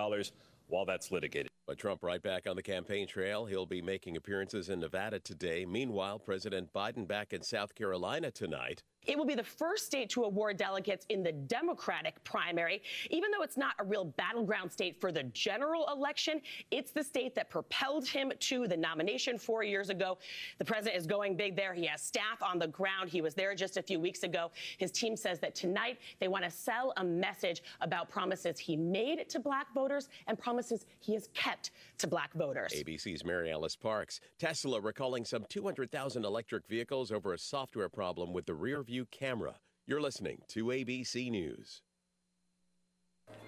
[0.69, 1.49] while that's litigated.
[1.67, 3.47] But Trump right back on the campaign trail.
[3.47, 5.65] He'll be making appearances in Nevada today.
[5.65, 8.83] Meanwhile, President Biden back in South Carolina tonight.
[9.07, 12.83] It will be the first state to award delegates in the Democratic primary.
[13.09, 16.41] Even though it's not a real battleground state for the general election,
[16.71, 20.19] it's the state that propelled him to the nomination four years ago.
[20.59, 21.73] The president is going big there.
[21.73, 23.09] He has staff on the ground.
[23.09, 24.51] He was there just a few weeks ago.
[24.77, 29.29] His team says that tonight they want to sell a message about promises he made
[29.31, 32.73] to black voters and promises he has kept to black voters.
[32.75, 34.21] ABC's Mary Alice Parks.
[34.39, 39.55] Tesla recalling some 200,000 electric vehicles over a software problem with the rear view camera.
[39.87, 41.83] You're listening to ABC News.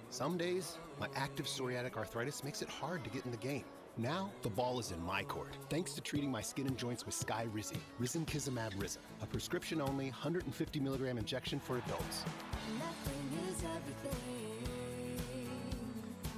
[0.08, 3.64] Some days, my active psoriatic arthritis makes it hard to get in the game.
[3.96, 7.16] Now, the ball is in my court, thanks to treating my skin and joints with
[7.16, 12.22] Sky Rizzy, risankizumab Rizin, a prescription-only 150 milligram injection for adults.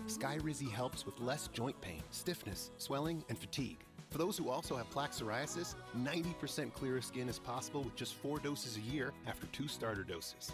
[0.06, 3.84] Skyrizi helps with less joint pain, stiffness, swelling, and fatigue.
[4.14, 8.38] For those who also have plaque psoriasis, 90% clearer skin is possible with just four
[8.38, 10.52] doses a year after two starter doses.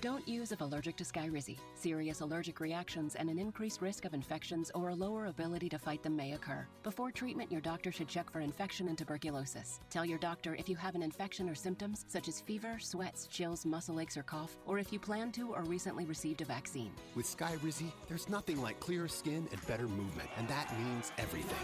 [0.00, 1.58] Don't use if allergic to Skyrizi.
[1.74, 6.04] Serious allergic reactions and an increased risk of infections or a lower ability to fight
[6.04, 6.64] them may occur.
[6.84, 9.80] Before treatment, your doctor should check for infection and tuberculosis.
[9.90, 13.66] Tell your doctor if you have an infection or symptoms such as fever, sweats, chills,
[13.66, 16.92] muscle aches, or cough, or if you plan to or recently received a vaccine.
[17.16, 21.58] With Skyrizi, there's nothing like clearer skin and better movement, and that means everything.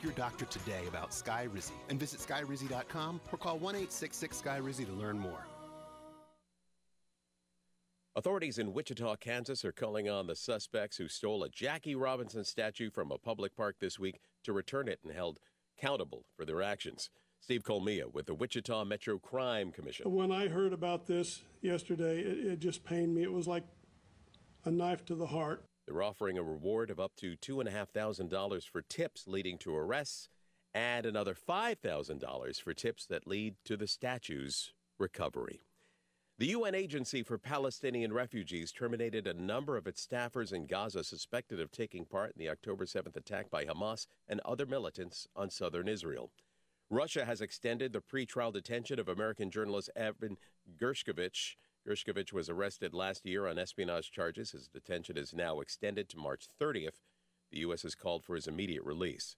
[0.00, 4.92] Ask your doctor today about Skyrizi and visit skyrizi.com or call 1 866 Skyrizi to
[4.92, 5.46] learn more.
[8.16, 12.90] Authorities in Wichita, Kansas are calling on the suspects who stole a Jackie Robinson statue
[12.90, 15.38] from a public park this week to return it and held
[15.76, 17.10] accountable for their actions.
[17.38, 20.10] Steve Colmia with the Wichita Metro Crime Commission.
[20.10, 23.22] When I heard about this yesterday, it, it just pained me.
[23.22, 23.64] It was like
[24.64, 25.66] a knife to the heart.
[25.90, 30.28] They're offering a reward of up to $2,500 for tips leading to arrests
[30.72, 35.62] and another $5,000 for tips that lead to the statue's recovery.
[36.38, 41.58] The UN Agency for Palestinian Refugees terminated a number of its staffers in Gaza suspected
[41.58, 45.88] of taking part in the October 7th attack by Hamas and other militants on southern
[45.88, 46.30] Israel.
[46.88, 50.36] Russia has extended the pretrial detention of American journalist Evan
[50.80, 51.56] Gershkovich.
[51.88, 54.52] Gershkovich was arrested last year on espionage charges.
[54.52, 57.00] His detention is now extended to March 30th.
[57.50, 57.82] The U.S.
[57.82, 59.36] has called for his immediate release.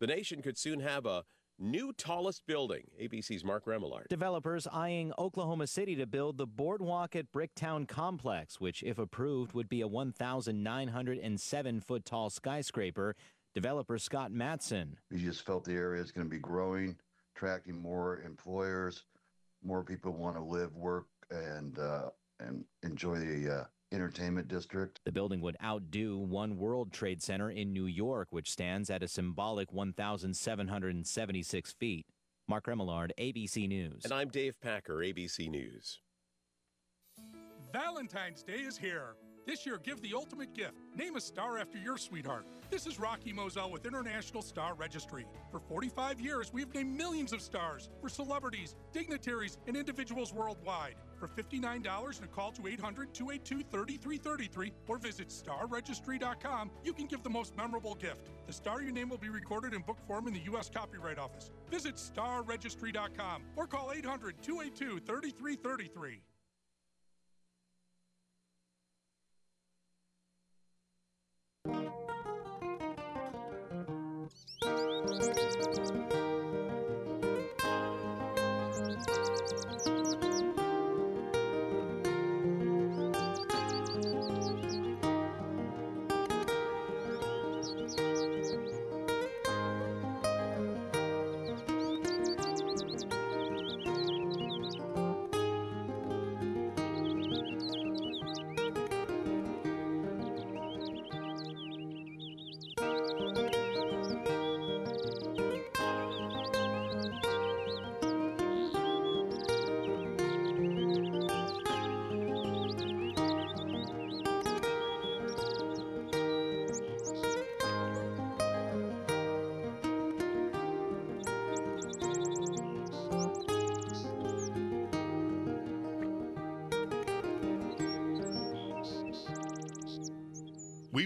[0.00, 1.24] The nation could soon have a
[1.58, 2.84] new tallest building.
[3.00, 4.08] ABC's Mark Remillard.
[4.08, 9.68] Developers eyeing Oklahoma City to build the Boardwalk at Bricktown Complex, which, if approved, would
[9.68, 13.14] be a 1,907 foot tall skyscraper.
[13.54, 14.96] Developer Scott Matteson.
[15.12, 16.96] We just felt the area is going to be growing,
[17.36, 19.04] attracting more employers.
[19.62, 25.00] More people want to live, work, and uh, and enjoy the uh, entertainment district.
[25.04, 29.08] The building would outdo One World Trade Center in New York, which stands at a
[29.08, 32.06] symbolic 1,776 feet.
[32.46, 34.04] Mark Remillard, ABC News.
[34.04, 36.00] And I'm Dave Packer, ABC News.
[37.72, 39.16] Valentine's Day is here.
[39.46, 40.72] This year, give the ultimate gift.
[40.96, 42.46] Name a star after your sweetheart.
[42.70, 45.26] This is Rocky Moselle with International Star Registry.
[45.50, 50.94] For 45 years, we've named millions of stars for celebrities, dignitaries, and individuals worldwide.
[51.18, 57.22] For $59 and a call to 800 282 3333 or visit starregistry.com, you can give
[57.22, 58.30] the most memorable gift.
[58.46, 60.70] The star you name will be recorded in book form in the U.S.
[60.70, 61.50] Copyright Office.
[61.70, 66.22] Visit starregistry.com or call 800 282 3333.
[71.66, 71.72] We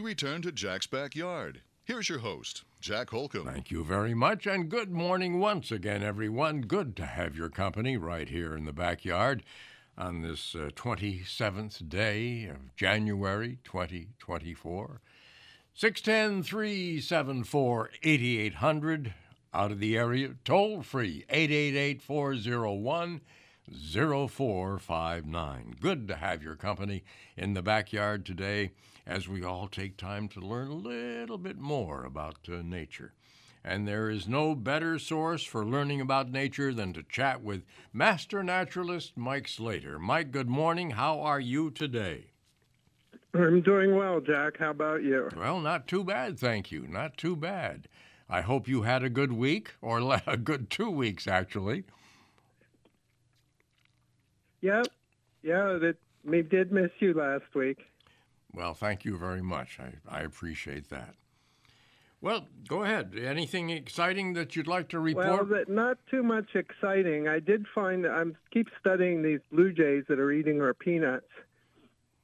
[0.09, 1.61] return to Jack's backyard.
[1.85, 3.45] Here's your host, Jack Holcomb.
[3.45, 6.63] Thank you very much, and good morning once again, everyone.
[6.63, 9.43] Good to have your company right here in the backyard
[9.99, 15.03] on this uh, 27th day of January 2024.
[15.75, 19.13] 610 374 8800
[19.53, 23.21] out of the area, toll free 888 401
[23.71, 25.77] 0459.
[25.79, 27.05] Good to have your company
[27.37, 28.71] in the backyard today
[29.09, 33.15] as we all take time to learn a little bit more about uh, nature.
[33.65, 38.43] And there is no better source for learning about nature than to chat with master
[38.43, 39.99] naturalist Mike Slater.
[39.99, 40.91] Mike, good morning.
[40.91, 42.27] How are you today?
[43.35, 44.59] I'm doing well, Jack.
[44.59, 45.29] How about you?
[45.37, 46.87] Well, not too bad, thank you.
[46.87, 47.89] Not too bad.
[48.29, 51.85] I hope you had a good week, or a good two weeks, actually.
[54.61, 54.89] Yep.
[55.43, 57.79] Yeah, that we did miss you last week.
[58.53, 59.79] Well, thank you very much.
[59.81, 61.15] I, I appreciate that.
[62.21, 63.15] Well, go ahead.
[63.17, 65.49] Anything exciting that you'd like to report?
[65.49, 67.29] Well, not too much exciting.
[67.29, 71.29] I did find I'm keep studying these blue jays that are eating our peanuts.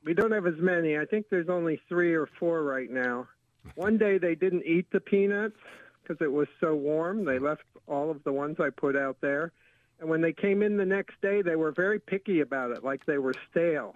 [0.05, 0.99] We don't have as many.
[0.99, 3.29] I think there's only three or four right now.
[3.77, 5.57] One day they didn't eat the peanuts
[6.03, 7.25] because it was so warm.
[7.25, 7.47] They mm-hmm.
[7.47, 9.53] left all of the ones I put out there.
[10.01, 13.07] And when they came in the next day, they were very picky about it, like
[13.07, 13.95] they were stale.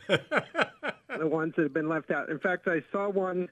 [0.08, 2.28] the ones that have been left out.
[2.28, 3.48] In fact, I saw one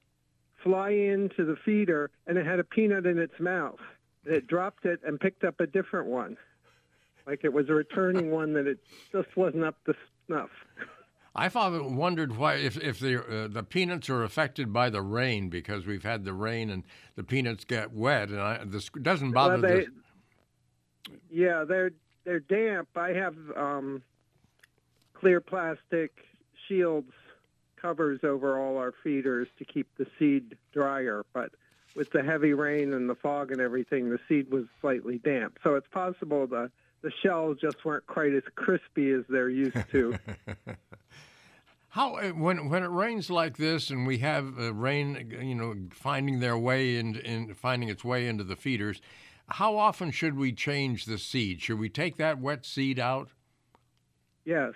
[0.62, 3.78] fly into the feeder and it had a peanut in its mouth.
[4.24, 6.36] And it dropped it and picked up a different one.
[7.26, 8.78] Like it was a returning one that it
[9.12, 9.94] just wasn't up to
[10.26, 10.50] snuff.
[11.34, 15.48] I've often wondered why, if if the uh, the peanuts are affected by the rain
[15.48, 16.82] because we've had the rain and
[17.14, 19.90] the peanuts get wet, and I, this doesn't bother Well, they- the
[21.30, 21.92] Yeah, they're
[22.24, 22.88] they're damp.
[22.96, 24.02] I have um,
[25.14, 26.10] clear plastic
[26.70, 27.12] shields
[27.76, 31.50] covers over all our feeders to keep the seed drier, but
[31.96, 35.58] with the heavy rain and the fog and everything, the seed was slightly damp.
[35.64, 36.70] So it's possible the
[37.02, 40.18] the shells just weren't quite as crispy as they're used to.
[41.88, 45.74] How uh, when when it rains like this and we have uh, rain, you know,
[45.90, 49.00] finding their way in, in finding its way into the feeders,
[49.48, 51.62] how often should we change the seed?
[51.62, 53.30] Should we take that wet seed out?
[54.44, 54.72] yes,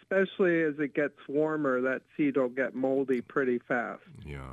[0.00, 4.02] especially as it gets warmer, that seed will get moldy pretty fast.
[4.24, 4.52] Yeah.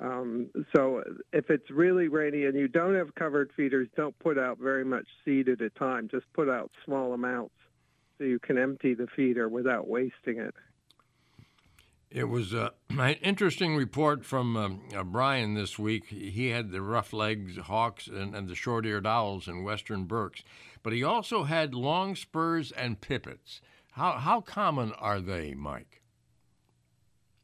[0.00, 1.02] Um, so
[1.32, 5.06] if it's really rainy and you don't have covered feeders, don't put out very much
[5.24, 6.08] seed at a time.
[6.08, 7.54] Just put out small amounts
[8.16, 10.54] so you can empty the feeder without wasting it.
[12.10, 16.06] It was uh, an interesting report from um, uh, Brian this week.
[16.06, 20.42] He had the rough legs hawks and, and the short eared owls in western Berks,
[20.82, 23.60] but he also had long spurs and pipits.
[23.98, 26.00] How, how common are they, Mike?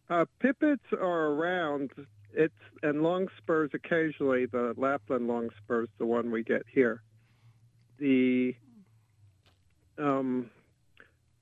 [0.08, 1.90] Uh, pipits are around.
[2.32, 2.54] It's
[2.84, 4.46] and long spurs occasionally.
[4.46, 7.02] The Lapland long spurs, the one we get here.
[7.98, 8.54] The
[9.98, 10.48] um,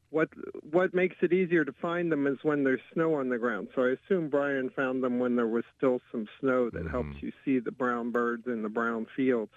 [0.08, 0.30] what
[0.70, 3.68] what makes it easier to find them is when there's snow on the ground.
[3.74, 7.32] So I assume Brian found them when there was still some snow that helps you
[7.44, 9.52] see the brown birds in the brown fields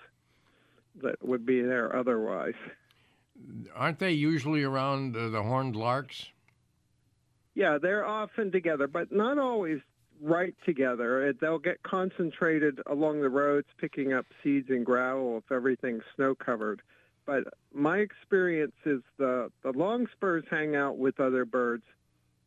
[1.01, 2.55] that would be there otherwise.
[3.75, 6.27] Aren't they usually around uh, the horned larks?
[7.53, 9.79] Yeah, they're often together, but not always
[10.21, 11.33] right together.
[11.39, 16.81] They'll get concentrated along the roads, picking up seeds and gravel if everything's snow covered.
[17.25, 21.83] But my experience is the the long spurs hang out with other birds,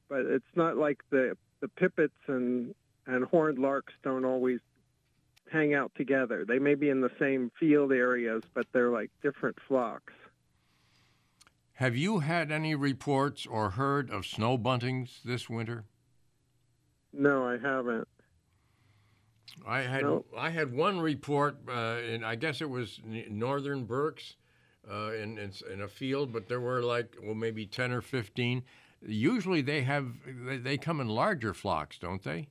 [0.09, 2.75] but it's not like the the pipits and
[3.07, 4.61] and horned larks don't always
[5.51, 6.45] hang out together.
[6.47, 10.13] They may be in the same field areas, but they're like different flocks.
[11.79, 15.85] Have you had any reports or heard of snow buntings this winter?
[17.13, 18.09] No, I haven't.
[19.65, 20.25] I had No.
[20.37, 24.35] I had one report, uh, and I guess it was northern Berks,
[24.91, 28.65] uh, in, in in a field, but there were like well maybe ten or fifteen.
[29.01, 32.49] Usually they have they, they come in larger flocks, don't they?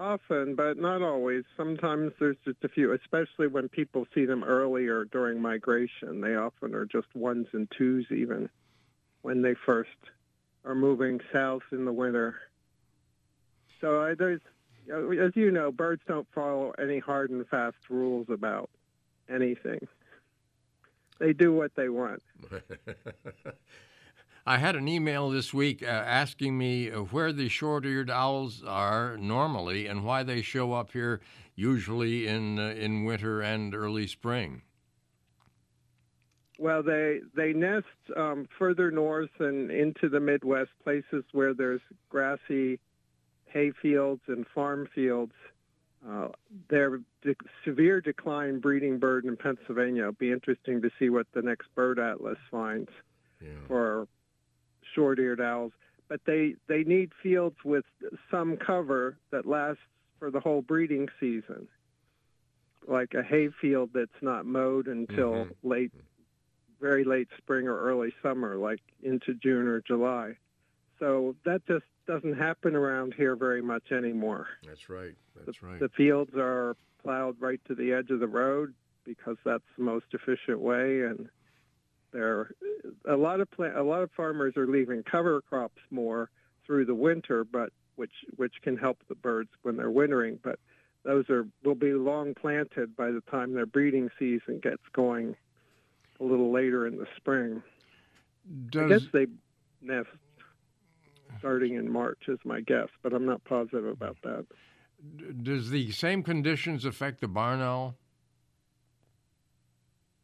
[0.00, 1.44] Often, but not always.
[1.58, 6.22] Sometimes there's just a few, especially when people see them earlier during migration.
[6.22, 8.48] They often are just ones and twos, even
[9.20, 9.90] when they first
[10.64, 12.36] are moving south in the winter.
[13.82, 14.40] So I, there's,
[14.90, 18.70] as you know, birds don't follow any hard and fast rules about
[19.28, 19.86] anything.
[21.18, 22.22] They do what they want.
[24.50, 29.16] I had an email this week uh, asking me uh, where the short-eared owls are
[29.16, 31.20] normally and why they show up here
[31.54, 34.62] usually in uh, in winter and early spring.
[36.58, 37.86] Well, they they nest
[38.16, 42.80] um, further north and into the Midwest, places where there's grassy
[43.44, 45.34] hay fields and farm fields.
[46.04, 46.30] Uh,
[46.68, 50.02] they're de- severe decline breeding bird in Pennsylvania.
[50.02, 52.90] It'll be interesting to see what the next bird atlas finds
[53.68, 54.08] for
[54.94, 55.72] short-eared owls.
[56.08, 57.84] But they they need fields with
[58.30, 59.82] some cover that lasts
[60.18, 61.68] for the whole breeding season,
[62.86, 65.54] like a hay field that's not mowed until Mhm.
[65.62, 65.92] late
[66.80, 70.38] very late spring or early summer, like into June or July.
[70.98, 74.48] So that just doesn't happen around here very much anymore.
[74.64, 75.14] That's right.
[75.36, 75.78] That's right.
[75.78, 80.06] The fields are plowed right to the edge of the road because that's the most
[80.12, 81.28] efficient way, and
[82.12, 82.50] there
[83.06, 86.30] a lot of pla- a lot of farmers are leaving cover crops more
[86.66, 90.38] through the winter, but which which can help the birds when they're wintering.
[90.42, 90.58] But
[91.04, 95.36] those are will be long planted by the time their breeding season gets going
[96.20, 97.62] a little later in the spring.
[98.76, 99.26] I guess they
[99.82, 100.08] nest
[101.38, 104.46] starting in March is my guess, but I'm not positive about that.
[105.42, 107.96] does the same conditions affect the barn owl?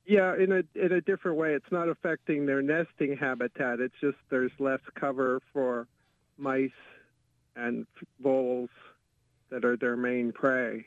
[0.06, 1.54] Yeah, in a in a different way.
[1.54, 3.80] It's not affecting their nesting habitat.
[3.80, 5.88] It's just there's less cover for
[6.38, 6.70] mice
[7.56, 7.86] and
[8.22, 8.70] voles
[9.50, 10.86] that are their main prey.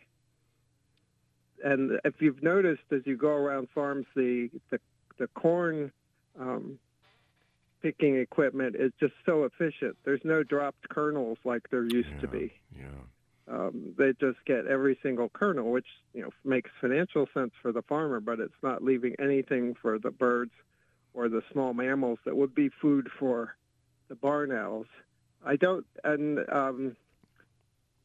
[1.64, 4.80] And if you've noticed as you go around farms, the the,
[5.18, 5.92] the corn
[6.40, 6.80] um,
[7.82, 9.98] picking equipment is just so efficient.
[10.06, 12.54] There's no dropped kernels like there used to be.
[12.78, 12.86] Yeah.
[13.50, 17.82] Um, they just get every single kernel, which you know makes financial sense for the
[17.82, 20.52] farmer, but it's not leaving anything for the birds
[21.14, 23.56] or the small mammals that would be food for
[24.08, 24.86] the barn owls.
[25.44, 26.96] I don't, and um,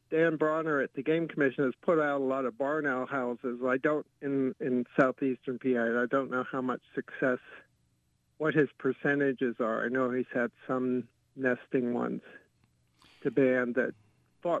[0.09, 3.59] Dan Brauning at the Game Commission has put out a lot of barn owl houses.
[3.65, 6.01] I don't in in southeastern PA.
[6.01, 7.39] I don't know how much success,
[8.37, 9.85] what his percentages are.
[9.85, 12.21] I know he's had some nesting ones
[13.21, 13.93] to ban that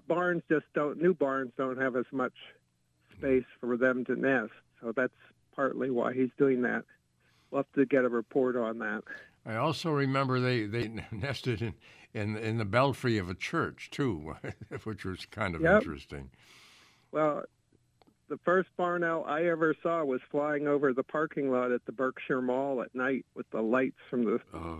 [0.07, 2.33] barns just don't new barns don't have as much
[3.17, 4.51] space for them to nest
[4.81, 5.13] so that's
[5.55, 6.83] partly why he's doing that
[7.51, 9.03] we'll have to get a report on that
[9.45, 11.73] I also remember they, they nested in,
[12.13, 14.35] in in the belfry of a church too,
[14.85, 15.77] which was kind of Yep.
[15.77, 16.31] interesting.
[17.11, 17.43] well
[18.27, 21.91] the first barn owl I ever saw was flying over the parking lot at the
[21.91, 24.79] Berkshire Mall at night with the lights from the Oh,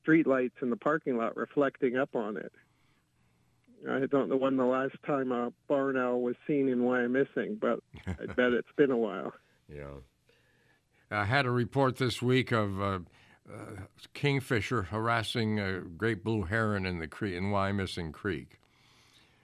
[0.00, 2.52] street lights in the parking lot reflecting up on it.
[3.88, 7.80] I don't know when the last time a barn owl was seen in Wyomissing, but
[8.06, 9.32] I bet it's been a while.
[9.72, 9.94] yeah.
[11.08, 12.98] I had a report this week of uh,
[13.48, 13.82] uh,
[14.12, 18.58] kingfisher harassing a great blue heron in the creek in Wyomissing Creek.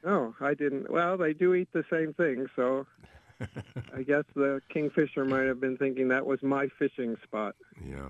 [0.04, 0.90] Oh, I didn't.
[0.90, 2.86] Well, they do eat the same thing, so
[3.94, 7.54] I guess the kingfisher might have been thinking that was my fishing spot.
[7.80, 8.08] Yeah.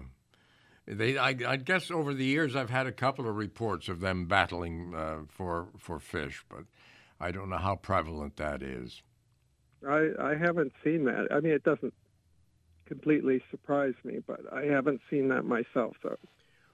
[0.87, 4.27] They, I, I guess over the years I've had a couple of reports of them
[4.27, 6.65] battling uh, for for fish, but
[7.21, 9.01] I don't know how prevalent that is.
[9.89, 11.29] I I haven't seen that.
[11.31, 11.95] I mean, it doesn't
[12.87, 15.97] completely surprise me, but I haven't seen that myself.
[16.03, 16.17] So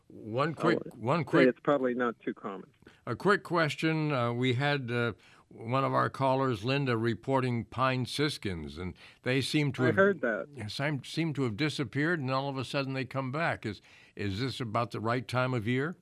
[0.08, 2.66] One quick, one quick, it's probably not too common.
[3.06, 4.10] a quick question.
[4.12, 5.12] Uh, we had uh,
[5.50, 10.20] one of our callers, Linda, reporting pine siskins, and they seem to I have heard
[10.20, 10.46] that.
[10.68, 13.66] seem, seem to have disappeared, and all of a sudden they come back.
[13.66, 13.80] Is
[14.16, 15.96] is this about the right time of year?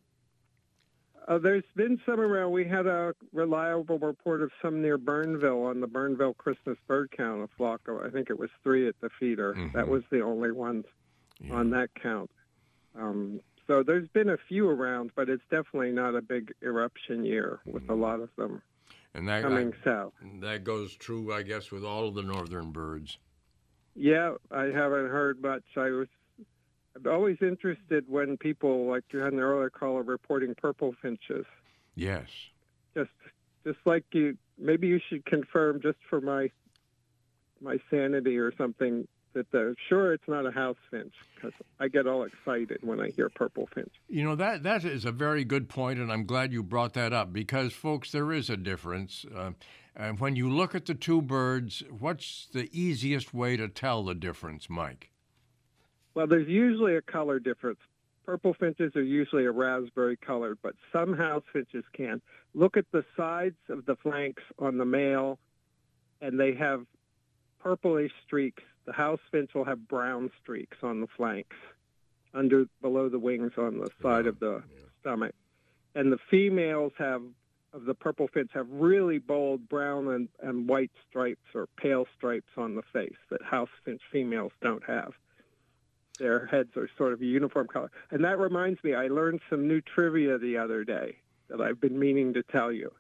[1.29, 2.53] Uh, there's been some around.
[2.53, 7.43] We had a reliable report of some near Bernville on the Bernville Christmas bird count,
[7.43, 9.57] a flock of, I think it was three at the feeder.
[9.75, 10.85] That was the only ones
[11.51, 12.31] on that count.
[12.97, 17.59] Um, so there's been a few around, but it's definitely not a big eruption year
[17.67, 18.63] with a lot of them
[19.17, 20.13] And that coming south.
[20.43, 23.17] that goes true, I guess, with all of the northern birds.
[23.95, 25.63] Yeah, I haven't heard much.
[25.75, 26.09] I was
[27.11, 31.47] always interested when people, like you had an earlier caller, reporting purple finches.
[31.95, 32.29] Yes.
[32.95, 33.11] just
[33.65, 36.51] just like you maybe you should confirm just for my
[37.61, 42.07] my sanity or something that the sure it's not a house finch because I get
[42.07, 43.93] all excited when I hear purple finch.
[44.09, 47.13] You know that that is a very good point, and I'm glad you brought that
[47.13, 49.27] up because, folks, there is a difference.
[49.35, 49.53] Uh,
[49.95, 54.15] and when you look at the two birds, what's the easiest way to tell the
[54.15, 55.11] difference, Mike?
[56.15, 57.79] Well, there's usually a color difference.
[58.25, 62.23] Purple finches are usually a raspberry colored, but some house finches can.
[62.55, 65.39] Look at the sides of the flanks on the male,
[66.23, 66.87] and they have
[67.59, 68.63] purplish streaks.
[68.87, 71.57] The house finch will have brown streaks on the flanks,
[72.33, 74.63] under below the wings on the side of the
[75.01, 75.35] stomach.
[75.95, 77.23] And the females have
[77.73, 82.51] of the purple finch have really bold brown and, and white stripes or pale stripes
[82.57, 85.13] on the face that house finch females don't have
[86.19, 87.91] their heads are sort of a uniform color.
[88.11, 91.17] And that reminds me, I learned some new trivia the other day
[91.49, 92.93] that I've been meaning to tell you.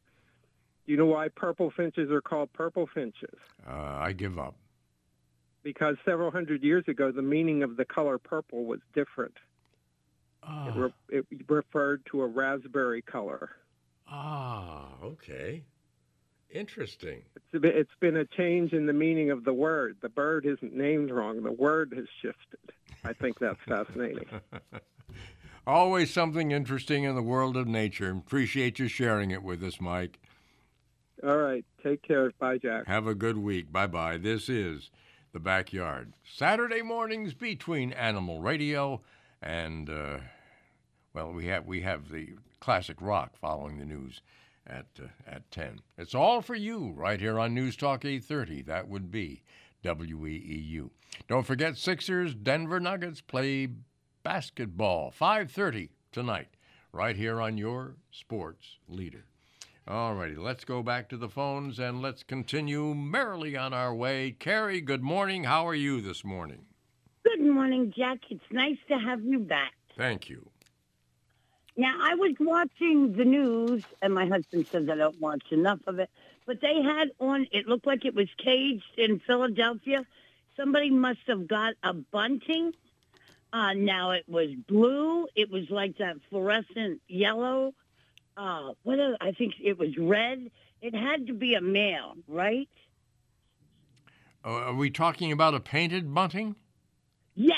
[0.86, 3.38] You know why purple finches are called purple finches?
[3.68, 4.54] Uh, I give up.
[5.66, 9.34] Because several hundred years ago, the meaning of the color purple was different.
[10.44, 13.50] It, re- it referred to a raspberry color.
[14.08, 15.64] Ah, okay.
[16.50, 17.22] Interesting.
[17.34, 19.96] It's been, it's been a change in the meaning of the word.
[20.02, 21.42] The bird isn't named wrong.
[21.42, 22.72] The word has shifted.
[23.04, 24.28] I think that's fascinating.
[25.66, 28.12] Always something interesting in the world of nature.
[28.12, 30.20] Appreciate you sharing it with us, Mike.
[31.24, 31.64] All right.
[31.82, 32.30] Take care.
[32.38, 32.86] Bye, Jack.
[32.86, 33.72] Have a good week.
[33.72, 34.16] Bye bye.
[34.16, 34.92] This is
[35.36, 36.14] The Backyard.
[36.24, 39.02] Saturday mornings between Animal Radio
[39.42, 40.20] and, uh,
[41.12, 44.22] well, we have, we have the classic rock following the news
[44.66, 45.82] at, uh, at 10.
[45.98, 48.62] It's all for you right here on News Talk 830.
[48.62, 49.42] That would be
[49.84, 50.88] WEEU.
[51.28, 53.68] Don't forget Sixers, Denver Nuggets play
[54.22, 56.56] basketball 5:30 tonight
[56.92, 59.26] right here on your sports leader.
[59.88, 64.32] All righty, let's go back to the phones and let's continue merrily on our way.
[64.32, 65.44] Carrie, good morning.
[65.44, 66.66] How are you this morning?
[67.22, 68.18] Good morning, Jack.
[68.28, 69.74] It's nice to have you back.
[69.96, 70.50] Thank you.
[71.76, 76.00] Now, I was watching the news, and my husband says I don't watch enough of
[76.00, 76.10] it,
[76.46, 80.04] but they had on, it looked like it was caged in Philadelphia.
[80.56, 82.72] Somebody must have got a bunting.
[83.52, 85.28] Uh, now, it was blue.
[85.36, 87.72] It was like that fluorescent yellow.
[88.36, 90.50] Uh, what I think it was red.
[90.82, 92.68] It had to be a male, right?
[94.44, 96.54] Uh, are we talking about a painted bunting?
[97.34, 97.56] Yes,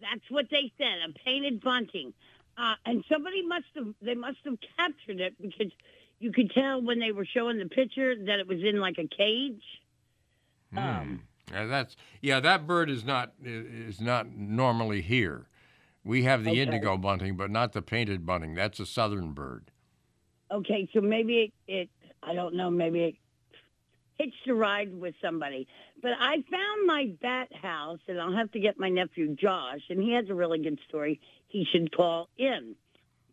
[0.00, 2.12] that's what they said, a painted bunting.
[2.56, 5.72] Uh, and somebody must have, they must have captured it because
[6.18, 9.06] you could tell when they were showing the picture that it was in like a
[9.08, 9.62] cage.
[10.72, 11.16] Hmm.
[11.50, 12.40] Yeah, that's yeah.
[12.40, 15.46] That bird is not is not normally here.
[16.04, 16.60] We have the Okay.
[16.60, 18.54] indigo bunting, but not the painted bunting.
[18.54, 19.70] That's a southern bird.
[20.50, 21.88] Okay, so maybe it, it
[22.22, 23.14] I don't know, maybe it
[24.18, 25.66] hitched a ride with somebody.
[26.02, 30.00] But I found my bat house, and I'll have to get my nephew Josh, and
[30.02, 31.20] he has a really good story.
[31.48, 32.74] He should call in.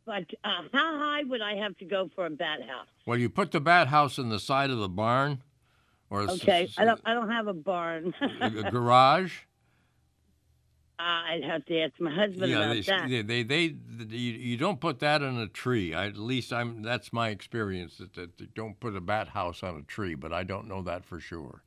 [0.05, 2.87] But uh, how high would I have to go for a bat house?
[3.07, 5.41] Well, you put the bat house in the side of the barn,
[6.11, 7.01] or Okay, s- I don't.
[7.05, 8.13] I don't have a barn.
[8.41, 9.33] a garage.
[10.97, 13.27] Uh, I'd have to ask my husband yeah, about they, that.
[13.27, 15.93] they, they, they, you, you don't put that in a tree.
[15.93, 16.83] I, at least I'm.
[16.83, 17.97] That's my experience.
[17.97, 20.81] That, that you don't put a bat house on a tree, but I don't know
[20.83, 21.63] that for sure.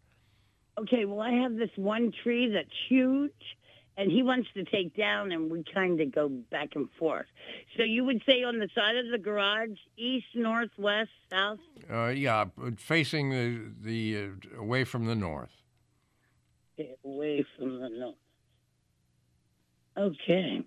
[0.79, 3.33] Okay, well, I have this one tree that's huge,
[3.99, 7.27] and he wants to take down, and we kind of go back and forth.
[7.77, 11.59] So you would say on the side of the garage, east, north, west, south?
[11.91, 12.47] Uh, yeah,
[12.77, 15.51] facing the the uh, away from the north.
[16.79, 18.15] Get away from the north.
[19.99, 20.63] Okay.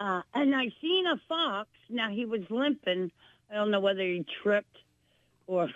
[0.00, 1.68] Uh, and I seen a fox.
[1.90, 3.10] Now he was limping.
[3.50, 4.76] I don't know whether he tripped
[5.46, 5.68] or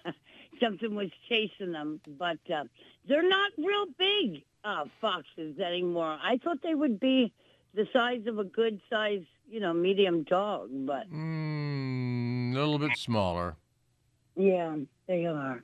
[0.60, 2.64] something was chasing him, but uh,
[3.08, 6.18] they're not real big uh, foxes anymore.
[6.22, 7.32] I thought they would be
[7.74, 12.96] the size of a good size, you know, medium dog, but Mm, a little bit
[12.96, 13.56] smaller.
[14.36, 14.76] yeah,
[15.06, 15.62] they are.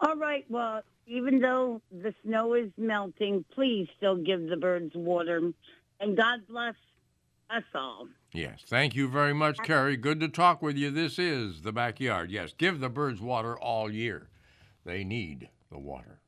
[0.00, 0.44] All right.
[0.48, 5.52] Well, even though the snow is melting, please still give the birds water,
[6.00, 6.74] and God bless
[7.50, 8.08] us all.
[8.32, 8.62] Yes.
[8.66, 9.96] Thank you very much, Carrie.
[9.96, 10.90] Good to talk with you.
[10.90, 12.30] This is the backyard.
[12.30, 12.52] Yes.
[12.56, 14.28] Give the birds water all year.
[14.84, 16.20] They need the water.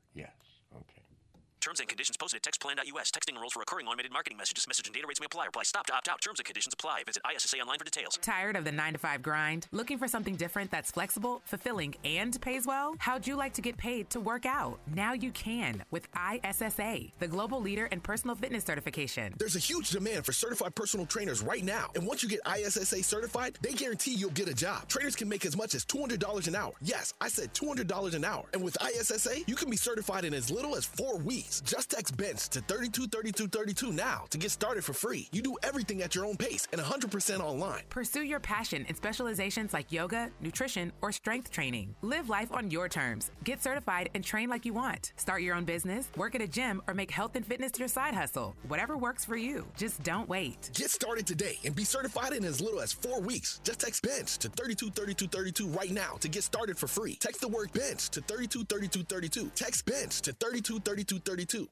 [1.67, 1.77] Yes.
[1.77, 3.11] Terms and conditions posted at textplan.us.
[3.11, 4.69] Texting enrolls for recurring automated marketing messages.
[4.69, 5.47] Message and data rates may apply.
[5.47, 6.21] Reply stop to opt out.
[6.21, 7.03] Terms and conditions apply.
[7.05, 8.19] Visit ISSA online for details.
[8.23, 9.67] Tired of the 9 to 5 grind?
[9.73, 12.95] Looking for something different that's flexible, fulfilling, and pays well?
[12.99, 14.79] How'd you like to get paid to work out?
[14.95, 19.35] Now you can with ISSA, the global leader in personal fitness certification.
[19.39, 21.91] There's a huge demand for certified personal trainers right now.
[21.97, 24.89] And once you get ISSA certified, they guarantee you'll get a job.
[24.89, 26.73] Trainers can make as much as $200 an hour.
[26.81, 28.45] Yes, I said $200 an hour.
[28.53, 31.56] And with ISSA, you can be certified in as little as four weeks.
[31.61, 35.29] Just text BENCH to 323232 now to get started for free.
[35.33, 37.83] You do everything at your own pace and 100% online.
[37.89, 41.95] Pursue your passion in specializations like yoga, nutrition, or strength training.
[42.03, 43.31] Live life on your terms.
[43.45, 45.13] Get certified and train like you want.
[45.17, 48.15] Start your own business, work at a gym, or make health and fitness your side
[48.15, 48.55] hustle.
[48.69, 49.67] Whatever works for you.
[49.77, 50.71] Just don't wait.
[50.75, 53.61] Get started today and be certified in as little as four weeks.
[53.65, 57.17] Just text BENCH to 323232 right now to get started for free.
[57.17, 59.51] Text the word BENCH to 323232.
[59.55, 61.69] Text BENCH to 323232 too.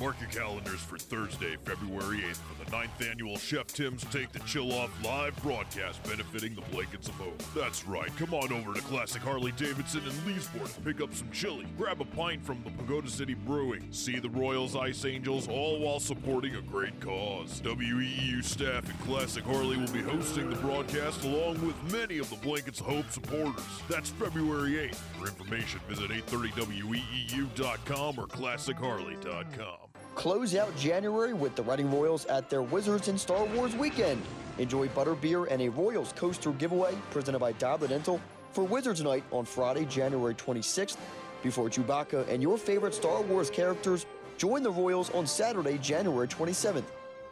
[0.00, 4.38] Mark your calendars for Thursday, February 8th for the ninth annual Chef Tim's Take the
[4.40, 7.42] Chill Off live broadcast benefiting the Blankets of Hope.
[7.52, 8.14] That's right.
[8.16, 11.66] Come on over to Classic Harley Davidson in Leesport and pick up some chili.
[11.76, 13.88] Grab a pint from the Pagoda City Brewing.
[13.90, 17.60] See the Royals Ice Angels, all while supporting a great cause.
[17.62, 22.36] WEEU staff and Classic Harley will be hosting the broadcast along with many of the
[22.36, 23.64] Blankets of Hope supporters.
[23.88, 25.00] That's February 8th.
[25.18, 29.87] For information, visit 830weeu.com or classicharley.com.
[30.18, 34.20] Close out January with the Reading Royals at their Wizards and Star Wars weekend.
[34.58, 38.20] Enjoy butterbeer and a Royals coaster giveaway presented by Diablo Dental
[38.50, 40.96] for Wizards Night on Friday, January 26th.
[41.44, 44.06] Before Chewbacca and your favorite Star Wars characters
[44.38, 46.82] join the Royals on Saturday, January 27th.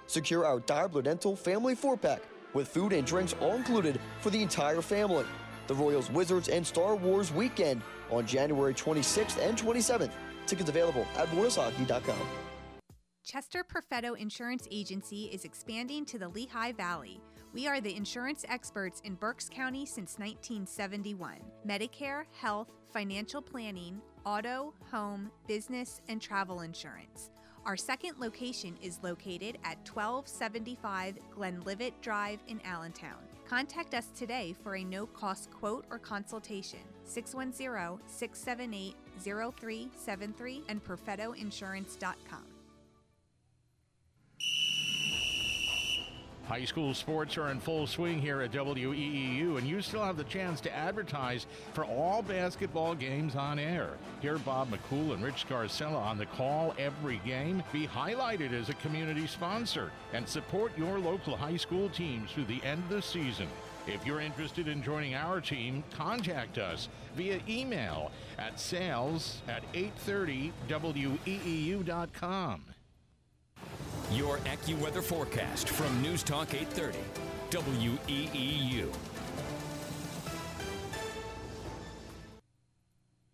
[0.06, 2.22] Secure our Diablo Dental family four pack
[2.54, 5.24] with food and drinks all included for the entire family.
[5.66, 7.82] The Royals, Wizards, and Star Wars weekend
[8.12, 10.12] on January 26th and 27th.
[10.46, 12.14] Tickets available at royalshockey.com.
[13.27, 17.20] Chester Perfetto Insurance Agency is expanding to the Lehigh Valley.
[17.53, 21.39] We are the insurance experts in Berks County since 1971.
[21.66, 27.31] Medicare, health, financial planning, auto, home, business, and travel insurance.
[27.65, 33.19] Our second location is located at 1275 Glenlivet Drive in Allentown.
[33.48, 36.78] Contact us today for a no cost quote or consultation.
[37.03, 42.55] 610 678 0373 and perfettoinsurance.com.
[46.48, 50.23] High school sports are in full swing here at WEEU, and you still have the
[50.24, 53.90] chance to advertise for all basketball games on air.
[54.23, 57.64] Hear Bob McCool and Rich Scarcella on the call every game.
[57.73, 62.62] Be highlighted as a community sponsor and support your local high school teams through the
[62.62, 63.48] end of the season.
[63.89, 72.62] If you're interested in joining our team, contact us via email at sales at 830weeu.com.
[74.12, 76.96] Your AccuWeather forecast from News Talk 830
[77.50, 78.88] WEEU.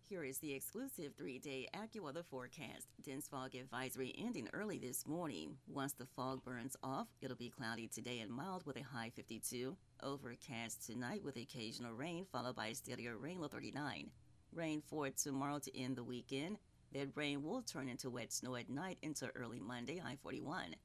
[0.09, 2.87] Here is the exclusive three day AccuWeather forecast.
[3.03, 5.57] Dense fog advisory ending early this morning.
[5.67, 9.77] Once the fog burns off, it'll be cloudy today and mild with a high 52.
[10.01, 14.09] Overcast tonight with occasional rain, followed by a steadier rain low 39.
[14.51, 16.57] Rain for tomorrow to end the weekend.
[16.93, 20.75] That rain will turn into wet snow at night into early Monday, high 41.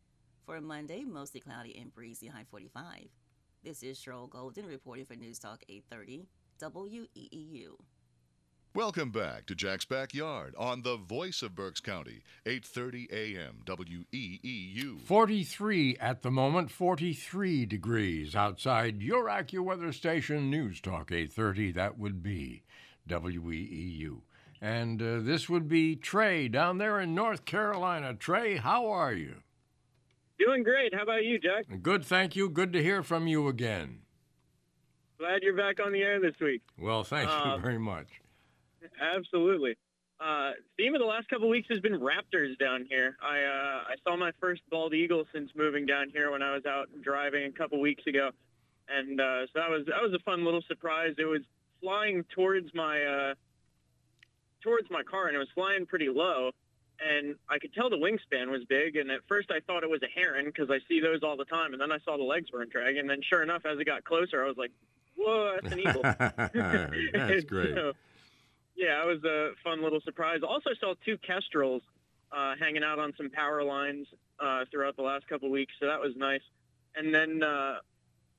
[0.47, 3.09] For a Monday, mostly cloudy and breezy, high 45.
[3.63, 6.27] This is Cheryl Golden reporting for News Talk 830
[6.61, 7.77] WEEU.
[8.75, 13.63] Welcome back to Jack's Backyard on the voice of Berks County, 8:30 a.m.
[13.67, 15.01] WEEU.
[15.01, 21.73] 43 at the moment, 43 degrees outside your AccuWeather station, News Talk 830.
[21.73, 22.63] That would be
[23.07, 24.23] WEEU.
[24.61, 28.15] And uh, this would be Trey down there in North Carolina.
[28.15, 29.37] Trey, how are you?
[30.39, 30.95] Doing great.
[30.95, 31.67] How about you, Jack?
[31.83, 32.49] Good, thank you.
[32.49, 34.01] Good to hear from you again.
[35.19, 36.63] Glad you're back on the air this week.
[36.79, 38.07] Well, thank Uh, you very much.
[39.01, 39.77] Absolutely.
[40.21, 43.17] Uh, theme of the last couple weeks has been raptors down here.
[43.23, 46.65] I uh, I saw my first bald eagle since moving down here when I was
[46.67, 48.31] out driving a couple weeks ago,
[48.89, 51.15] and uh, so that was that was a fun little surprise.
[51.19, 51.43] It was
[51.81, 53.35] flying towards my uh,
[54.63, 56.53] towards my car, and it was flying pretty low,
[57.01, 58.97] and I could tell the wingspan was big.
[58.97, 61.45] And at first, I thought it was a heron because I see those all the
[61.45, 63.01] time, and then I saw the legs weren't dragging.
[63.01, 64.73] And then, sure enough, as it got closer, I was like,
[65.17, 66.03] "Whoa, that's an eagle!"
[67.13, 67.75] That's great.
[67.75, 67.93] So,
[68.77, 70.41] yeah, it was a fun little surprise.
[70.47, 71.83] Also saw two kestrels
[72.33, 74.07] uh, hanging out on some power lines
[74.41, 76.43] uh, throughout the last couple weeks, so that was nice.
[76.97, 77.79] And then uh,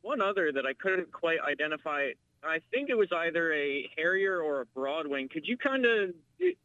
[0.01, 2.11] one other that I couldn't quite identify.
[2.43, 5.29] I think it was either a Harrier or a Broadwing.
[5.29, 6.11] Could you kind of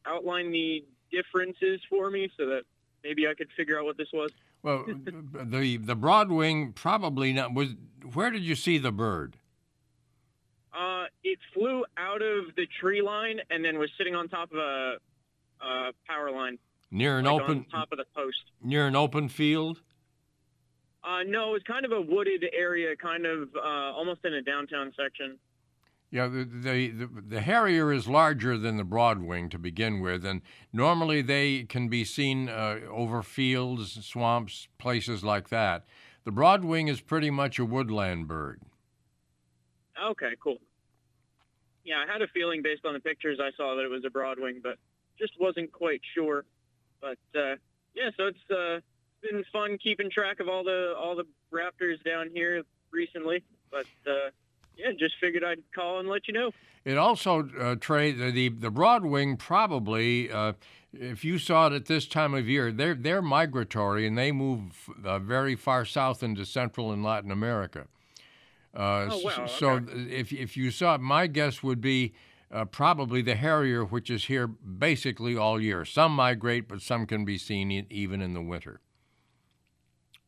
[0.07, 2.63] outline the differences for me so that
[3.03, 4.31] maybe I could figure out what this was?
[4.63, 7.71] Well, the the Broadwing probably not was.
[8.13, 9.37] Where did you see the bird?
[10.73, 14.59] Uh, it flew out of the tree line and then was sitting on top of
[14.59, 14.97] a,
[15.63, 16.59] a power line.
[16.91, 18.39] Near an like open on top of the post.
[18.63, 19.81] near an open field.
[21.03, 24.43] Uh, no, it was kind of a wooded area, kind of uh, almost in a
[24.43, 25.39] downtown section.
[26.15, 30.43] Yeah, the, the the the Harrier is larger than the Broadwing to begin with, and
[30.73, 35.87] normally they can be seen uh, over fields, swamps, places like that.
[36.23, 38.63] The Broadwing is pretty much a woodland bird.
[40.01, 40.59] Okay, cool.
[41.85, 44.09] Yeah, I had a feeling based on the pictures I saw that it was a
[44.09, 44.79] Broadwing, but
[45.19, 46.45] just wasn't quite sure.
[47.01, 47.57] But uh,
[47.93, 48.79] yeah, so it's uh,
[49.21, 52.63] been fun keeping track of all the all the Raptors down here
[52.93, 53.43] recently.
[53.73, 54.31] But uh,
[54.77, 56.51] yeah, just figured I'd call and let you know.
[56.85, 60.53] It also, uh, Trey, the, the Broadwing probably, uh,
[60.93, 64.91] if you saw it at this time of year, they're they're migratory and they move
[65.05, 67.87] uh, very far south into Central and Latin America.
[68.75, 69.93] Uh, Oh, wow, So okay.
[70.11, 72.13] if if you saw it, my guess would be
[72.53, 75.85] uh, probably the Harrier, which is here basically all year.
[75.85, 78.81] Some migrate, but some can be seen e- even in the winter.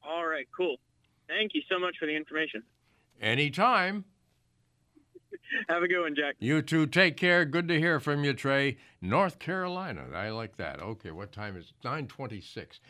[0.03, 0.77] All right, cool.
[1.29, 2.63] Thank you so much for the information.
[3.21, 4.05] Anytime.
[5.69, 6.37] Have a good one, Jack.
[6.39, 6.87] You too.
[6.87, 7.45] Take care.
[7.45, 8.77] Good to hear from you, Trey.
[9.01, 10.07] North Carolina.
[10.15, 10.81] I like that.
[10.81, 11.85] Okay, what time is it?
[11.85, 12.81] 926.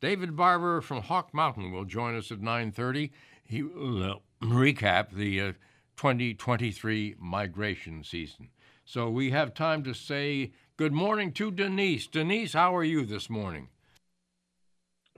[0.00, 3.10] David Barber from Hawk Mountain will join us at 930.
[3.44, 5.52] He will uh, recap the uh,
[5.96, 8.50] 2023 migration season.
[8.84, 12.06] So we have time to say good morning to Denise.
[12.06, 13.68] Denise, how are you this morning?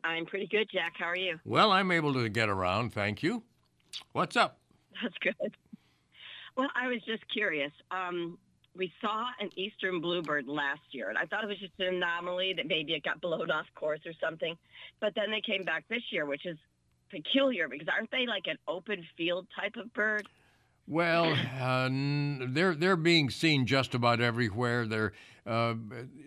[0.04, 0.94] I'm pretty good, Jack.
[0.98, 1.40] How are you?
[1.44, 3.42] Well, I'm able to get around, thank you.
[4.12, 4.58] What's up?
[5.02, 5.54] That's good.
[6.56, 7.72] Well, I was just curious.
[7.90, 8.38] Um,
[8.76, 12.54] we saw an eastern bluebird last year, and I thought it was just an anomaly
[12.56, 14.56] that maybe it got blown off course or something.
[15.00, 16.58] But then they came back this year, which is
[17.10, 20.26] peculiar because aren't they like an open field type of bird?
[20.86, 21.24] Well,
[21.60, 24.86] uh, n- they're they're being seen just about everywhere.
[24.86, 25.12] They're
[25.46, 25.74] uh,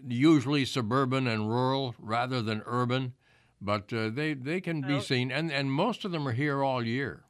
[0.08, 3.14] usually suburban and rural rather than urban,
[3.62, 5.00] but uh, they they can be Oh.
[5.02, 7.24] seen, and and most of them are here all year.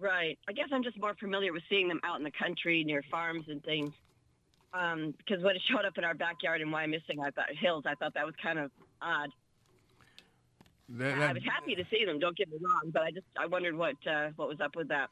[0.00, 0.38] Right.
[0.48, 3.44] I guess I'm just more familiar with seeing them out in the country near farms
[3.48, 3.92] and things.
[4.72, 7.84] Um, because when it showed up in our backyard in Wyomissing, I thought hills.
[7.86, 9.30] I thought that was kind of odd.
[10.90, 12.18] That- I was happy to see them.
[12.18, 14.88] Don't get me wrong, but I just I wondered what uh, what was up with
[14.88, 15.08] that.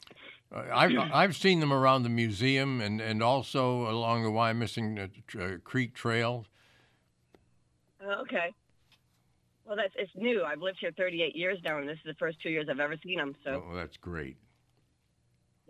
[0.55, 4.99] Uh, I've I've seen them around the museum and and also along the Wyomissing
[5.39, 6.45] uh, uh, Creek Trail.
[8.05, 8.53] Oh, okay.
[9.65, 10.43] Well, that's it's new.
[10.45, 12.97] I've lived here 38 years now, and this is the first two years I've ever
[13.03, 13.35] seen them.
[13.43, 14.37] So Oh, that's great.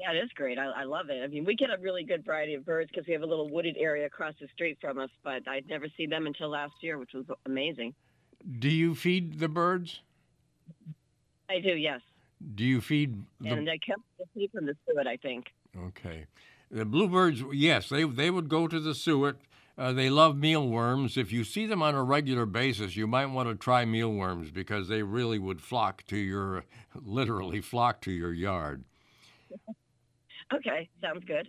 [0.02, 0.58] Yeah, it is great.
[0.58, 1.22] I, I love it.
[1.22, 3.48] I mean, we get a really good variety of birds because we have a little
[3.48, 5.10] wooded area across the street from us.
[5.22, 7.94] But I'd never seen them until last year, which was amazing.
[8.58, 10.00] Do you feed the birds?
[11.48, 12.00] I do, yes.
[12.54, 15.46] Do you feed the And they kept the seed from the suet, I think.
[15.86, 16.26] Okay.
[16.70, 19.36] The bluebirds, yes, they they would go to the suet.
[19.78, 21.16] Uh, they love mealworms.
[21.16, 24.88] If you see them on a regular basis, you might want to try mealworms because
[24.88, 26.64] they really would flock to your,
[26.94, 28.84] literally flock to your yard.
[30.54, 31.48] Okay, sounds good.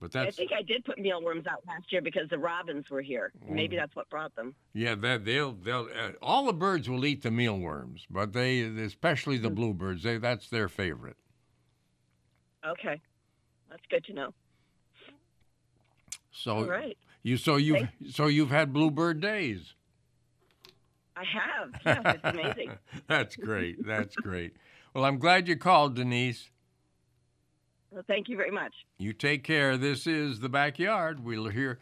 [0.00, 3.02] But that's, I think I did put mealworms out last year because the robins were
[3.02, 3.32] here.
[3.46, 4.54] Maybe that's what brought them.
[4.72, 9.36] yeah, that they'll they'll uh, all the birds will eat the mealworms, but they especially
[9.36, 11.16] the bluebirds, they that's their favorite.
[12.66, 13.00] Okay,
[13.68, 14.34] that's good to know.
[16.32, 16.96] So All right.
[17.22, 19.74] you so you so you've had bluebird days.
[21.16, 21.70] I have.
[21.84, 22.78] Yeah, it's amazing.
[23.06, 23.84] That's great.
[23.84, 24.56] That's great.
[24.94, 26.50] Well, I'm glad you called, Denise.
[27.90, 28.72] Well, thank you very much.
[28.98, 29.76] You take care.
[29.76, 31.24] This is the backyard.
[31.24, 31.78] We'll hear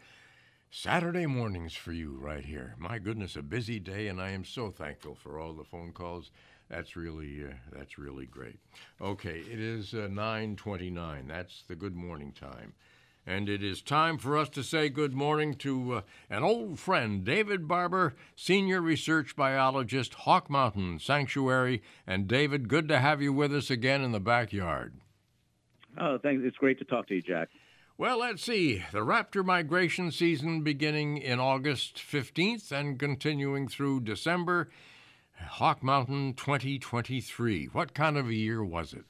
[0.71, 2.75] Saturday mornings for you right here.
[2.77, 6.31] My goodness, a busy day, and I am so thankful for all the phone calls.
[6.69, 8.59] That's really uh, that's really great.
[9.01, 11.27] Okay, it is uh, 9:29.
[11.27, 12.73] That's the good morning time.
[13.25, 17.23] And it is time for us to say good morning to uh, an old friend,
[17.23, 21.83] David Barber, senior research biologist, Hawk Mountain Sanctuary.
[22.07, 24.93] And David, good to have you with us again in the backyard.
[25.99, 26.43] Oh, thanks.
[26.45, 27.49] It's great to talk to you, Jack.
[27.97, 28.83] Well, let's see.
[28.93, 34.69] The raptor migration season beginning in August 15th and continuing through December.
[35.37, 37.65] Hawk Mountain 2023.
[37.65, 39.03] What kind of a year was it?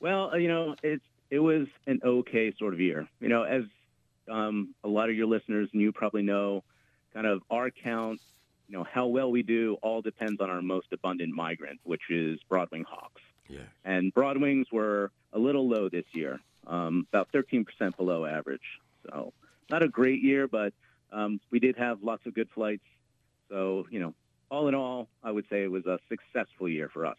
[0.00, 3.08] Well, uh, you know, it's it was an okay sort of year.
[3.20, 3.62] You know, as
[4.28, 6.64] um, a lot of your listeners and you probably know,
[7.14, 8.20] kind of our count,
[8.68, 12.40] you know, how well we do all depends on our most abundant migrant, which is
[12.50, 13.20] broadwing hawks.
[13.48, 13.60] Yeah.
[13.84, 17.64] And broadwings were a little low this year, um, about 13%
[17.96, 18.60] below average.
[19.08, 19.32] So
[19.70, 20.72] not a great year, but
[21.12, 22.84] um, we did have lots of good flights.
[23.48, 24.14] So, you know,
[24.50, 27.16] all in all, I would say it was a successful year for us.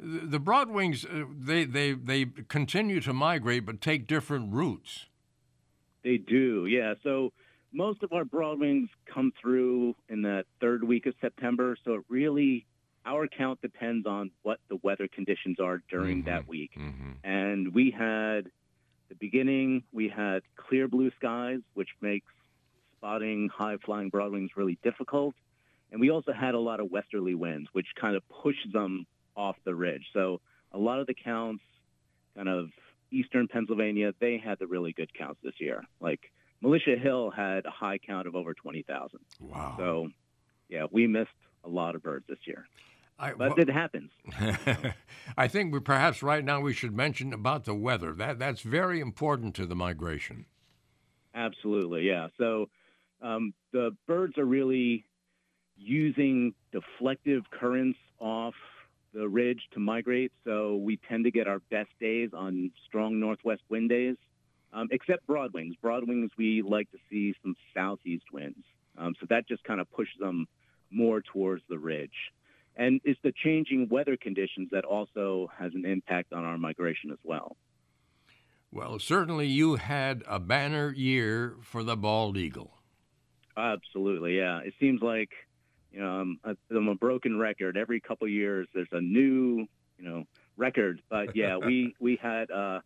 [0.00, 5.06] The the broadwings, uh, they, they, they continue to migrate but take different routes.
[6.04, 6.94] They do, yeah.
[7.02, 7.32] So
[7.72, 11.76] most of our broadwings come through in that third week of September.
[11.84, 12.66] So it really,
[13.08, 16.50] our count depends on what the weather conditions are during that mm-hmm.
[16.50, 16.70] week.
[16.76, 17.10] Mm-hmm.
[17.24, 18.50] And we had
[19.08, 22.26] the beginning, we had clear blue skies, which makes
[22.98, 25.34] spotting high flying broadwings really difficult.
[25.90, 29.56] And we also had a lot of westerly winds, which kind of pushed them off
[29.64, 30.04] the ridge.
[30.12, 30.40] So
[30.72, 31.64] a lot of the counts,
[32.36, 32.68] kind of
[33.10, 35.82] eastern Pennsylvania, they had the really good counts this year.
[35.98, 36.30] Like
[36.60, 39.18] Militia Hill had a high count of over 20,000.
[39.40, 39.74] Wow.
[39.78, 40.08] So,
[40.68, 41.30] yeah, we missed
[41.64, 42.66] a lot of birds this year.
[43.18, 44.10] I, but wha- it happens.
[45.36, 48.12] I think we perhaps right now we should mention about the weather.
[48.12, 50.46] That that's very important to the migration.
[51.34, 52.28] Absolutely, yeah.
[52.38, 52.68] So
[53.20, 55.04] um, the birds are really
[55.76, 58.54] using deflective currents off
[59.14, 60.32] the ridge to migrate.
[60.44, 64.16] So we tend to get our best days on strong northwest wind days,
[64.72, 65.74] um, except broadwings.
[65.80, 68.64] Broadwings, we like to see some southeast winds.
[68.96, 70.46] Um, so that just kind of pushes them
[70.90, 72.32] more towards the ridge.
[72.78, 77.18] And it's the changing weather conditions that also has an impact on our migration as
[77.24, 77.56] well.
[78.70, 82.78] Well, certainly you had a banner year for the bald eagle.
[83.56, 84.60] Absolutely, yeah.
[84.60, 85.30] It seems like
[85.90, 87.76] you know I'm a, I'm a broken record.
[87.76, 89.66] Every couple of years, there's a new
[89.98, 90.24] you know
[90.56, 91.02] record.
[91.10, 92.80] But yeah, we we had uh,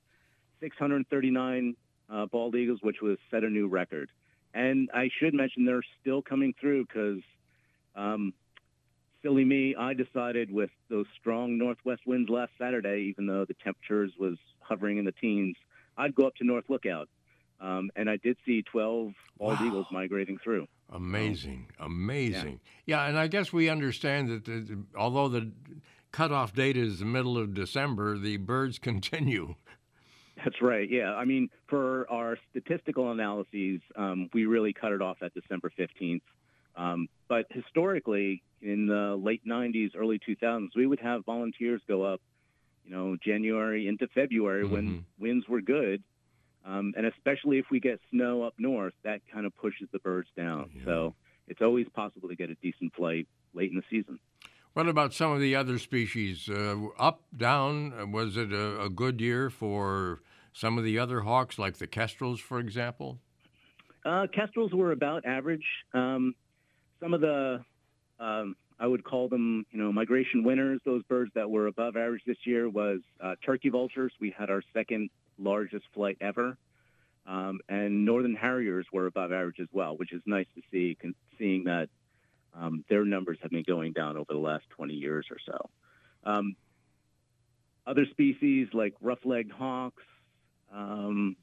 [0.60, 1.76] 639
[2.08, 4.08] uh, bald eagles, which was set a new record.
[4.54, 7.22] And I should mention they're still coming through because,
[7.96, 8.34] um,
[9.22, 14.12] silly me, I decided with those strong northwest winds last Saturday, even though the temperatures
[14.18, 15.56] was hovering in the teens,
[15.96, 17.08] I'd go up to North Lookout.
[17.60, 19.66] Um, and I did see 12 bald Wow.
[19.66, 20.66] eagles migrating through.
[20.92, 22.60] Amazing, amazing.
[22.86, 23.06] Yeah.
[23.06, 25.52] and I guess we understand that the, the- although the
[26.10, 29.54] cutoff date is the middle of December, the birds continue.
[30.36, 30.90] That's right.
[30.90, 31.14] Yeah.
[31.14, 36.22] I mean, for our statistical analyses, um, we really cut it off at December 15th.
[36.74, 42.20] Um, but historically, in the late 90s, early 2000s, we would have volunteers go up,
[42.84, 46.02] you know, January into February when winds were good.
[46.64, 50.28] Um, and especially if we get snow up north, that kind of pushes the birds
[50.36, 50.70] down.
[50.84, 51.14] So
[51.48, 54.20] it's always possible to get a decent flight late in the season.
[54.74, 56.48] What about some of the other species?
[56.48, 57.92] Uh, up, down?
[57.92, 60.22] Uh, Was it a, a good year for
[60.52, 63.18] some of the other hawks, like the kestrels, for example?
[64.04, 65.66] Uh, kestrels were about average.
[65.92, 66.34] Um,
[67.00, 67.64] some of the,
[68.22, 70.80] um, I would call them, you know, migration winners.
[70.84, 74.12] Those birds that were above average this year was uh, turkey vultures.
[74.20, 76.56] We had our second largest flight ever,
[77.26, 81.14] um, and northern harriers were above average as well, which is nice to see, con-
[81.38, 81.88] seeing that
[82.54, 85.70] um, their numbers have been going down over the last 20 years or so.
[86.24, 86.56] Um,
[87.86, 90.02] other species like rough-legged hawks,
[90.72, 91.36] um,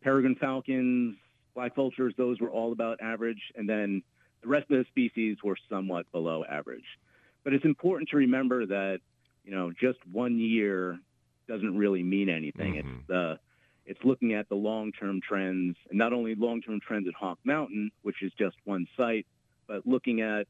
[0.00, 1.16] peregrine falcons,
[1.54, 3.52] black vultures, those were all about average.
[3.54, 4.02] And then
[4.46, 6.84] the rest of the species were somewhat below average.
[7.42, 9.00] But it's important to remember that,
[9.44, 10.98] you know, just one year
[11.48, 12.74] doesn't really mean anything.
[12.74, 12.88] Mm-hmm.
[12.88, 13.38] It's the
[13.86, 18.20] it's looking at the long-term trends, and not only long-term trends at Hawk Mountain, which
[18.20, 19.26] is just one site,
[19.68, 20.48] but looking at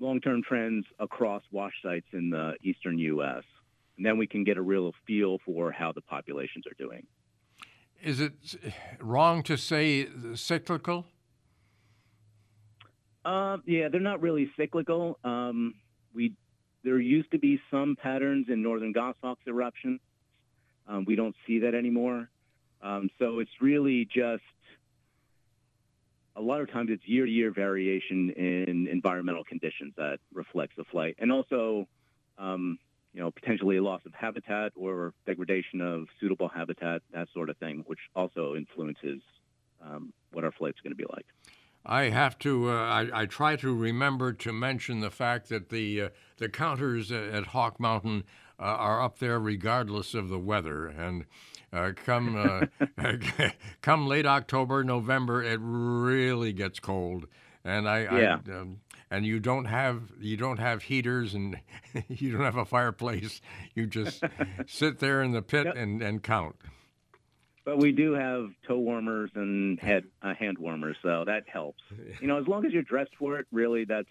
[0.00, 3.42] long-term trends across wash sites in the eastern U.S.
[3.96, 7.06] And then we can get a real feel for how the populations are doing.
[8.02, 8.32] Is it
[9.00, 11.06] wrong to say cyclical?
[13.24, 15.18] Uh, yeah, they're not really cyclical.
[15.24, 15.74] Um,
[16.14, 16.34] we
[16.84, 20.00] there used to be some patterns in northern goshawks eruptions.
[20.86, 22.30] Um, we don't see that anymore.
[22.80, 24.42] Um, so it's really just
[26.36, 30.84] a lot of times it's year to year variation in environmental conditions that reflects the
[30.84, 31.88] flight, and also,
[32.38, 32.78] um,
[33.12, 37.56] you know, potentially a loss of habitat or degradation of suitable habitat, that sort of
[37.56, 39.20] thing, which also influences
[39.82, 41.26] um, what our flight's going to be like.
[41.84, 42.70] I have to.
[42.70, 47.10] Uh, I, I, try to remember to mention the fact that the uh, the counters
[47.10, 48.24] at Hawk Mountain
[48.60, 51.24] uh, are up there regardless of the weather, and
[51.72, 53.12] uh, come uh,
[53.80, 57.26] come late October, November, it really gets cold,
[57.64, 58.38] and I, yeah.
[58.46, 58.80] I um,
[59.10, 61.58] and you don't have you don't have heaters and
[62.08, 63.40] you don't have a fireplace.
[63.74, 64.22] You just
[64.66, 65.76] sit there in the pit yep.
[65.76, 66.56] and, and count.
[67.68, 71.82] But we do have toe warmers and head uh, hand warmers, so that helps.
[72.18, 74.08] You know, as long as you're dressed for it, really, that's.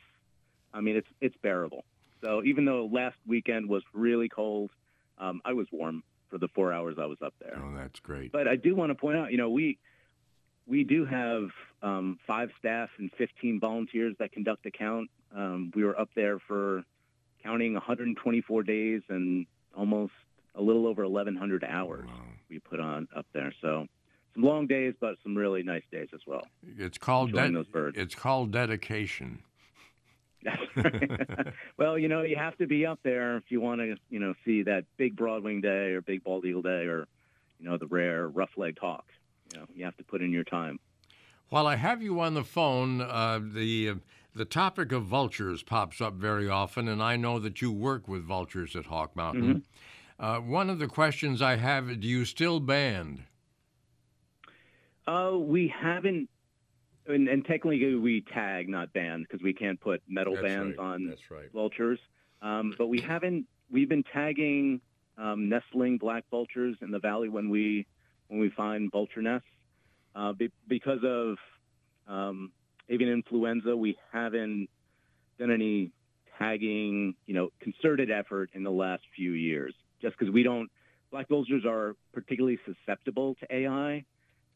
[0.75, 1.83] I mean, it's it's bearable.
[2.23, 4.69] So even though last weekend was really cold,
[5.17, 7.59] um, I was warm for the four hours I was up there.
[7.59, 8.31] Oh, that's great.
[8.31, 9.79] But I do want to point out, you know, we
[10.67, 11.49] we do have
[11.81, 15.09] um, five staff and 15 volunteers that conduct a count.
[15.35, 16.83] Um, we were up there for
[17.41, 20.13] counting 124 days and almost
[20.53, 22.13] a little over 1,100 hours wow.
[22.49, 23.53] We put on up there.
[23.61, 23.87] So
[24.33, 26.43] some long days, but some really nice days as well.
[26.77, 27.97] It's called de- those birds.
[27.97, 29.43] It's called dedication.
[31.77, 34.33] well, you know, you have to be up there if you want to, you know,
[34.45, 37.07] see that big broadwing day or big bald eagle day or,
[37.59, 39.05] you know, the rare rough-legged hawk.
[39.53, 40.79] You know, you have to put in your time.
[41.49, 43.95] While I have you on the phone, uh, the uh,
[44.35, 48.23] the topic of vultures pops up very often, and I know that you work with
[48.23, 49.43] vultures at Hawk Mountain.
[49.43, 49.57] Mm-hmm.
[50.19, 53.23] Uh, one of the questions I have: Do you still band?
[55.07, 56.29] Uh, we haven't
[57.07, 60.85] and, and, technically we tag, not band, because we can't put metal That's bands right.
[60.85, 61.51] on That's right.
[61.53, 61.99] vultures.
[62.41, 63.45] Um, but we haven't.
[63.71, 64.81] We've been tagging
[65.17, 67.85] um, nestling black vultures in the valley when we
[68.27, 69.47] when we find vulture nests.
[70.15, 71.37] Uh, be, because of
[72.07, 72.51] um,
[72.89, 74.67] avian influenza, we haven't
[75.39, 75.91] done any
[76.37, 79.73] tagging, you know, concerted effort in the last few years.
[80.01, 80.69] Just because we don't,
[81.11, 84.03] black vultures are particularly susceptible to AI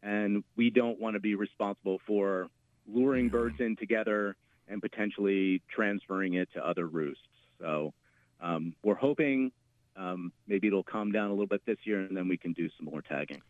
[0.03, 2.47] and we don't want to be responsible for
[2.87, 4.35] luring birds in together
[4.67, 7.23] and potentially transferring it to other roosts.
[7.59, 7.93] So
[8.41, 9.51] um, we're hoping
[9.95, 12.69] um, maybe it'll calm down a little bit this year, and then we can do
[12.77, 13.41] some more tagging.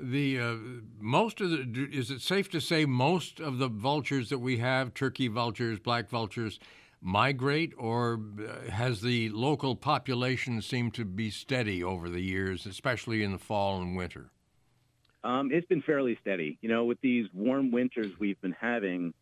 [0.00, 0.54] The uh,
[1.00, 4.94] most of the is it safe to say most of the vultures that we have,
[4.94, 6.60] turkey vultures, black vultures,
[7.00, 13.22] migrate, or uh, has the local population seemed to be steady over the years, especially
[13.22, 14.30] in the fall and winter?
[15.24, 16.58] Um, it's been fairly steady.
[16.60, 19.14] You know, with these warm winters we've been having,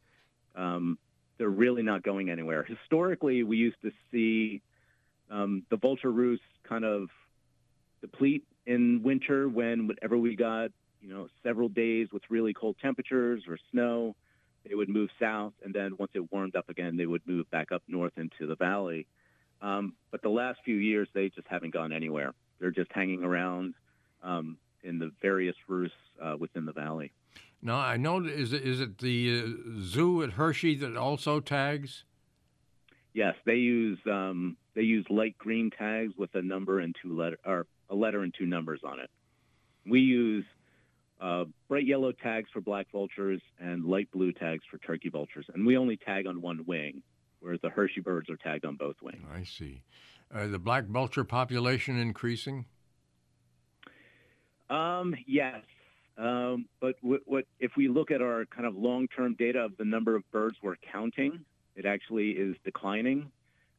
[0.55, 0.98] um,
[1.39, 2.62] they're really not going anywhere.
[2.62, 4.62] Historically, we used to see
[5.31, 7.09] um, the vulture roost kind of
[8.01, 10.70] deplete in winter when whenever we got,
[11.01, 14.15] you know, several days with really cold temperatures or snow,
[14.69, 17.73] they would move south, and then once it warmed up again, they would move back
[17.73, 19.07] up north into the valley.
[19.63, 22.33] Um, but the last few years, they just haven't gone anywhere.
[22.59, 23.75] They're just hanging around.
[24.23, 27.13] Um, in the various roosts uh, within the valley.
[27.61, 32.05] Now, I know is it, is it the uh, zoo at Hershey that also tags?
[33.13, 37.39] Yes, they use um, they use light green tags with a number and two letter
[37.45, 39.11] or a letter and two numbers on it.
[39.87, 40.45] We use
[41.21, 45.67] uh, bright yellow tags for black vultures and light blue tags for turkey vultures, and
[45.67, 47.03] we only tag on one wing,
[47.41, 49.25] whereas the Hershey birds are tagged on both wings.
[49.33, 49.83] I see.
[50.35, 52.67] Uh, the black vulture population increasing?
[54.69, 55.63] Um, yes.
[56.19, 59.85] Um, but what, what, if we look at our kind of long-term data of the
[59.85, 61.45] number of birds we're counting,
[61.77, 63.31] it actually is declining.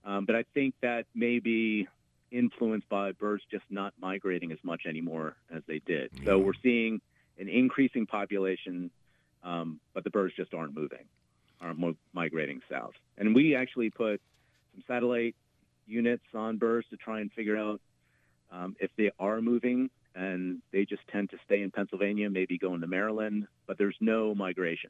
[0.06, 1.88] Um, but I think that may be
[2.32, 6.12] influenced by birds just not migrating as much anymore as they did.
[6.14, 6.26] Yeah.
[6.26, 7.02] So we're seeing
[7.40, 8.90] an increasing population,
[9.44, 11.06] um, but the birds just aren't moving,
[11.62, 12.94] aren't migrating south.
[13.18, 14.22] And we actually put
[14.74, 15.36] some satellite
[15.86, 17.82] units on birds to try and figure out
[18.52, 22.74] um, if they are moving and they just tend to stay in Pennsylvania, maybe go
[22.74, 24.90] into Maryland, but there's no migration.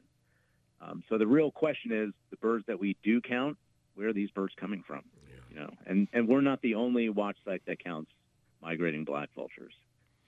[0.80, 3.58] Um, so the real question is the birds that we do count,
[3.94, 5.02] where are these birds coming from?
[5.50, 8.10] You know, and and we're not the only watch site that counts
[8.62, 9.72] migrating black vultures.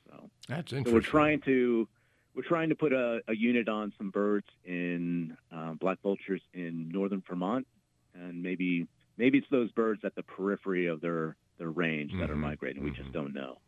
[0.06, 0.94] So That's so interesting.
[0.94, 1.86] we're trying to
[2.34, 6.88] we're trying to put a, a unit on some birds in um, black vultures in
[6.88, 7.66] northern Vermont,
[8.14, 8.86] and maybe
[9.16, 12.82] maybe it's those birds at the periphery of their their range that are Mhm, migrating.
[12.84, 13.58] We just don't know.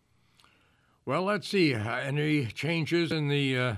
[1.04, 1.74] Well, let's see.
[1.74, 3.74] Uh, Any changes in the uh,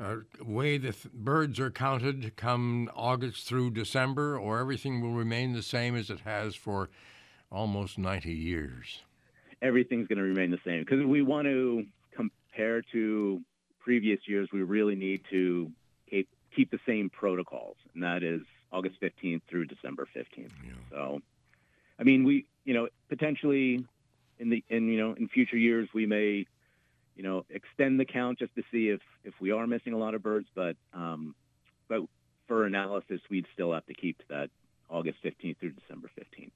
[0.00, 5.52] uh, way the th- birds are counted come August through December, or everything will remain
[5.52, 6.90] the same as it has for
[7.50, 9.02] almost 90 years?
[9.62, 11.84] Everything's going to remain the same because we want to
[12.14, 13.40] compare to
[13.84, 15.70] previous years, we really need to
[16.08, 18.40] keep keep the same protocols, and that is
[18.72, 20.50] August 15th through December 15th.
[20.90, 21.20] So,
[21.98, 23.84] I mean, we you know potentially
[24.38, 26.46] in the in you know in future years we may
[27.16, 30.14] you know extend the count just to see if if we are missing a lot
[30.14, 31.34] of birds, but um,
[31.88, 32.00] but
[32.48, 34.48] for analysis we'd still have to keep that
[34.88, 36.50] August 15th through December 15th.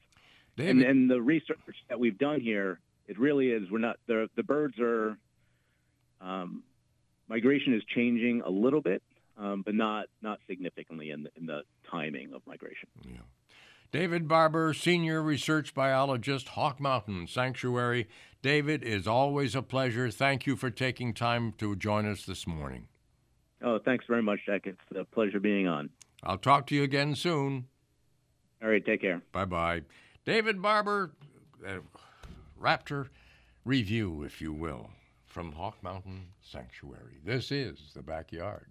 [0.56, 3.70] And, David- and the research that we've done here, it really is.
[3.70, 5.16] We're not the the birds are
[6.20, 6.62] um,
[7.28, 9.02] migration is changing a little bit,
[9.36, 12.88] um, but not not significantly in the, in the timing of migration.
[13.04, 13.18] Yeah.
[13.90, 18.06] David Barber, Senior Research Biologist, Hawk Mountain Sanctuary.
[18.42, 20.10] David, is always a pleasure.
[20.10, 22.88] Thank you for taking time to join us this morning.
[23.62, 24.66] Oh, thanks very much, Jack.
[24.66, 25.90] It's a pleasure being on.
[26.22, 27.66] I'll talk to you again soon.
[28.62, 29.22] All right, take care.
[29.32, 29.82] Bye bye.
[30.24, 31.12] David Barber,
[31.66, 31.78] uh,
[32.60, 33.08] Raptor
[33.64, 34.90] review, if you will,
[35.38, 37.20] from Hawk Mountain Sanctuary.
[37.24, 38.66] This is the backyard.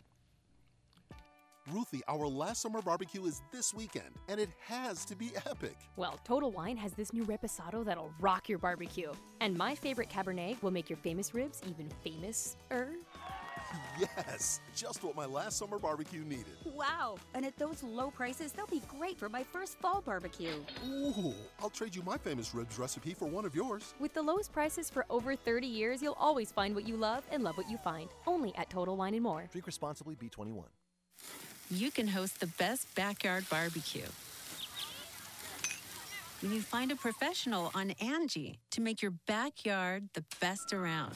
[1.72, 5.78] Ruthie, our last summer barbecue is this weekend, and it has to be epic.
[5.96, 9.14] Well, Total Wine has this new reposado that'll rock your barbecue.
[9.40, 12.96] And my favorite Cabernet will make your famous ribs even famous-er.
[14.00, 16.54] Yes, just what my last summer barbecue needed.
[16.66, 17.18] Wow!
[17.34, 20.54] And at those low prices, they'll be great for my first fall barbecue.
[20.88, 23.96] Ooh, I'll trade you my famous ribs recipe for one of yours.
[24.00, 27.44] With the lowest prices for over 30 years, you'll always find what you love and
[27.44, 28.10] love what you find.
[28.28, 29.48] Only at Total Wine and More.
[29.52, 30.66] Drink responsibly, B21.
[31.72, 34.06] You can host the best backyard barbecue.
[36.42, 41.16] When you find a professional on Angie to make your backyard the best around.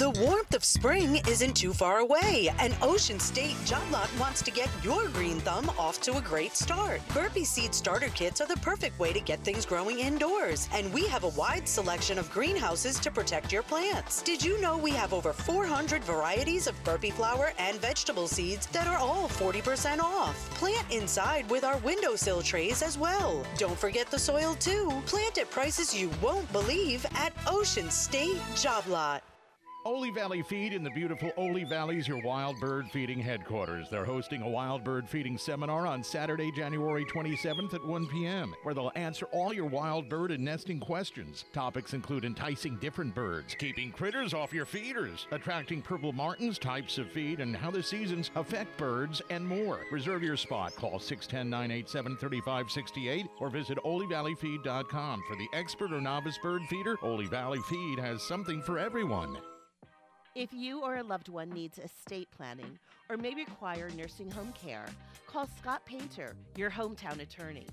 [0.00, 4.50] The warmth of spring isn't too far away, and Ocean State Job Lot wants to
[4.50, 7.02] get your green thumb off to a great start.
[7.12, 11.06] Burpee Seed Starter Kits are the perfect way to get things growing indoors, and we
[11.08, 14.22] have a wide selection of greenhouses to protect your plants.
[14.22, 18.86] Did you know we have over 400 varieties of burpee flower and vegetable seeds that
[18.86, 20.34] are all 40% off?
[20.54, 23.44] Plant inside with our windowsill trays as well.
[23.58, 24.90] Don't forget the soil too.
[25.04, 29.22] Plant at prices you won't believe at Ocean State Job Lot.
[29.90, 33.90] Oley Valley Feed in the beautiful Oley Valley is your wild bird feeding headquarters.
[33.90, 38.72] They're hosting a wild bird feeding seminar on Saturday, January 27th at 1 p.m., where
[38.72, 41.44] they'll answer all your wild bird and nesting questions.
[41.52, 47.10] Topics include enticing different birds, keeping critters off your feeders, attracting purple martins, types of
[47.10, 49.80] feed, and how the seasons affect birds, and more.
[49.90, 50.72] Reserve your spot.
[50.76, 55.24] Call 610 987 3568 or visit oleyvalleyfeed.com.
[55.26, 59.36] For the expert or novice bird feeder, Oley Valley Feed has something for everyone.
[60.36, 62.78] If you or a loved one needs estate planning
[63.08, 64.86] or may require nursing home care,
[65.26, 67.66] call Scott Painter, your hometown attorney.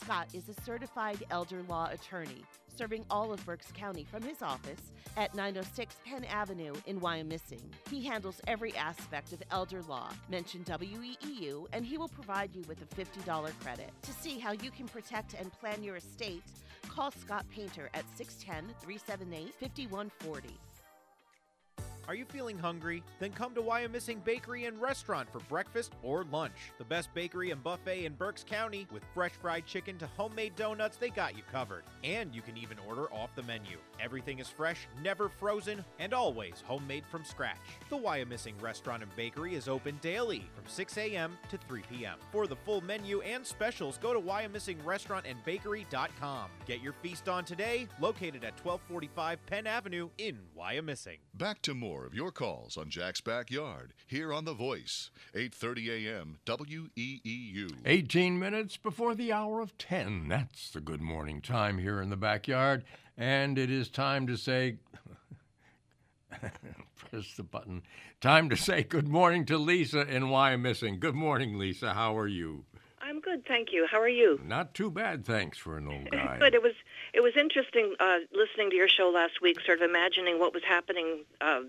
[0.00, 4.92] Scott is a certified elder law attorney serving all of Berks County from his office
[5.18, 7.60] at 906 Penn Avenue in Wyomissing.
[7.90, 10.10] He handles every aspect of elder law.
[10.30, 13.90] Mention WEEU and he will provide you with a $50 credit.
[14.02, 16.44] To see how you can protect and plan your estate,
[16.88, 20.58] call Scott Painter at 610 378 5140.
[22.08, 23.02] Are you feeling hungry?
[23.18, 26.54] Then come to Wyomissing Bakery and Restaurant for breakfast or lunch.
[26.78, 30.96] The best bakery and buffet in Berks County with fresh fried chicken to homemade donuts,
[30.96, 31.82] they got you covered.
[32.02, 33.76] And you can even order off the menu.
[34.00, 37.58] Everything is fresh, never frozen, and always homemade from scratch.
[37.90, 41.36] The Wyomissing Restaurant and Bakery is open daily from 6 a.m.
[41.50, 42.16] to 3 p.m.
[42.32, 46.50] For the full menu and specials, go to wyomissingrestaurantandbakery.com.
[46.64, 51.18] Get your feast on today, located at 1245 Penn Avenue in Wyomissing.
[51.34, 56.06] Back to more more of your calls on Jack's Backyard here on The Voice, 8:30
[56.06, 56.38] a.m.
[56.46, 57.72] WEEU.
[57.84, 60.28] 18 minutes before the hour of 10.
[60.28, 62.84] That's the good morning time here in the backyard.
[63.16, 64.76] And it is time to say,
[66.94, 67.82] press the button.
[68.20, 71.00] Time to say good morning to Lisa in Wyomissing.
[71.00, 71.94] Good morning, Lisa.
[71.94, 72.64] How are you?
[73.00, 73.86] I'm good, thank you.
[73.90, 74.38] How are you?
[74.44, 76.36] Not too bad, thanks for an old guy.
[76.38, 76.54] Good.
[76.54, 76.74] It was
[77.12, 80.62] it was interesting uh, listening to your show last week, sort of imagining what was
[80.62, 81.62] happening uh,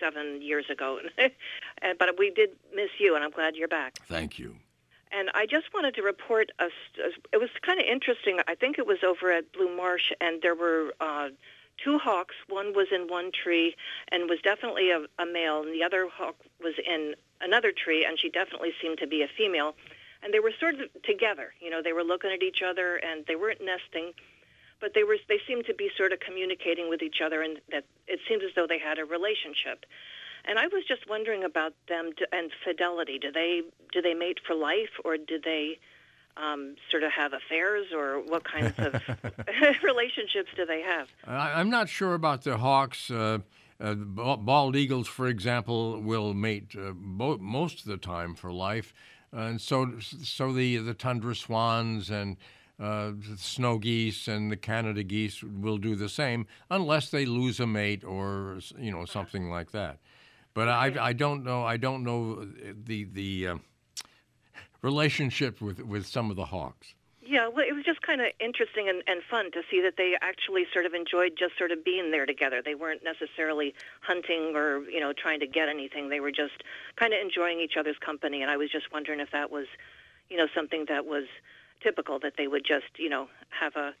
[0.00, 1.00] seven years ago.
[1.82, 3.98] Uh, but we did miss you, and I'm glad you're back.
[4.06, 4.56] Thank you.
[5.12, 6.50] And I just wanted to report.
[6.58, 6.68] A,
[7.32, 8.40] it was kind of interesting.
[8.48, 11.28] I think it was over at Blue Marsh, and there were uh,
[11.82, 12.34] two hawks.
[12.48, 13.76] One was in one tree
[14.10, 18.18] and was definitely a, a male, and the other hawk was in another tree, and
[18.18, 19.74] she definitely seemed to be a female.
[20.22, 21.52] And they were sort of together.
[21.60, 24.14] You know, they were looking at each other, and they weren't nesting,
[24.80, 25.16] but they were.
[25.28, 28.50] They seemed to be sort of communicating with each other, and that it seemed as
[28.54, 29.84] though they had a relationship.
[30.44, 33.18] And I was just wondering about them to, and fidelity.
[33.18, 35.78] Do they do they mate for life, or do they
[36.36, 38.94] um, sort of have affairs, or what kinds of
[39.82, 41.08] relationships do they have?
[41.26, 43.10] I, I'm not sure about the hawks.
[43.10, 43.38] Uh,
[43.78, 48.94] uh, bald eagles, for example, will mate uh, bo- most of the time for life,
[49.32, 52.36] and so so the the tundra swans and
[52.78, 57.66] uh, snow geese and the Canada geese will do the same, unless they lose a
[57.66, 59.98] mate or you know something like that.
[60.54, 62.46] But I, I don't know I don't know
[62.84, 63.56] the the uh,
[64.82, 66.94] relationship with with some of the hawks.
[67.28, 70.14] Yeah, well, it was just kind of interesting and, and fun to see that they
[70.22, 72.62] actually sort of enjoyed just sort of being there together.
[72.64, 76.08] They weren't necessarily hunting or, you know, trying to get anything.
[76.08, 76.62] They were just
[76.94, 78.42] kind of enjoying each other's company.
[78.42, 79.66] And I was just wondering if that was,
[80.30, 81.24] you know, something that was
[81.82, 83.94] typical, that they would just, you know, have a,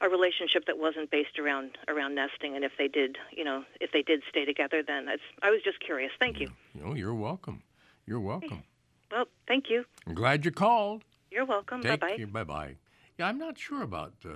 [0.00, 2.54] a relationship that wasn't based around around nesting.
[2.54, 5.60] And if they did, you know, if they did stay together, then that's, I was
[5.62, 6.12] just curious.
[6.18, 6.50] Thank you.
[6.84, 7.62] Oh, you're welcome.
[8.06, 8.62] You're welcome.
[9.10, 9.84] Well, thank you.
[10.06, 11.02] I'm glad you called.
[11.30, 11.82] You're welcome.
[11.82, 12.16] Take Bye-bye.
[12.16, 12.26] care.
[12.26, 12.76] Bye bye.
[13.18, 14.30] Yeah, I'm not sure about uh,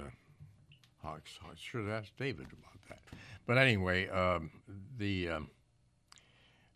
[1.03, 1.39] Hawks.
[1.43, 3.01] I should have asked David about that.
[3.47, 4.51] But anyway, um,
[4.97, 5.51] the um,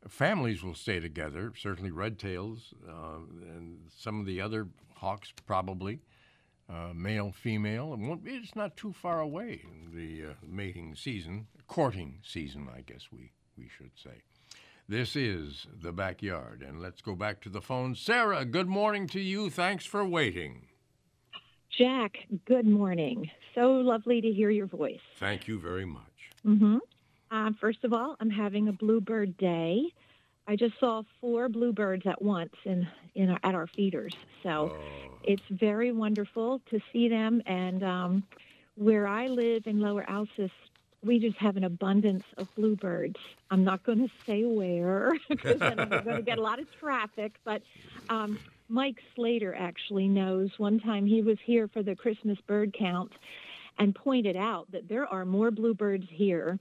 [0.08, 1.52] families will stay together.
[1.56, 3.18] Certainly, red tails uh,
[3.56, 4.66] and some of the other
[5.04, 6.00] hawks probably.
[6.68, 7.92] Uh, male, female.
[7.92, 12.80] It won't, it's not too far away in the uh, mating season, courting season, I
[12.80, 14.22] guess we, we should say.
[14.88, 17.94] This is the backyard, and let's go back to the phone.
[17.94, 19.50] Sarah, good morning to you.
[19.50, 20.66] Thanks for waiting.
[21.78, 22.12] Jack,
[22.46, 23.30] good morning.
[23.54, 25.00] So lovely to hear your voice.
[25.18, 26.02] Thank you very much.
[26.46, 26.78] Mm-hmm.
[27.30, 29.82] Uh, first of all, I'm having a bluebird day.
[30.46, 34.76] I just saw four bluebirds at once in, in our, at our feeders, so
[35.22, 37.42] it's very wonderful to see them.
[37.46, 38.22] And um,
[38.76, 40.50] where I live in Lower Alsace,
[41.02, 43.18] we just have an abundance of bluebirds.
[43.50, 46.66] I'm not going to say where because then we're going to get a lot of
[46.78, 47.62] traffic, but
[48.08, 50.50] um, Mike Slater actually knows.
[50.58, 53.12] One time he was here for the Christmas bird count
[53.78, 56.58] and pointed out that there are more bluebirds here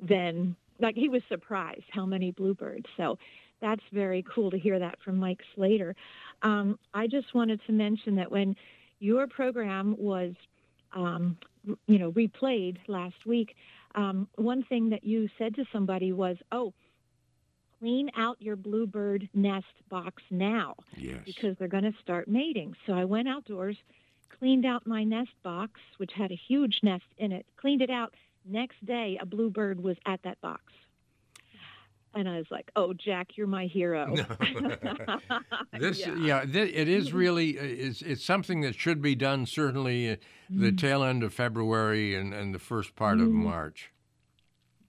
[0.00, 2.86] than, like, he was surprised how many bluebirds.
[2.96, 3.18] So
[3.60, 5.94] that's very cool to hear that from Mike Slater.
[6.42, 8.56] Um, I just wanted to mention that when
[8.98, 10.34] your program was,
[10.92, 11.38] um,
[11.86, 13.54] you know, replayed last week,
[13.94, 16.74] um, one thing that you said to somebody was, oh,
[17.78, 21.20] clean out your bluebird nest box now Yes.
[21.24, 22.74] because they're going to start mating.
[22.86, 23.76] So I went outdoors,
[24.38, 28.14] cleaned out my nest box, which had a huge nest in it, cleaned it out.
[28.44, 30.62] Next day, a bluebird was at that box.
[32.14, 34.14] And I was like, "Oh, Jack, you're my hero."
[35.78, 36.14] This, Yeah.
[36.16, 39.46] yeah, thi- it is really uh, it's it's something that should be done.
[39.46, 40.16] Certainly, uh,
[40.50, 40.78] the Mm.
[40.78, 43.44] tail end of February and, and the first part of Mm.
[43.44, 43.90] March.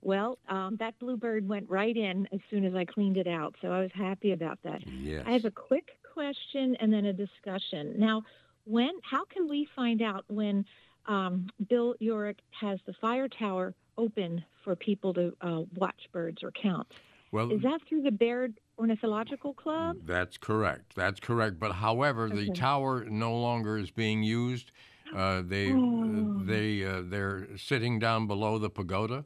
[0.02, 3.72] Well, um, that bluebird went right in as soon as I cleaned it out, so
[3.72, 4.86] I was happy about that.
[4.86, 5.24] Yes.
[5.26, 7.94] I have a quick question and then a discussion.
[7.98, 8.24] Now,
[8.66, 10.66] when how can we find out when
[11.08, 16.52] um, Bill Uhrich has the fire tower open for people to uh, watch birds or
[16.52, 16.88] count?
[17.32, 19.98] Well, Is that through the Baird Ornithological Club?
[20.06, 20.94] That's correct.
[20.96, 21.60] That's correct.
[21.60, 24.72] But however, the tower no longer is being used.
[25.16, 26.42] Uh, they Oh.
[26.44, 29.26] they uh, they're sitting down below the pagoda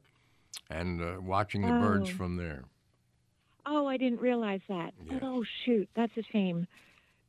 [0.69, 2.13] and uh, watching the birds Oh.
[2.13, 2.65] from there.
[3.65, 4.93] Oh, I didn't realize that.
[5.21, 6.67] Oh, shoot, that's a shame.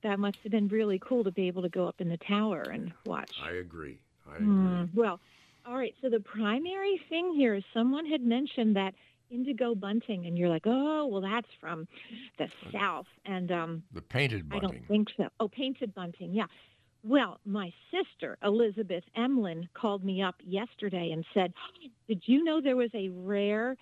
[0.05, 2.63] That must have been really cool to be able to go up in the tower
[2.63, 3.33] and watch.
[3.43, 3.99] I agree.
[4.29, 5.21] I Hmm, Well,
[5.67, 5.95] all right.
[6.01, 8.95] So the primary thing here is someone had mentioned that
[9.31, 11.87] indigo bunting, and you're like, oh, well, that's from
[12.39, 14.69] the south, and um, The painted bunting.
[14.69, 15.29] I don't think so.
[15.41, 16.47] Oh, painted bunting, yeah.
[17.05, 21.53] Well, my sister Elizabeth Emlyn called me up yesterday and said,
[22.09, 23.77] "Did you know there was a rare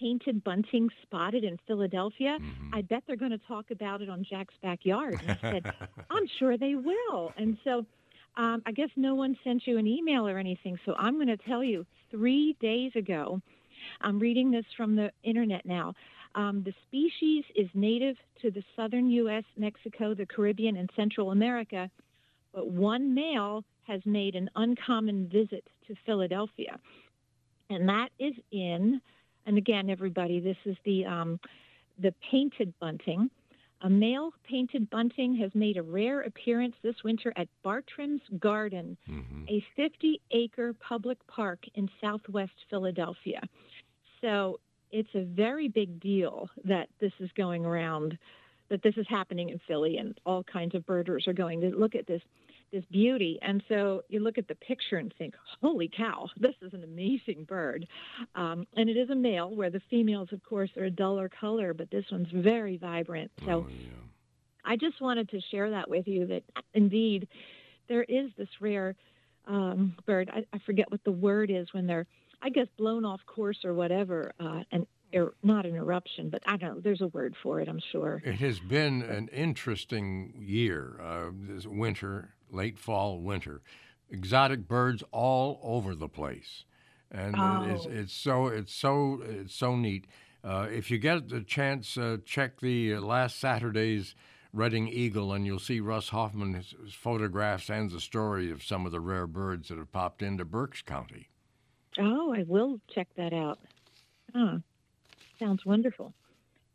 [0.00, 2.38] painted bunting spotted in Philadelphia.
[2.72, 5.20] I bet they're going to talk about it on Jack's backyard.
[5.22, 5.72] And I said,
[6.10, 7.32] I'm sure they will.
[7.36, 7.86] And so
[8.36, 10.78] um, I guess no one sent you an email or anything.
[10.86, 13.40] So I'm going to tell you three days ago,
[14.00, 15.94] I'm reading this from the internet now.
[16.34, 21.90] Um, the species is native to the southern U.S., Mexico, the Caribbean, and Central America,
[22.54, 26.78] but one male has made an uncommon visit to Philadelphia.
[27.68, 29.00] And that is in,
[29.46, 31.40] and again, everybody, this is the, um,
[31.98, 33.30] the painted bunting.
[33.82, 39.44] A male painted bunting has made a rare appearance this winter at Bartram's Garden, mm-hmm.
[39.48, 43.40] a 50 acre public park in southwest Philadelphia.
[44.20, 44.60] So
[44.92, 48.16] it's a very big deal that this is going around,
[48.70, 51.96] that this is happening in Philly, and all kinds of birders are going to look
[51.96, 52.22] at this
[52.72, 53.38] this beauty.
[53.42, 57.44] And so you look at the picture and think, holy cow, this is an amazing
[57.48, 57.86] bird.
[58.34, 61.74] Um, and it is a male, where the females, of course, are a duller color,
[61.74, 63.30] but this one's very vibrant.
[63.44, 63.66] So
[64.64, 66.42] I just wanted to share that with you that
[66.74, 67.28] indeed
[67.88, 68.94] there is this rare
[69.46, 70.30] um, bird.
[70.32, 72.06] I, I forget what the word is when they're,
[72.40, 76.56] I guess, blown off course or whatever, uh, and er, not an eruption, but I
[76.56, 76.80] don't know.
[76.80, 78.22] There's a word for it, I'm sure.
[78.24, 83.60] It has been an interesting year, uh, this winter, late fall, winter.
[84.10, 86.64] Exotic birds all over the place,
[87.10, 87.90] and uh, it's, Oh.
[87.90, 90.06] it's so it's so it's so neat.
[90.44, 94.14] Uh, if you get the chance, uh, check the uh, last Saturday's
[94.52, 99.00] Reading Eagle, and you'll see Russ Hoffman's photographs and the story of some of the
[99.00, 101.30] rare birds that have popped into Berks County.
[101.98, 103.60] Oh, I will check that out.
[104.34, 104.60] Oh,
[105.38, 106.12] sounds wonderful.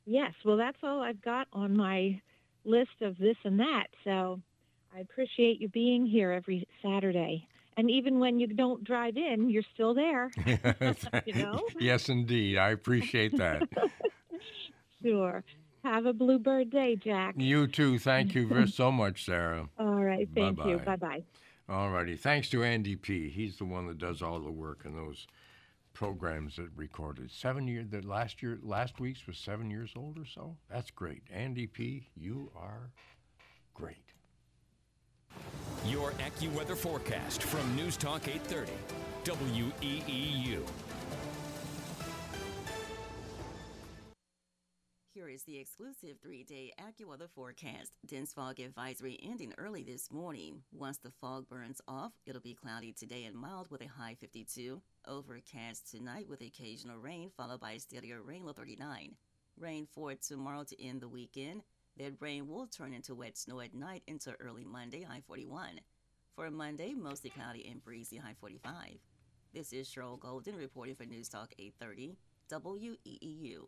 [0.06, 2.20] Yes, well, that's all I've got on my
[2.66, 3.88] list of this and that.
[4.04, 4.42] So
[4.98, 7.48] I appreciate you being here every Saturday.
[7.78, 10.32] And even when you don't drive in, you're still there.
[11.26, 11.62] you know?
[11.80, 12.58] yes, indeed.
[12.58, 13.64] I appreciate that.
[15.04, 15.44] Sure.
[15.84, 17.36] Have a bluebird day, Jack.
[17.38, 18.00] you too.
[18.00, 19.70] Thank you very so much, Sarah.
[19.78, 20.28] All right.
[20.34, 20.80] Thank you.
[20.80, 20.96] Bye-bye.
[20.96, 21.24] Bye
[21.68, 21.74] bye.
[21.74, 22.18] All righty.
[22.18, 23.30] Thanks to Andy P.
[23.30, 25.28] He's the one that does all the work in those
[25.94, 27.30] programs that recorded.
[27.30, 27.86] Seven years.
[27.92, 30.58] That last year, last week's was seven years old or so.
[30.68, 31.22] That's great.
[31.32, 32.08] Andy P.
[32.16, 32.90] You are
[33.76, 34.07] great.
[35.86, 38.72] Your AccuWeather forecast from News Talk 830,
[39.24, 40.62] WEEU.
[45.14, 47.92] Here is the exclusive three day AccuWeather forecast.
[48.06, 50.62] Dense fog advisory ending early this morning.
[50.72, 54.82] Once the fog burns off, it'll be cloudy today and mild with a high 52.
[55.08, 59.16] Overcast tonight with occasional rain, followed by a steadier rain low 39.
[59.58, 61.64] Rain for tomorrow to end the weekend.
[61.98, 65.80] That rain will turn into wet snow at night into early Monday, high 41.
[66.36, 69.00] For a Monday, mostly cloudy and breezy, high 45.
[69.52, 72.16] This is Cheryl Golden reporting for News Talk 830,
[72.52, 73.68] WEEU.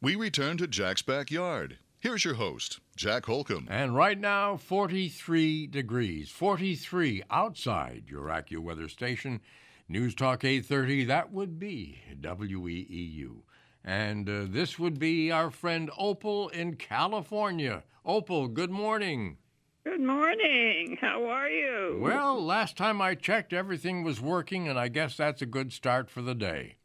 [0.00, 1.78] We return to Jack's backyard.
[1.98, 3.66] Here's your host, Jack Holcomb.
[3.68, 6.30] And right now, 43 degrees.
[6.30, 9.40] 43 outside your AccuWeather station.
[9.88, 13.38] News Talk 830, that would be WEEU.
[13.84, 17.82] And uh, this would be our friend Opal in California.
[18.04, 19.36] Opal, good morning.
[19.84, 20.96] Good morning.
[21.00, 21.98] How are you?
[22.00, 26.08] Well, last time I checked, everything was working, and I guess that's a good start
[26.08, 26.76] for the day.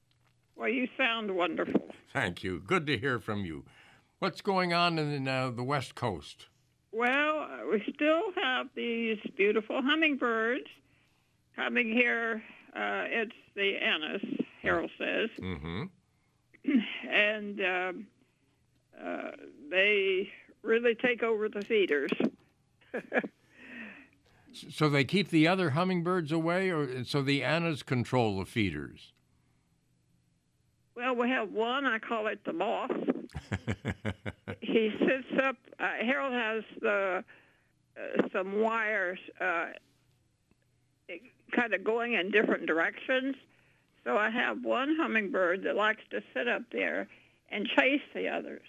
[0.58, 1.88] Well, you sound wonderful.
[2.11, 2.60] Thank you.
[2.60, 3.64] Good to hear from you.
[4.19, 6.48] What's going on in uh, the West Coast?
[6.92, 10.66] Well, uh, we still have these beautiful hummingbirds
[11.56, 12.44] coming here.
[12.76, 14.22] Uh, it's the Anna's,
[14.61, 15.84] Harold says, Mm-hmm.
[17.09, 18.07] and um,
[19.01, 19.31] uh,
[19.69, 20.29] they
[20.61, 22.11] really take over the feeders.
[24.71, 29.13] So they keep the other hummingbirds away, or so the Annas control the feeders?
[30.95, 31.85] Well, we have one.
[31.85, 32.91] I call it the moth.
[34.61, 35.55] he sits up.
[35.79, 37.23] Uh, Harold has the
[37.95, 39.67] uh, some wires uh,
[41.55, 43.35] kind of going in different directions.
[44.03, 47.08] So I have one hummingbird that likes to sit up there
[47.52, 48.66] and chase the others,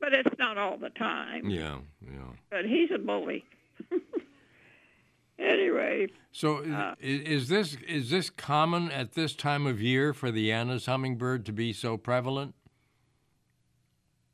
[0.00, 1.48] but it's not all the time.
[1.50, 2.32] Yeah, yeah.
[2.50, 3.44] But he's a bully.
[5.38, 10.52] anyway, So Uh, is this is this common at this time of year for the
[10.52, 12.54] Anna's hummingbird to be so prevalent?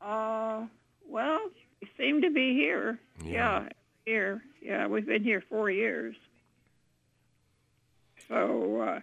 [0.01, 0.65] uh,
[1.07, 1.39] well,
[1.81, 2.99] we seem to be here.
[3.23, 3.31] Yeah.
[3.63, 3.69] yeah,
[4.05, 4.41] here.
[4.61, 6.15] Yeah, we've been here four years.
[8.27, 8.99] So, uh,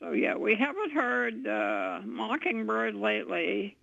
[0.00, 3.76] so yeah, we haven't heard uh, mockingbird lately,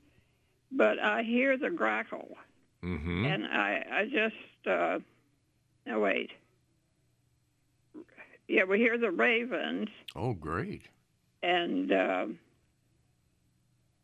[0.72, 2.35] but I hear the grackle,
[2.83, 3.25] Mm-hmm.
[3.25, 5.00] and I, I just, uh,
[5.85, 6.32] no wait.
[8.50, 10.83] Yeah, we hear the ravens, Oh, great.
[11.42, 12.40] and um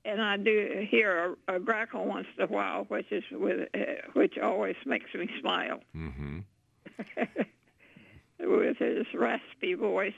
[0.05, 3.79] and I do hear a, a grackle once in a while, which is with uh,
[4.13, 6.39] which always makes me smile Mm-hmm.
[8.39, 10.13] with his raspy voice.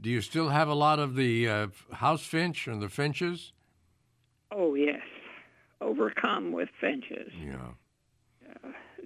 [0.00, 3.52] Do you still have a lot of the uh, house finch and the finches?
[4.52, 5.02] Oh yes,
[5.80, 7.32] overcome with finches.
[7.40, 7.72] Yeah.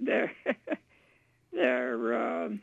[0.01, 0.31] They're
[1.53, 2.61] they're um,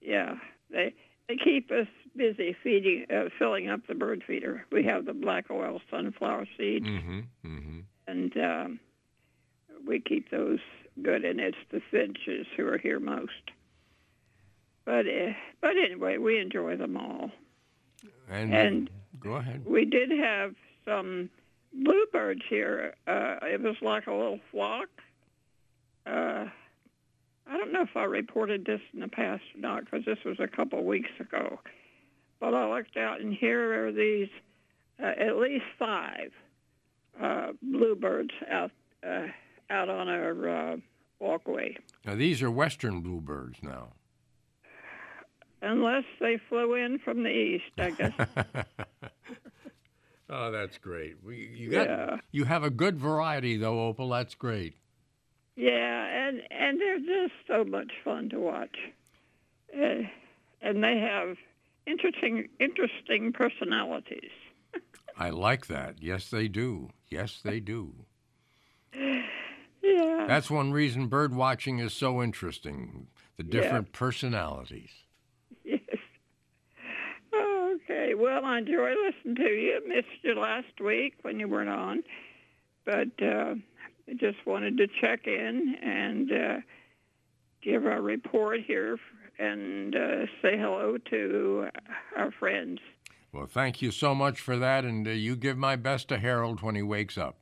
[0.00, 0.34] yeah
[0.70, 0.94] they
[1.28, 4.64] they keep us busy feeding uh, filling up the bird feeder.
[4.72, 7.20] We have the black oil sunflower seeds, Mm-hmm.
[7.44, 7.78] Mm-hmm.
[8.06, 8.80] and um,
[9.86, 10.58] we keep those
[11.02, 11.24] good.
[11.24, 13.50] And it's the finches who are here most.
[14.88, 17.30] But uh, but anyway, we enjoy them all.
[18.30, 19.66] And, And- go ahead.
[19.66, 20.54] We did have
[20.86, 21.28] some
[21.74, 22.94] bluebirds here.
[23.06, 24.88] Uh, it was like a little flock.
[26.06, 26.46] Uh,
[27.46, 30.40] I don't know if I reported this in the past or not because this was
[30.40, 31.60] a couple weeks ago.
[32.40, 34.28] But I looked out and here are these,
[35.02, 36.30] uh, at least five
[37.20, 38.70] uh, bluebirds out
[39.06, 39.26] uh,
[39.68, 40.76] out on our uh,
[41.20, 41.76] walkway.
[42.06, 43.88] Now these are western bluebirds now.
[45.60, 48.12] Unless they flew in from the east, I guess.
[50.30, 51.16] oh, that's great.
[51.26, 52.16] You got Yeah.
[52.30, 54.08] you have a good variety though, Opal.
[54.10, 54.74] That's great.
[55.56, 58.76] Yeah, and and they're just so much fun to watch,
[59.76, 60.02] uh,
[60.62, 61.36] and they have
[61.86, 64.30] interesting interesting personalities.
[65.18, 66.00] I like that.
[66.00, 66.90] Yes, they do.
[67.08, 67.94] Yes, they do.
[69.80, 70.26] Yeah.
[70.26, 73.06] That's one reason bird watching is so interesting.
[73.36, 73.50] The Yeah.
[73.50, 74.90] different personalities.
[77.88, 78.14] Okay.
[78.14, 79.80] Well, I enjoy listening to you.
[79.86, 82.02] Missed you last week when you weren't on,
[82.84, 83.54] but uh,
[84.08, 86.60] I just wanted to check in and uh,
[87.62, 88.98] give a report here
[89.38, 91.68] and uh, say hello to
[92.16, 92.80] our friends.
[93.32, 96.60] Well, thank you so much for that, and uh, you give my best to Harold
[96.60, 97.36] when he wakes up.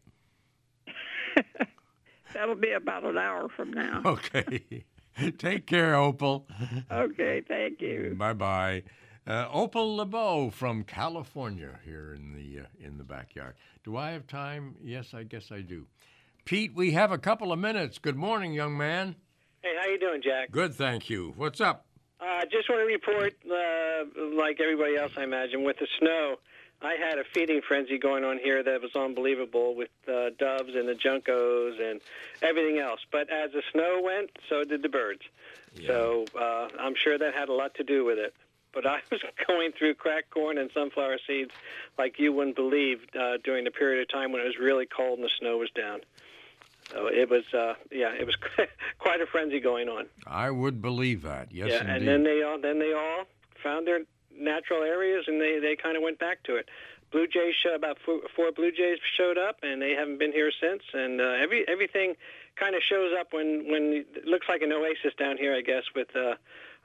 [2.34, 4.02] That'll be about an hour from now.
[4.04, 4.84] Okay.
[5.38, 6.46] Take care, Opal.
[6.90, 8.14] Okay, thank you.
[8.18, 8.82] Bye bye.
[9.26, 13.54] Uh, Opal LeBeau from California here in the uh, in the backyard.
[13.82, 14.76] Do I have time?
[14.80, 15.86] Yes, I guess I do.
[16.44, 17.98] Pete, we have a couple of minutes.
[17.98, 19.16] Good morning, young man.
[19.62, 20.52] Hey, how you doing, Jack?
[20.52, 21.34] Good, thank you.
[21.36, 21.86] What's up?
[22.20, 26.36] I uh, just want to report, uh, like everybody else, I imagine, with the snow.
[26.80, 30.88] I had a feeding frenzy going on here that was unbelievable with uh, doves and
[30.88, 32.00] the juncos and
[32.42, 33.00] everything else.
[33.10, 35.22] But as the snow went, so did the birds.
[35.84, 38.34] So uh, I'm sure that had a lot to do with it.
[38.76, 41.50] But I was going through cracked corn and sunflower seeds
[41.98, 45.18] like you wouldn't believe uh, during the period of time when it was really cold
[45.18, 46.00] and the snow was down.
[46.92, 48.36] So it was, uh, yeah, it was
[48.98, 50.06] quite a frenzy going on.
[50.26, 51.50] I would believe that.
[51.50, 51.96] Yes, yeah, indeed.
[51.96, 53.24] and then they all then they all
[53.62, 54.00] found their
[54.38, 56.68] natural areas and they they kind of went back to it.
[57.10, 60.52] Blue Jays show about four, four Blue Jays showed up and they haven't been here
[60.60, 60.82] since.
[60.92, 62.14] And uh, every everything
[62.56, 65.84] kind of shows up when when it looks like an oasis down here, I guess.
[65.94, 66.34] With uh,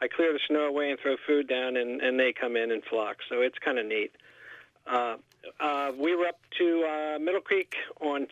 [0.02, 2.84] I clear the snow away and throw food down, and and they come in and
[2.84, 3.18] flock.
[3.30, 4.12] So it's kind of neat.
[4.88, 5.18] Uh,
[5.60, 8.28] uh, we were up to uh, Middle Creek on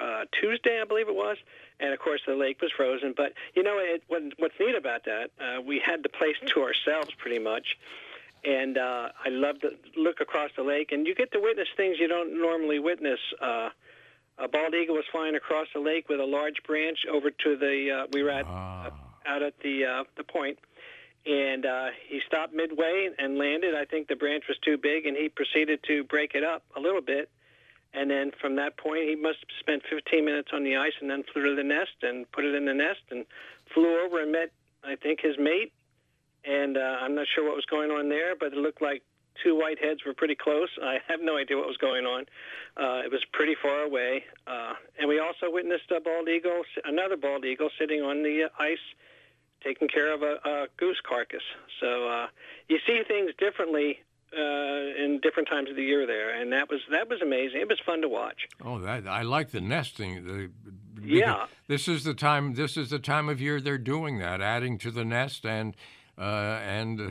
[0.00, 1.36] uh, Tuesday, I believe it was,
[1.80, 3.14] and of course the lake was frozen.
[3.16, 5.30] But you know it, what, what's neat about that?
[5.40, 7.76] Uh, we had the place to ourselves pretty much,
[8.44, 11.98] and uh, I love to look across the lake, and you get to witness things
[11.98, 13.20] you don't normally witness.
[13.40, 13.70] Uh,
[14.38, 17.90] a bald eagle was flying across the lake with a large branch over to the.
[17.90, 18.90] Uh, we were at uh,
[19.26, 20.58] out at the uh, the point,
[21.24, 23.74] and uh, he stopped midway and landed.
[23.74, 26.80] I think the branch was too big, and he proceeded to break it up a
[26.80, 27.30] little bit.
[27.94, 31.10] And then from that point, he must have spent 15 minutes on the ice, and
[31.10, 33.24] then flew to the nest and put it in the nest, and
[33.72, 34.50] flew over and met,
[34.82, 35.72] I think, his mate.
[36.44, 39.02] And uh, I'm not sure what was going on there, but it looked like
[39.42, 40.68] two white heads were pretty close.
[40.82, 42.26] I have no idea what was going on.
[42.76, 44.24] Uh, it was pretty far away.
[44.46, 48.78] Uh, and we also witnessed a bald eagle, another bald eagle, sitting on the ice,
[49.64, 51.42] taking care of a, a goose carcass.
[51.80, 52.26] So uh,
[52.68, 54.00] you see things differently
[54.36, 57.60] uh, in different times of the year there, and that was that was amazing.
[57.60, 58.48] It was fun to watch.
[58.64, 60.24] Oh, that I like the nesting.
[60.24, 60.50] The,
[61.02, 61.46] Yeah.
[61.68, 62.54] This is the time.
[62.54, 65.76] This is the time of year they're doing that, adding to the nest and
[66.18, 67.10] uh, and uh,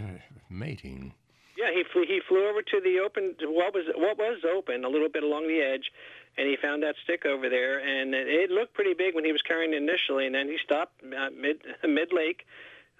[0.49, 1.13] mating.
[1.57, 4.89] Yeah, he flew, he flew over to the open what was what was open a
[4.89, 5.91] little bit along the edge,
[6.37, 9.41] and he found that stick over there, and it, looked pretty big when he was
[9.41, 12.45] carrying it initially, and then he stopped uh, mid mid lake,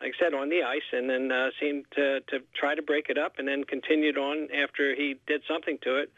[0.02, 3.10] like I said, on the ice, and then uh, seemed to to try to break
[3.10, 6.12] it up, and then continued on after he did something to it,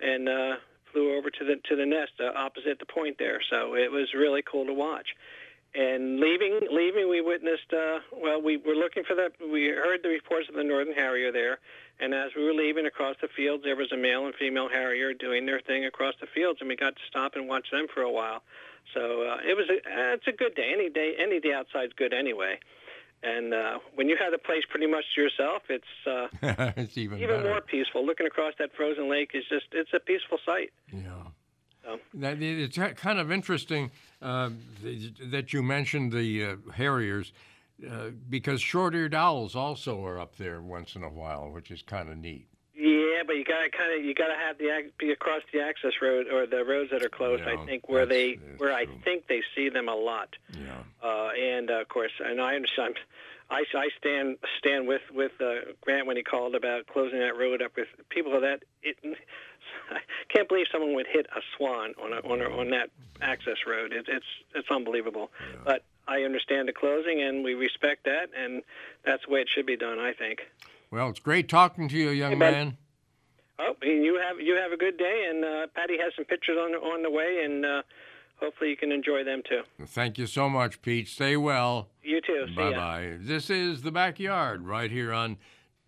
[0.00, 0.56] and uh,
[0.92, 3.40] flew over to the to the nest uh, opposite the point there.
[3.50, 5.08] So it was really cool to watch.
[5.76, 7.72] And leaving, leaving, we witnessed.
[7.72, 9.32] Uh, well, we were looking for that.
[9.40, 11.58] We heard the reports of the northern harrier there,
[12.00, 15.14] and as we were leaving across the fields, there was a male and female harrier
[15.14, 18.02] doing their thing across the fields, and we got to stop and watch them for
[18.02, 18.42] a while.
[18.92, 19.66] So uh, it was.
[19.70, 20.72] A, uh, it's a good day.
[20.74, 22.58] Any day, any day outside's good anyway.
[23.22, 26.28] And uh, when you have the place pretty much to yourself, it's uh,
[26.76, 27.48] it's even even better.
[27.48, 28.04] more peaceful.
[28.04, 30.72] Looking across that frozen lake is just it's a peaceful sight.
[30.92, 31.10] Yeah.
[31.84, 31.98] So.
[32.14, 33.90] That, it's kind of interesting
[34.20, 34.50] uh,
[35.30, 37.32] that you mentioned the uh, harriers
[37.90, 42.08] uh, because short-eared owls also are up there once in a while, which is kind
[42.08, 42.46] of neat.
[42.76, 45.92] Yeah, but you gotta kind of you gotta have the ac- be across the access
[46.02, 47.44] road or the roads that are closed.
[47.46, 50.30] Yeah, I think where they where I think they see them a lot.
[50.52, 50.82] Yeah.
[51.02, 52.96] Uh, and uh, of course, and I understand.
[53.50, 57.62] I, I stand stand with with uh, Grant when he called about closing that road
[57.62, 58.96] up with people that it.
[59.90, 59.98] I
[60.34, 62.90] can't believe someone would hit a swan on a, on a, on that
[63.20, 63.92] access road.
[63.92, 65.30] It, it's it's unbelievable.
[65.64, 68.62] But I understand the closing, and we respect that, and
[69.04, 69.98] that's the way it should be done.
[69.98, 70.40] I think.
[70.90, 72.76] Well, it's great talking to you, young Hey, man.
[73.58, 76.56] Oh, and you have you have a good day, and uh, Patty has some pictures
[76.58, 77.82] on on the way, and uh,
[78.36, 79.62] hopefully you can enjoy them too.
[79.86, 81.08] Thank you so much, Pete.
[81.08, 81.88] Stay well.
[82.02, 82.46] You too.
[82.56, 83.16] Bye bye.
[83.18, 85.38] This is The Backyard right here on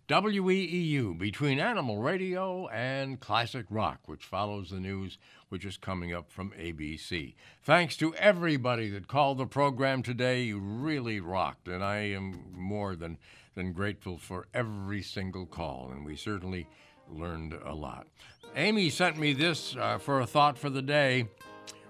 [0.07, 5.17] WEEU between Animal Radio and Classic Rock, which follows the news
[5.49, 7.35] which is coming up from ABC.
[7.63, 10.43] Thanks to everybody that called the program today.
[10.43, 13.17] You really rocked, and I am more than,
[13.55, 16.67] than grateful for every single call, and we certainly
[17.09, 18.07] learned a lot.
[18.55, 21.27] Amy sent me this uh, for a thought for the day.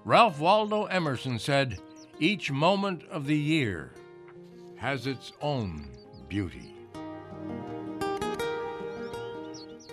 [0.04, 1.80] Ralph Waldo Emerson said,
[2.20, 3.94] Each moment of the year
[4.78, 5.90] has its own
[6.30, 6.74] beauty.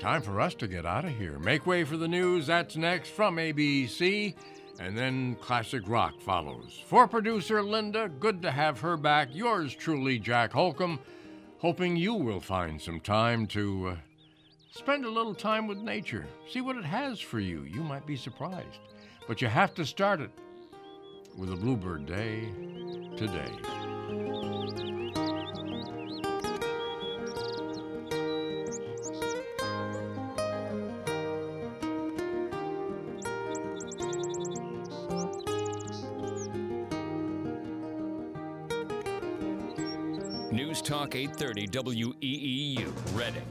[0.05, 1.39] Time for us to get out of here.
[1.39, 2.47] Make way for the news.
[2.47, 4.35] That's next from ABC.
[4.79, 6.79] And then classic rock follows.
[6.85, 9.31] For producer Linda, good to have her back.
[9.33, 10.99] Yours truly, Jack Holcomb.
[11.57, 13.97] Hoping you will find some time to uh,
[14.73, 16.27] spend a little time with nature.
[16.51, 17.63] See what it has for you.
[17.63, 18.81] You might be surprised.
[19.27, 20.33] But you have to start it
[21.35, 22.53] with a Bluebird Day
[23.17, 23.49] today.
[40.85, 43.43] Talk 830 WEEU, Reading.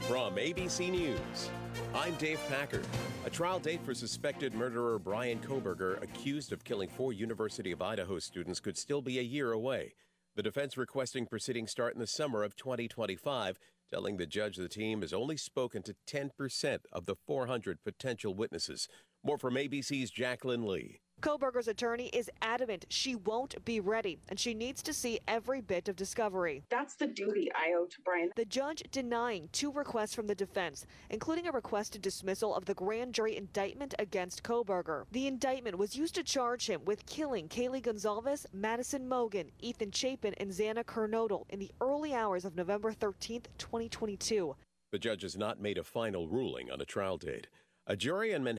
[0.00, 1.50] From ABC News,
[1.94, 2.82] I'm Dave Packer.
[3.24, 8.18] A trial date for suspected murderer Brian Kohberger, accused of killing four University of Idaho
[8.18, 9.94] students, could still be a year away.
[10.34, 15.02] The defense requesting proceedings start in the summer of 2025, telling the judge the team
[15.02, 18.88] has only spoken to 10% of the 400 potential witnesses.
[19.22, 20.98] More from ABC's Jacqueline Lee.
[21.26, 25.88] Kohberger's attorney is adamant she won't be ready and she needs to see every bit
[25.88, 26.62] of discovery.
[26.68, 28.30] That's the duty I owe to Brian.
[28.36, 33.14] The judge denying two requests from the defense, including a requested dismissal of the grand
[33.14, 35.04] jury indictment against Kohberger.
[35.10, 40.34] The indictment was used to charge him with killing Kaylee Goncalves, Madison Mogen, Ethan Chapin,
[40.38, 44.54] and Xana Kernodle in the early hours of November 13th, 2022.
[44.92, 47.48] The judge has not made a final ruling on a trial date.
[47.88, 48.54] A jury in Manhattan